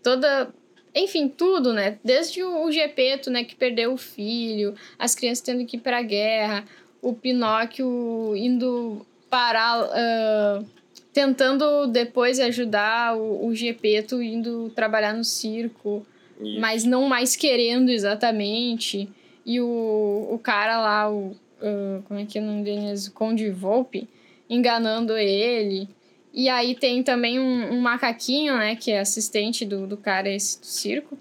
toda. 0.00 0.48
Enfim, 0.94 1.28
tudo, 1.28 1.74
né? 1.74 1.98
Desde 2.02 2.42
o 2.42 2.70
Gepeto, 2.70 3.28
né, 3.28 3.44
que 3.44 3.54
perdeu 3.54 3.92
o 3.92 3.98
filho, 3.98 4.74
as 4.98 5.14
crianças 5.14 5.42
tendo 5.42 5.66
que 5.66 5.76
ir 5.76 5.80
pra 5.80 6.00
guerra, 6.00 6.64
o 7.02 7.12
Pinóquio 7.12 8.34
indo 8.36 9.04
parar. 9.28 9.82
Uh, 9.82 10.75
tentando 11.16 11.86
depois 11.86 12.38
ajudar 12.38 13.16
o, 13.16 13.46
o 13.46 13.54
Gepeto 13.54 14.20
indo 14.20 14.68
trabalhar 14.76 15.14
no 15.14 15.24
circo, 15.24 16.06
Isso. 16.38 16.60
mas 16.60 16.84
não 16.84 17.08
mais 17.08 17.34
querendo 17.34 17.88
exatamente. 17.88 19.08
E 19.46 19.58
o, 19.58 20.28
o 20.30 20.38
cara 20.38 20.78
lá, 20.78 21.10
o. 21.10 21.34
Uh, 21.58 22.02
como 22.04 22.20
é 22.20 22.26
que 22.26 22.38
é 22.38 22.42
o 22.42 22.44
nome 22.44 22.62
dele? 22.62 22.92
O 23.08 23.12
Conde 23.12 23.48
Volpe, 23.48 24.06
enganando 24.46 25.16
ele. 25.16 25.88
E 26.34 26.50
aí 26.50 26.74
tem 26.74 27.02
também 27.02 27.40
um, 27.40 27.72
um, 27.72 27.80
macaquinho, 27.80 28.54
né? 28.58 28.76
Que 28.76 28.90
é 28.90 29.00
assistente 29.00 29.64
do, 29.64 29.86
do 29.86 29.96
cara 29.96 30.28
esse 30.28 30.60
do 30.60 30.66
circo. 30.66 31.18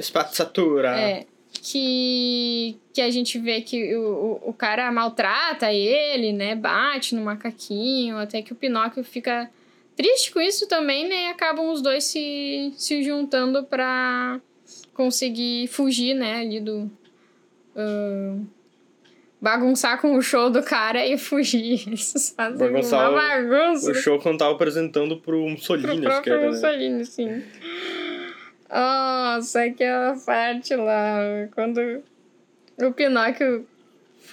Spazzatura. 0.00 0.98
É 0.98 1.26
que, 1.64 2.76
que 2.92 3.00
a 3.00 3.10
gente 3.10 3.38
vê 3.38 3.62
que 3.62 3.96
o, 3.96 4.38
o, 4.44 4.52
cara 4.52 4.92
maltrata 4.92 5.72
ele, 5.72 6.30
né? 6.30 6.54
Bate 6.54 7.14
no 7.14 7.22
macaquinho, 7.22 8.18
até 8.18 8.42
que 8.42 8.52
o 8.52 8.54
Pinóquio 8.54 9.02
fica 9.02 9.50
triste 9.96 10.30
com 10.30 10.42
isso 10.42 10.68
também, 10.68 11.08
né? 11.08 11.22
E 11.22 11.26
acabam 11.28 11.70
os 11.72 11.80
dois 11.80 12.04
se, 12.04 12.70
se 12.76 13.02
juntando 13.02 13.64
pra 13.64 14.38
conseguir 14.92 15.66
fugir, 15.68 16.12
né? 16.12 16.40
Ali 16.40 16.60
do. 16.60 16.90
Uh, 17.74 18.46
bagunçar 19.40 19.98
com 19.98 20.14
o 20.16 20.20
show 20.20 20.50
do 20.50 20.62
cara 20.62 21.06
e 21.06 21.16
fugir. 21.16 21.82
Bagunçar 22.58 23.10
uma 23.10 23.18
bagunça. 23.18 23.88
O, 23.88 23.92
o 23.92 23.94
show 23.94 24.18
quando 24.18 24.38
tava 24.38 24.52
apresentando 24.52 25.16
pro 25.16 25.48
Mussolini, 25.48 26.02
pro 26.02 26.12
acho 26.12 26.22
que 26.22 26.30
era, 26.30 26.40
né? 26.42 26.46
Mussolini, 26.48 27.06
sim. 27.06 27.42
Nossa, 28.68 29.64
aquela 29.64 30.16
parte 30.16 30.74
lá, 30.74 31.48
quando 31.54 32.02
o 32.78 32.92
Pinóquio 32.92 33.66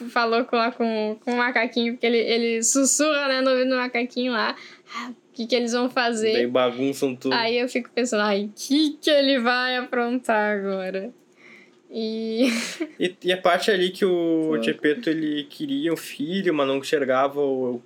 falou 0.09 0.45
com, 0.45 0.57
com, 0.71 1.17
com 1.23 1.32
o 1.32 1.38
macaquinho, 1.38 1.93
porque 1.93 2.05
ele, 2.05 2.17
ele 2.17 2.63
sussurra, 2.63 3.27
né, 3.27 3.41
no 3.41 3.51
ouvido 3.51 3.69
do 3.69 3.75
macaquinho 3.75 4.32
lá, 4.32 4.55
ah, 4.95 5.11
o 5.11 5.34
que, 5.34 5.45
que 5.45 5.55
eles 5.55 5.73
vão 5.73 5.89
fazer. 5.89 6.34
Bem 6.34 6.49
bagunçam 6.49 7.15
tudo. 7.15 7.34
Aí 7.34 7.57
eu 7.57 7.69
fico 7.69 7.89
pensando, 7.93 8.21
ai, 8.21 8.45
o 8.45 8.51
que, 8.55 8.97
que 9.01 9.09
ele 9.09 9.39
vai 9.39 9.77
aprontar 9.77 10.57
agora? 10.57 11.11
E... 11.89 12.47
e... 12.99 13.15
e... 13.23 13.34
a 13.34 13.38
parte 13.38 13.69
ali 13.69 13.91
que 13.91 14.05
o 14.05 14.61
Gepeto 14.61 15.09
ele 15.09 15.43
queria 15.43 15.93
um 15.93 15.97
filho, 15.97 16.53
mas 16.53 16.67
não 16.67 16.77
enxergava 16.77 17.41
o, 17.41 17.82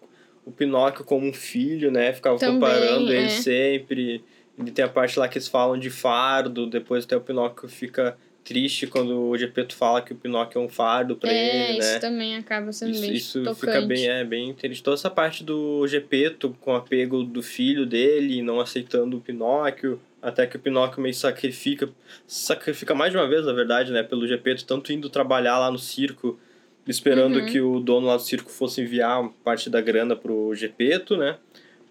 o 0.46 0.52
Pinóquio 0.52 1.04
como 1.04 1.28
um 1.28 1.34
filho, 1.34 1.92
né? 1.92 2.14
Ficava 2.14 2.38
Também, 2.38 2.56
comparando 2.56 3.12
é. 3.12 3.18
ele 3.18 3.30
sempre. 3.30 4.24
E 4.58 4.72
tem 4.72 4.86
a 4.86 4.90
parte 4.90 5.20
lá 5.20 5.28
que 5.28 5.38
eles 5.38 5.48
falam 5.48 5.78
de 5.78 5.90
fardo, 5.90 6.68
depois 6.68 7.04
até 7.04 7.18
o 7.18 7.22
Pinóquio 7.22 7.68
fica 7.68 8.18
triste 8.46 8.86
quando 8.86 9.30
o 9.30 9.38
Gepeto 9.38 9.76
fala 9.76 10.02
que 10.02 10.14
o 10.14 10.16
Pinóquio 10.16 10.62
é 10.62 10.64
um 10.64 10.70
fardo 10.70 11.16
pra 11.16 11.34
é, 11.34 11.72
ele, 11.72 11.80
né? 11.80 11.90
isso 11.90 12.00
também 12.00 12.36
acaba 12.38 12.72
sendo 12.72 12.92
isso, 12.92 13.02
bem 13.02 13.14
Isso 13.14 13.40
tocante. 13.44 13.60
fica 13.60 13.82
bem, 13.82 14.08
é, 14.08 14.24
bem 14.24 14.54
triste. 14.54 14.84
Toda 14.84 14.96
essa 14.96 15.10
parte 15.10 15.44
do 15.44 15.86
Gepeto 15.88 16.56
com 16.62 16.76
apego 16.76 17.24
do 17.24 17.42
filho 17.42 17.86
dele, 17.86 18.44
não 18.44 18.62
aceitando 18.62 19.18
o 19.18 19.22
Pinóquio, 19.22 20.00
até 20.22 20.46
que 20.46 20.58
o 20.58 20.60
Pinóquio 20.60 21.02
meio 21.02 21.16
sacrifica, 21.16 21.90
sacrifica 22.28 22.94
mais 22.94 23.12
de 23.12 23.18
uma 23.18 23.28
vez, 23.28 23.46
na 23.46 23.54
verdade, 23.54 23.92
né, 23.92 24.04
pelo 24.04 24.28
Gepeto, 24.28 24.64
tanto 24.64 24.94
indo 24.94 25.10
trabalhar 25.10 25.58
lá 25.58 25.72
no 25.72 25.80
circo, 25.80 26.40
esperando 26.88 27.40
uhum. 27.40 27.46
que 27.48 27.60
o 27.60 27.80
dono 27.80 28.08
lá 28.08 28.16
do 28.16 28.22
circo 28.22 28.52
fosse 28.52 28.80
enviar 28.80 29.28
parte 29.44 29.72
da 29.72 29.82
grana 29.82 30.16
pro 30.16 30.54
Gepeto, 30.54 31.18
né? 31.18 31.38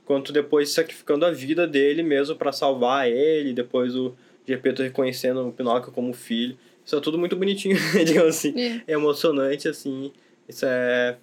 Quanto 0.04 0.32
depois 0.32 0.70
sacrificando 0.70 1.24
a 1.24 1.30
vida 1.30 1.66
dele 1.66 2.02
mesmo 2.02 2.36
para 2.36 2.52
salvar 2.52 3.08
ele, 3.08 3.52
depois 3.52 3.96
o 3.96 4.14
Gepeto 4.46 4.82
reconhecendo 4.82 5.48
o 5.48 5.52
Pinóquio 5.52 5.90
como 5.92 6.12
filho. 6.12 6.58
Isso 6.84 6.94
é 6.94 7.00
tudo 7.00 7.18
muito 7.18 7.34
bonitinho, 7.34 7.76
digamos 8.04 8.36
assim. 8.36 8.52
É. 8.60 8.82
é 8.86 8.92
emocionante, 8.92 9.66
assim. 9.66 10.12
Isso 10.48 10.66
é. 10.66 11.16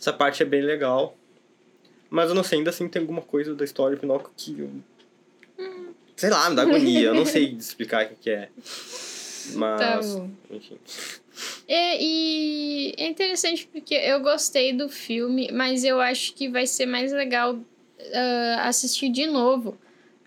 Essa 0.00 0.12
parte 0.12 0.42
é 0.42 0.46
bem 0.46 0.62
legal. 0.62 1.16
Mas 2.08 2.30
eu 2.30 2.34
não 2.34 2.42
sei, 2.42 2.58
ainda 2.58 2.70
assim 2.70 2.88
tem 2.88 3.00
alguma 3.00 3.20
coisa 3.20 3.54
da 3.54 3.64
história 3.64 3.96
do 3.96 4.00
Pinóquio 4.00 4.30
que. 4.34 4.58
Eu... 4.58 4.70
Hum. 5.58 5.88
Sei 6.16 6.30
lá, 6.30 6.48
me 6.48 6.56
dá 6.56 6.62
agonia. 6.62 7.08
eu 7.08 7.14
não 7.14 7.26
sei 7.26 7.52
explicar 7.52 8.06
o 8.06 8.16
que 8.16 8.30
é. 8.30 8.48
Mas. 9.54 10.14
Tá. 10.14 10.26
Enfim. 10.50 10.78
É, 11.68 12.02
e 12.02 12.94
é 12.96 13.06
interessante 13.06 13.68
porque 13.70 13.94
eu 13.94 14.20
gostei 14.20 14.72
do 14.72 14.88
filme, 14.88 15.50
mas 15.52 15.84
eu 15.84 16.00
acho 16.00 16.34
que 16.34 16.48
vai 16.48 16.66
ser 16.66 16.86
mais 16.86 17.12
legal 17.12 17.58
uh, 18.00 18.60
assistir 18.60 19.08
de 19.08 19.26
novo. 19.26 19.78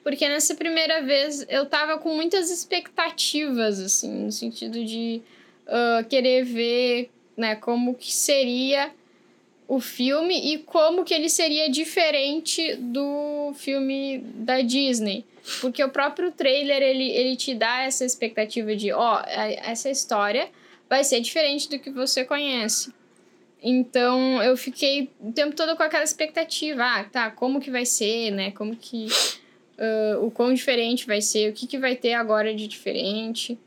Porque 0.04 0.28
nessa 0.28 0.56
primeira 0.56 1.02
vez 1.02 1.46
eu 1.48 1.66
tava 1.66 1.98
com 1.98 2.16
muitas 2.16 2.50
expectativas, 2.50 3.80
assim, 3.80 4.26
no 4.26 4.32
sentido 4.32 4.84
de 4.84 5.22
uh, 5.68 6.08
querer 6.08 6.44
ver 6.44 7.12
né, 7.38 7.56
como 7.56 7.94
que 7.94 8.12
seria 8.12 8.92
o 9.68 9.80
filme 9.80 10.54
e 10.54 10.58
como 10.58 11.06
que 11.06 11.14
ele 11.14 11.30
seria 11.30 11.70
diferente 11.70 12.76
do 12.76 13.54
filme 13.56 14.20
da 14.36 14.62
Disney. 14.62 15.24
Porque 15.62 15.84
o 15.84 15.90
próprio 15.90 16.32
trailer, 16.32 16.82
ele, 16.82 17.10
ele 17.10 17.36
te 17.36 17.54
dá 17.56 17.84
essa 17.84 18.04
expectativa 18.04 18.76
de, 18.76 18.92
ó, 18.92 19.22
oh, 19.22 19.24
essa 19.28 19.90
história 19.90 20.50
vai 20.90 21.04
ser 21.04 21.22
diferente 21.22 21.70
do 21.70 21.80
que 21.80 21.90
você 21.90 22.26
conhece. 22.26 22.94
Então, 23.62 24.42
eu 24.42 24.58
fiquei 24.58 25.12
o 25.20 25.32
tempo 25.32 25.56
todo 25.56 25.76
com 25.76 25.84
aquela 25.84 26.04
expectativa, 26.04 26.84
ah, 26.84 27.04
tá, 27.04 27.30
como 27.30 27.60
que 27.60 27.70
vai 27.70 27.86
ser, 27.86 28.32
né? 28.32 28.52
Como 28.52 28.76
que... 28.76 29.08
Uh, 29.78 30.24
o 30.24 30.30
quão 30.30 30.54
diferente 30.54 31.08
vai 31.08 31.22
ser, 31.22 31.50
o 31.50 31.54
que, 31.54 31.66
que 31.66 31.80
vai 31.80 31.96
ter 31.96 32.14
agora 32.14 32.54
de 32.54 32.68
diferente, 32.68 33.58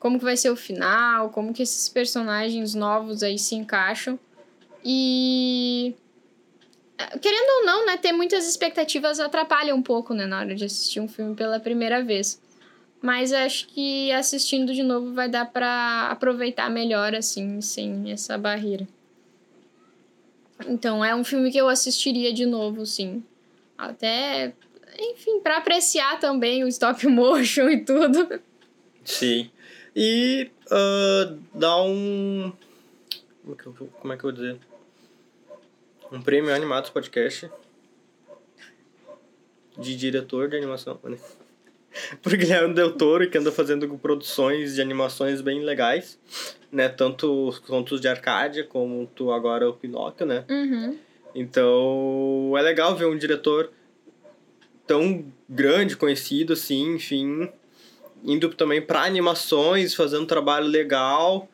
como 0.00 0.18
que 0.18 0.24
vai 0.24 0.36
ser 0.36 0.50
o 0.50 0.56
final, 0.56 1.30
como 1.30 1.52
que 1.52 1.62
esses 1.62 1.88
personagens 1.88 2.74
novos 2.74 3.22
aí 3.22 3.38
se 3.38 3.54
encaixam. 3.54 4.18
E 4.84 5.94
querendo 7.20 7.60
ou 7.60 7.66
não, 7.66 7.86
né, 7.86 7.96
ter 7.96 8.12
muitas 8.12 8.48
expectativas 8.48 9.20
atrapalha 9.20 9.74
um 9.74 9.82
pouco, 9.82 10.14
né, 10.14 10.26
na 10.26 10.40
hora 10.40 10.54
de 10.54 10.64
assistir 10.64 11.00
um 11.00 11.08
filme 11.08 11.34
pela 11.34 11.60
primeira 11.60 12.02
vez. 12.02 12.40
Mas 13.02 13.32
acho 13.32 13.68
que 13.68 14.10
assistindo 14.12 14.74
de 14.74 14.82
novo 14.82 15.14
vai 15.14 15.28
dar 15.28 15.46
para 15.46 16.08
aproveitar 16.10 16.68
melhor, 16.70 17.14
assim, 17.14 17.60
sem 17.60 18.10
essa 18.10 18.36
barreira. 18.36 18.86
Então, 20.66 21.04
é 21.04 21.14
um 21.14 21.24
filme 21.24 21.50
que 21.50 21.58
eu 21.58 21.68
assistiria 21.68 22.32
de 22.32 22.46
novo, 22.46 22.84
sim. 22.86 23.22
Até, 23.76 24.52
enfim, 24.98 25.40
para 25.40 25.56
apreciar 25.56 26.18
também 26.18 26.64
o 26.64 26.68
stop 26.68 27.06
motion 27.08 27.68
e 27.70 27.84
tudo. 27.84 28.40
Sim. 29.04 29.50
E 29.94 30.50
uh, 30.66 31.38
dá 31.54 31.82
um. 31.82 32.52
Como 33.42 34.12
é, 34.12 34.16
que 34.16 34.24
eu, 34.24 34.30
vou 34.30 34.32
dizer? 34.32 34.58
Um 36.12 36.20
prêmio 36.20 36.54
Animados 36.54 36.90
Podcast 36.90 37.50
de 39.78 39.96
diretor 39.96 40.48
de 40.48 40.56
animação. 40.56 41.00
Por 42.22 42.36
Guilherme 42.36 42.74
Del 42.74 42.92
Toro, 42.92 43.28
que 43.28 43.38
anda 43.38 43.50
fazendo 43.50 43.88
produções 43.98 44.74
de 44.74 44.82
animações 44.82 45.40
bem 45.40 45.62
legais, 45.62 46.18
né? 46.70 46.88
Tanto 46.88 47.48
os 47.48 47.58
contos 47.58 48.00
de 48.00 48.08
Arcádia, 48.08 48.64
como 48.64 49.06
tu 49.14 49.32
agora 49.32 49.68
o 49.68 49.72
Pinóquio, 49.72 50.26
né? 50.26 50.44
Uhum. 50.48 50.98
Então, 51.34 52.54
é 52.56 52.62
legal 52.62 52.96
ver 52.96 53.06
um 53.06 53.16
diretor 53.16 53.70
tão 54.86 55.24
grande, 55.48 55.96
conhecido, 55.96 56.52
assim, 56.52 56.96
enfim, 56.96 57.48
indo 58.24 58.48
também 58.50 58.82
para 58.82 59.02
animações, 59.02 59.94
fazendo 59.94 60.22
um 60.22 60.26
trabalho 60.26 60.66
legal. 60.66 61.48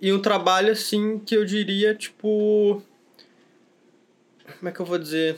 E 0.00 0.12
um 0.12 0.20
trabalho, 0.20 0.72
assim, 0.72 1.18
que 1.18 1.34
eu 1.36 1.44
diria, 1.44 1.94
tipo... 1.94 2.82
Como 4.58 4.68
é 4.68 4.72
que 4.72 4.80
eu 4.80 4.86
vou 4.86 4.98
dizer? 4.98 5.36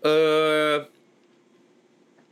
Uh, 0.00 0.86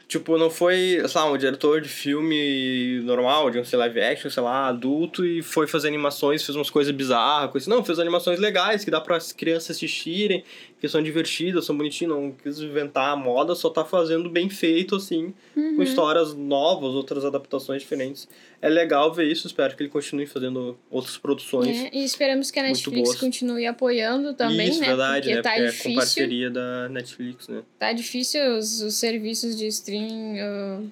Tipo, 0.08 0.38
não 0.38 0.48
foi, 0.48 1.02
sei 1.06 1.20
lá, 1.20 1.30
um 1.30 1.36
diretor 1.36 1.82
de 1.82 1.88
filme 1.90 2.98
normal, 3.04 3.50
de 3.50 3.58
um 3.58 3.64
sei, 3.64 3.78
live 3.78 4.00
action, 4.00 4.30
sei 4.30 4.42
lá, 4.42 4.66
adulto, 4.66 5.22
e 5.22 5.42
foi 5.42 5.66
fazer 5.66 5.88
animações, 5.88 6.42
fez 6.42 6.56
umas 6.56 6.70
coisas 6.70 6.94
bizarras, 6.94 7.50
coisas. 7.50 7.66
Não, 7.66 7.84
fez 7.84 7.98
animações 7.98 8.40
legais, 8.40 8.82
que 8.86 8.90
dá 8.90 9.02
para 9.02 9.16
as 9.16 9.32
crianças 9.32 9.76
assistirem, 9.76 10.42
que 10.80 10.88
são 10.88 11.02
divertidas, 11.02 11.64
são 11.64 11.76
bonitinhas, 11.76 12.14
não 12.14 12.32
quis 12.32 12.58
inventar 12.60 13.12
a 13.12 13.16
moda, 13.16 13.54
só 13.54 13.68
tá 13.68 13.84
fazendo 13.84 14.30
bem 14.30 14.48
feito, 14.48 14.96
assim, 14.96 15.34
uhum. 15.56 15.76
com 15.76 15.82
histórias 15.82 16.34
novas, 16.34 16.92
outras 16.94 17.24
adaptações 17.24 17.82
diferentes. 17.82 18.28
É 18.62 18.68
legal 18.68 19.12
ver 19.12 19.30
isso, 19.30 19.46
espero 19.46 19.76
que 19.76 19.82
ele 19.82 19.90
continue 19.90 20.26
fazendo 20.26 20.78
outras 20.90 21.16
produções. 21.16 21.76
É, 21.76 21.90
e 21.92 22.04
esperamos 22.04 22.50
que 22.50 22.60
a 22.60 22.62
Netflix 22.62 23.16
continue 23.16 23.66
apoiando 23.66 24.34
também, 24.34 24.68
isso, 24.68 24.80
né? 24.80 24.86
verdade, 24.86 25.20
Porque 25.22 25.34
né? 25.34 25.42
tá 25.42 25.50
Porque 25.50 25.66
difícil. 25.66 25.90
É 25.90 25.94
com 25.94 25.98
parceria 25.98 26.50
da 26.50 26.88
Netflix, 26.88 27.48
né? 27.48 27.62
Tá 27.78 27.92
difícil 27.92 28.56
os, 28.56 28.80
os 28.80 28.94
serviços 28.94 29.56
de 29.56 29.66
streaming 29.66 30.40
uh, 30.40 30.90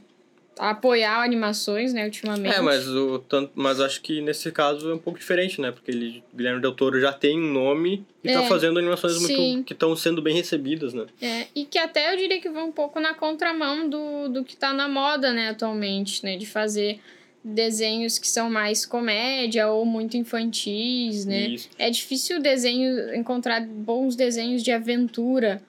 apoiar 0.59 1.23
animações, 1.23 1.93
né, 1.93 2.05
ultimamente. 2.05 2.55
É, 2.55 2.61
mas, 2.61 2.89
o, 2.89 3.19
tanto, 3.19 3.53
mas 3.55 3.81
acho 3.81 4.01
que 4.01 4.21
nesse 4.23 4.51
caso 4.51 4.91
é 4.91 4.95
um 4.95 4.99
pouco 4.99 5.19
diferente, 5.19 5.61
né? 5.61 5.71
Porque 5.71 5.91
ele, 5.91 6.25
Guilherme 6.35 6.61
Del 6.61 6.73
Toro 6.73 7.01
já 7.01 7.13
tem 7.13 7.39
um 7.39 7.53
nome 7.53 8.05
e 8.25 8.33
tá 8.33 8.41
é, 8.41 8.43
tá 8.43 8.49
fazendo 8.49 8.79
animações 8.79 9.15
sim. 9.15 9.53
muito 9.53 9.67
que 9.67 9.73
estão 9.75 9.95
sendo 9.95 10.23
bem 10.23 10.35
recebidas, 10.35 10.95
né? 10.95 11.07
É, 11.21 11.47
e 11.55 11.65
que 11.67 11.79
até 11.79 12.13
eu 12.13 12.17
diria 12.17 12.41
que 12.41 12.49
vão 12.49 12.69
um 12.69 12.73
pouco 12.73 12.99
na 12.99 13.15
contramão 13.15 13.89
do, 13.89 14.29
do 14.29 14.45
que 14.45 14.57
tá 14.57 14.73
na 14.73 14.89
moda, 14.89 15.33
né, 15.33 15.51
atualmente, 15.51 16.25
né? 16.25 16.37
De 16.37 16.47
fazer 16.47 17.01
desenhos 17.45 18.19
que 18.19 18.27
são 18.27 18.51
mais 18.51 18.85
comédia 18.85 19.69
ou 19.69 19.85
muito 19.85 20.17
infantis, 20.17 21.25
né? 21.27 21.49
Isso. 21.49 21.69
É 21.79 21.91
difícil 21.91 22.41
desenho 22.41 23.15
encontrar 23.15 23.61
bons 23.65 24.17
desenhos 24.17 24.63
de 24.63 24.73
aventura 24.73 25.63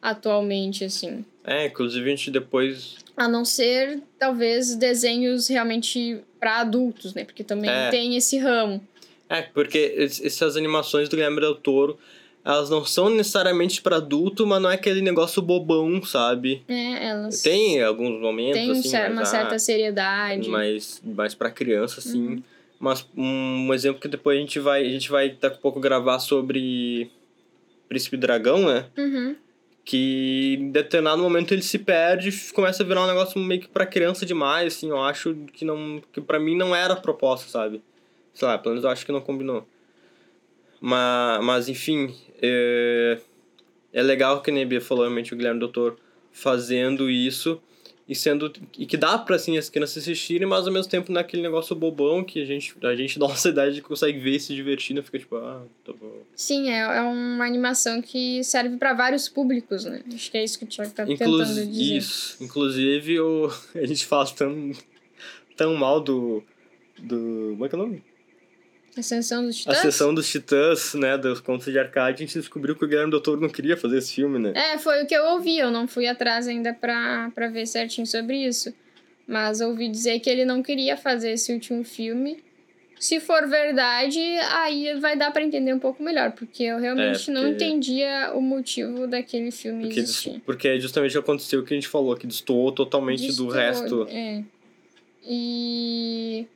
atualmente, 0.00 0.84
assim. 0.84 1.24
É, 1.44 1.66
inclusive 1.66 2.06
a 2.06 2.08
gente 2.08 2.30
depois. 2.30 2.96
A 3.16 3.28
não 3.28 3.44
ser, 3.44 4.00
talvez, 4.18 4.74
desenhos 4.74 5.46
realmente 5.46 6.18
para 6.40 6.60
adultos, 6.60 7.14
né? 7.14 7.24
Porque 7.24 7.44
também 7.44 7.70
é. 7.70 7.90
tem 7.90 8.16
esse 8.16 8.38
ramo. 8.38 8.82
É, 9.28 9.42
porque 9.42 9.94
essas 9.98 10.56
animações 10.56 11.08
do 11.08 11.16
Guilherme 11.16 11.40
Del 11.40 11.54
Toro, 11.54 11.98
elas 12.44 12.70
não 12.70 12.84
são 12.84 13.10
necessariamente 13.10 13.82
para 13.82 13.96
adulto, 13.96 14.46
mas 14.46 14.60
não 14.60 14.70
é 14.70 14.74
aquele 14.74 15.02
negócio 15.02 15.42
bobão, 15.42 16.02
sabe? 16.02 16.62
É, 16.66 17.08
elas. 17.08 17.42
Tem 17.42 17.82
alguns 17.82 18.20
momentos, 18.20 18.54
tem 18.54 18.70
assim. 18.70 18.90
Tem 18.90 19.06
uma 19.06 19.14
mas, 19.16 19.28
certa 19.28 19.54
ah, 19.54 19.58
seriedade. 19.58 20.48
Mas 20.48 21.02
mais 21.04 21.34
para 21.34 21.50
criança, 21.50 22.00
assim. 22.00 22.26
Uhum. 22.26 22.42
Mas 22.80 23.06
um, 23.16 23.68
um 23.68 23.74
exemplo 23.74 24.00
que 24.00 24.08
depois 24.08 24.36
a 24.38 24.40
gente 24.40 24.58
vai. 24.58 24.84
A 24.84 24.90
gente 24.90 25.10
vai 25.10 25.28
daqui 25.30 25.56
a 25.56 25.60
pouco 25.60 25.78
gravar 25.78 26.18
sobre 26.18 27.10
Príncipe 27.88 28.16
Dragão, 28.16 28.66
né? 28.66 28.86
Uhum 28.96 29.36
que 29.84 30.56
em 30.58 30.70
determinado 30.70 31.22
momento 31.22 31.52
ele 31.52 31.62
se 31.62 31.78
perde 31.78 32.30
e 32.30 32.52
começa 32.52 32.82
a 32.82 32.86
virar 32.86 33.04
um 33.04 33.06
negócio 33.06 33.38
meio 33.38 33.60
que 33.60 33.68
pra 33.68 33.84
criança 33.84 34.24
demais, 34.24 34.74
assim, 34.74 34.88
eu 34.88 35.00
acho 35.02 35.34
que 35.52 35.64
não 35.64 36.02
que 36.12 36.20
para 36.20 36.40
mim 36.40 36.56
não 36.56 36.74
era 36.74 36.96
proposta, 36.96 37.48
sabe? 37.48 37.82
Sei 38.32 38.48
lá, 38.48 38.56
pelo 38.56 38.74
menos 38.74 38.84
eu 38.84 38.90
acho 38.90 39.04
que 39.04 39.12
não 39.12 39.20
combinou. 39.20 39.66
Mas, 40.80 41.44
mas 41.44 41.68
enfim, 41.68 42.14
é, 42.40 43.18
é 43.92 44.02
legal 44.02 44.40
que 44.42 44.50
a 44.50 44.54
Nebia 44.54 44.80
falou, 44.80 45.04
realmente, 45.04 45.32
o 45.32 45.36
Guilherme 45.36 45.60
Doutor 45.60 45.96
fazendo 46.32 47.10
isso 47.10 47.60
e 48.06 48.14
sendo 48.14 48.52
e 48.78 48.84
que 48.84 48.96
dá 48.96 49.16
para 49.16 49.36
assim 49.36 49.56
as 49.56 49.70
crianças 49.70 50.02
assistirem, 50.02 50.46
mas 50.46 50.66
ao 50.66 50.72
mesmo 50.72 50.90
tempo 50.90 51.10
naquele 51.10 51.42
negócio 51.42 51.74
bobão 51.74 52.22
que 52.22 52.40
a 52.40 52.44
gente 52.44 52.74
a 52.82 52.94
gente 52.94 53.18
da 53.18 53.26
nossa 53.26 53.48
idade 53.48 53.80
consegue 53.80 54.18
ver 54.18 54.36
e 54.36 54.40
se 54.40 54.54
divertindo, 54.54 55.02
fica 55.02 55.18
tipo, 55.18 55.36
ah, 55.36 55.62
tá 55.84 55.92
bom. 55.92 56.22
Sim, 56.34 56.70
é, 56.70 56.80
é 56.80 57.00
uma 57.00 57.46
animação 57.46 58.02
que 58.02 58.44
serve 58.44 58.76
para 58.76 58.92
vários 58.92 59.28
públicos, 59.28 59.84
né? 59.84 60.02
Acho 60.12 60.30
que 60.30 60.36
é 60.36 60.44
isso 60.44 60.58
que 60.58 60.64
o 60.64 60.68
Thiago 60.68 60.92
tá 60.92 61.04
Inclu 61.04 61.16
tentando 61.16 61.44
dizer. 61.44 61.96
Isso. 61.96 62.42
Inclusive, 62.42 63.20
o, 63.20 63.50
a 63.74 63.86
gente 63.86 64.04
fala 64.04 64.26
tão 64.26 64.72
tão 65.56 65.74
mal 65.74 66.00
do 66.00 66.42
do, 66.98 67.50
como 67.52 67.64
é 67.64 67.68
que 67.68 67.74
é 67.74 67.78
o 67.78 67.82
nome? 67.82 68.02
Ascensão 68.96 69.44
dos 69.44 69.56
Titãs? 69.56 69.78
Ascensão 69.78 70.14
dos 70.14 70.28
Titãs, 70.28 70.94
né, 70.94 71.18
dos 71.18 71.40
contos 71.40 71.72
de 71.72 71.78
arcade, 71.78 72.22
a 72.22 72.26
gente 72.26 72.38
descobriu 72.38 72.76
que 72.76 72.84
o 72.84 72.88
Guilherme 72.88 73.10
Doutor 73.10 73.40
não 73.40 73.48
queria 73.48 73.76
fazer 73.76 73.98
esse 73.98 74.14
filme, 74.14 74.38
né? 74.38 74.52
É, 74.54 74.78
foi 74.78 75.02
o 75.02 75.06
que 75.06 75.14
eu 75.14 75.24
ouvi, 75.24 75.58
eu 75.58 75.70
não 75.70 75.88
fui 75.88 76.06
atrás 76.06 76.46
ainda 76.46 76.72
pra, 76.72 77.30
pra 77.34 77.48
ver 77.48 77.66
certinho 77.66 78.06
sobre 78.06 78.36
isso. 78.36 78.72
Mas 79.26 79.60
ouvi 79.60 79.88
dizer 79.88 80.20
que 80.20 80.28
ele 80.28 80.44
não 80.44 80.62
queria 80.62 80.96
fazer 80.96 81.32
esse 81.32 81.52
último 81.52 81.82
filme. 81.82 82.42
Se 83.00 83.20
for 83.20 83.46
verdade, 83.48 84.20
aí 84.50 84.98
vai 85.00 85.16
dar 85.16 85.30
para 85.30 85.42
entender 85.42 85.74
um 85.74 85.78
pouco 85.78 86.02
melhor, 86.02 86.32
porque 86.32 86.62
eu 86.62 86.78
realmente 86.78 87.16
é, 87.16 87.18
porque... 87.18 87.30
não 87.32 87.48
entendia 87.48 88.32
o 88.34 88.40
motivo 88.40 89.06
daquele 89.06 89.50
filme 89.50 89.86
porque, 89.86 90.00
existir. 90.00 90.42
Porque 90.46 90.68
é 90.68 90.80
justamente 90.80 91.16
aconteceu 91.18 91.60
o 91.60 91.64
que 91.64 91.74
a 91.74 91.76
gente 91.76 91.88
falou, 91.88 92.16
que 92.16 92.26
destoou 92.26 92.70
totalmente 92.70 93.26
destoou, 93.26 93.48
do 93.48 93.54
resto. 93.54 94.06
É. 94.08 94.42
E 95.26 96.46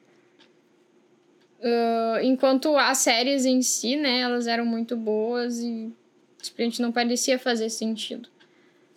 Uh, 1.60 2.22
enquanto 2.22 2.76
as 2.76 2.98
séries 2.98 3.44
em 3.44 3.62
si, 3.62 3.96
né, 3.96 4.20
elas 4.20 4.46
eram 4.46 4.64
muito 4.64 4.96
boas 4.96 5.58
e 5.58 5.92
simplesmente 6.40 6.80
não 6.80 6.92
parecia 6.92 7.36
fazer 7.36 7.68
sentido. 7.68 8.28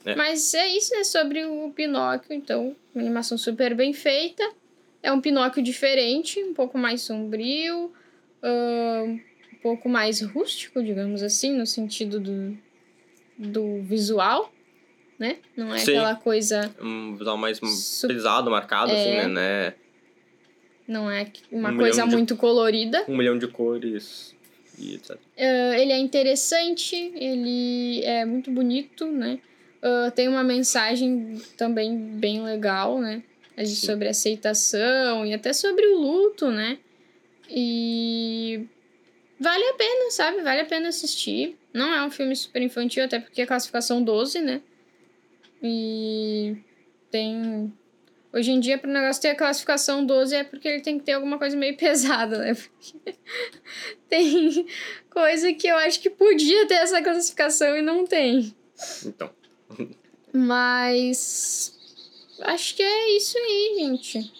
É. 0.05 0.15
Mas 0.15 0.53
é 0.53 0.67
isso, 0.67 0.93
né, 0.95 1.03
sobre 1.03 1.43
o 1.43 1.71
Pinóquio, 1.71 2.33
então, 2.33 2.75
uma 2.93 3.01
animação 3.03 3.37
super 3.37 3.73
bem 3.73 3.93
feita. 3.93 4.47
É 5.01 5.11
um 5.11 5.19
Pinóquio 5.19 5.63
diferente, 5.63 6.43
um 6.43 6.53
pouco 6.53 6.77
mais 6.77 7.01
sombrio, 7.01 7.91
uh, 8.43 9.05
um 9.05 9.57
pouco 9.63 9.89
mais 9.89 10.21
rústico, 10.21 10.83
digamos 10.83 11.23
assim, 11.23 11.57
no 11.57 11.65
sentido 11.65 12.19
do, 12.19 12.57
do 13.37 13.81
visual, 13.81 14.53
né? 15.17 15.37
Não 15.57 15.73
é 15.73 15.79
Sim. 15.79 15.93
aquela 15.93 16.15
coisa... 16.15 16.71
Um 16.79 17.15
visual 17.15 17.37
mais 17.37 17.59
pesado, 18.07 18.51
marcado, 18.51 18.91
assim, 18.91 19.09
é... 19.09 19.19
assim, 19.21 19.31
né? 19.31 19.73
Não 20.91 21.09
é 21.09 21.25
uma 21.49 21.71
um 21.71 21.77
coisa 21.77 22.05
muito 22.05 22.33
de, 22.33 22.39
colorida. 22.39 23.05
Um 23.07 23.15
milhão 23.15 23.37
de 23.37 23.47
cores 23.47 24.35
e 24.77 24.95
etc. 24.95 25.11
Uh, 25.11 25.73
ele 25.77 25.93
é 25.93 25.97
interessante, 25.97 26.95
ele 27.15 28.03
é 28.03 28.25
muito 28.25 28.51
bonito, 28.51 29.05
né? 29.05 29.39
Uh, 29.81 30.11
tem 30.11 30.27
uma 30.27 30.43
mensagem 30.43 31.41
também 31.55 31.97
bem 31.97 32.43
legal, 32.43 32.99
né? 32.99 33.23
Sobre 33.65 34.09
aceitação 34.09 35.25
e 35.25 35.33
até 35.33 35.53
sobre 35.53 35.85
o 35.85 35.97
luto, 35.97 36.51
né? 36.51 36.77
E 37.49 38.67
vale 39.39 39.63
a 39.63 39.73
pena, 39.75 40.11
sabe? 40.11 40.41
Vale 40.41 40.59
a 40.59 40.65
pena 40.65 40.89
assistir. 40.89 41.57
Não 41.73 41.93
é 41.93 42.05
um 42.05 42.11
filme 42.11 42.35
super 42.35 42.61
infantil, 42.61 43.05
até 43.05 43.17
porque 43.17 43.41
é 43.41 43.45
classificação 43.45 44.03
12, 44.03 44.41
né? 44.41 44.61
E 45.63 46.57
tem 47.09 47.71
Hoje 48.33 48.51
em 48.51 48.59
dia, 48.61 48.77
para 48.77 48.89
o 48.89 48.93
negócio 48.93 49.21
ter 49.21 49.29
a 49.29 49.35
classificação 49.35 50.05
12 50.05 50.35
é 50.35 50.43
porque 50.43 50.67
ele 50.67 50.81
tem 50.81 50.97
que 50.97 51.03
ter 51.03 51.13
alguma 51.13 51.37
coisa 51.37 51.55
meio 51.55 51.75
pesada, 51.77 52.37
né? 52.37 52.53
Porque 52.53 53.15
tem 54.07 54.65
coisa 55.09 55.53
que 55.53 55.67
eu 55.67 55.75
acho 55.77 55.99
que 55.99 56.09
podia 56.09 56.65
ter 56.65 56.75
essa 56.75 57.01
classificação 57.01 57.75
e 57.75 57.81
não 57.81 58.05
tem. 58.05 58.55
Então. 59.05 59.29
Mas. 60.33 61.77
Acho 62.41 62.75
que 62.75 62.81
é 62.81 63.17
isso 63.17 63.37
aí, 63.37 63.75
gente. 63.79 64.31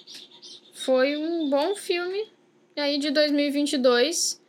Foi 0.74 1.16
um 1.16 1.50
bom 1.50 1.76
filme 1.76 2.32
aí 2.78 2.98
de 2.98 3.12
2022. 3.12 4.42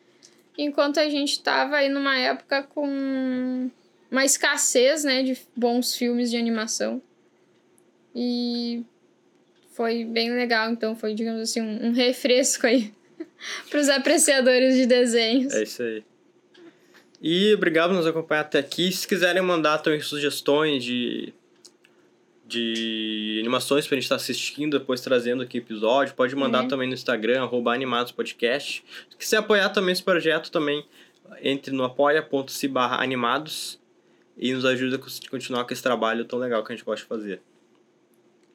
Enquanto 0.57 1.01
a 1.01 1.09
gente 1.09 1.43
tava 1.43 1.77
aí 1.77 1.89
numa 1.89 2.17
época 2.17 2.63
com 2.63 3.71
uma 4.11 4.25
escassez, 4.25 5.03
né, 5.05 5.23
de 5.23 5.37
bons 5.57 5.95
filmes 5.95 6.31
de 6.31 6.37
animação. 6.37 7.03
E 8.15 8.85
foi 9.73 10.05
bem 10.05 10.33
legal, 10.33 10.71
então 10.71 10.95
foi, 10.95 11.15
digamos 11.15 11.41
assim, 11.41 11.61
um, 11.61 11.89
um 11.89 11.93
refresco 11.93 12.67
aí 12.67 12.93
para 13.69 13.81
os 13.81 13.89
apreciadores 13.89 14.77
de 14.77 14.87
desenhos. 14.87 15.53
É 15.53 15.63
isso 15.63 15.83
aí. 15.83 16.05
E 17.21 17.55
obrigado 17.55 17.91
por 17.91 17.97
nos 17.97 18.07
acompanhar 18.07 18.43
até 18.43 18.59
aqui. 18.59 18.91
Se 18.91 19.07
quiserem 19.07 19.41
mandar 19.43 19.79
também 19.79 20.01
sugestões 20.01 20.83
de, 20.83 21.33
de 22.45 23.39
animações 23.41 23.87
para 23.87 23.95
a 23.95 23.97
gente 23.97 24.05
estar 24.05 24.17
tá 24.17 24.21
assistindo, 24.23 24.79
depois 24.79 25.01
trazendo 25.01 25.43
aqui 25.43 25.59
episódio, 25.59 26.15
pode 26.15 26.35
mandar 26.35 26.63
uhum. 26.63 26.69
também 26.69 26.89
no 26.89 26.95
Instagram, 26.95 27.43
arroba 27.43 27.73
animadospodcast. 27.73 28.85
Se 29.09 29.17
quiser 29.17 29.37
apoiar 29.37 29.71
também 29.71 29.93
esse 29.93 30.03
projeto, 30.03 30.51
também 30.51 30.85
entre 31.41 31.73
no 31.73 31.85
apoia.se 31.85 32.69
barra 32.69 33.01
animados 33.01 33.81
e 34.37 34.53
nos 34.53 34.65
ajuda 34.65 34.97
a 34.97 35.29
continuar 35.31 35.65
com 35.65 35.73
esse 35.73 35.83
trabalho 35.83 36.25
tão 36.25 36.39
legal 36.39 36.65
que 36.65 36.73
a 36.73 36.77
gente 36.77 36.85
gosta 36.85 37.03
de 37.03 37.09
fazer. 37.09 37.41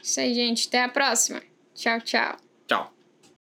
Isso 0.01 0.19
aí, 0.19 0.33
gente. 0.33 0.67
Até 0.67 0.83
a 0.83 0.89
próxima. 0.89 1.41
Tchau, 1.73 2.01
tchau. 2.01 2.46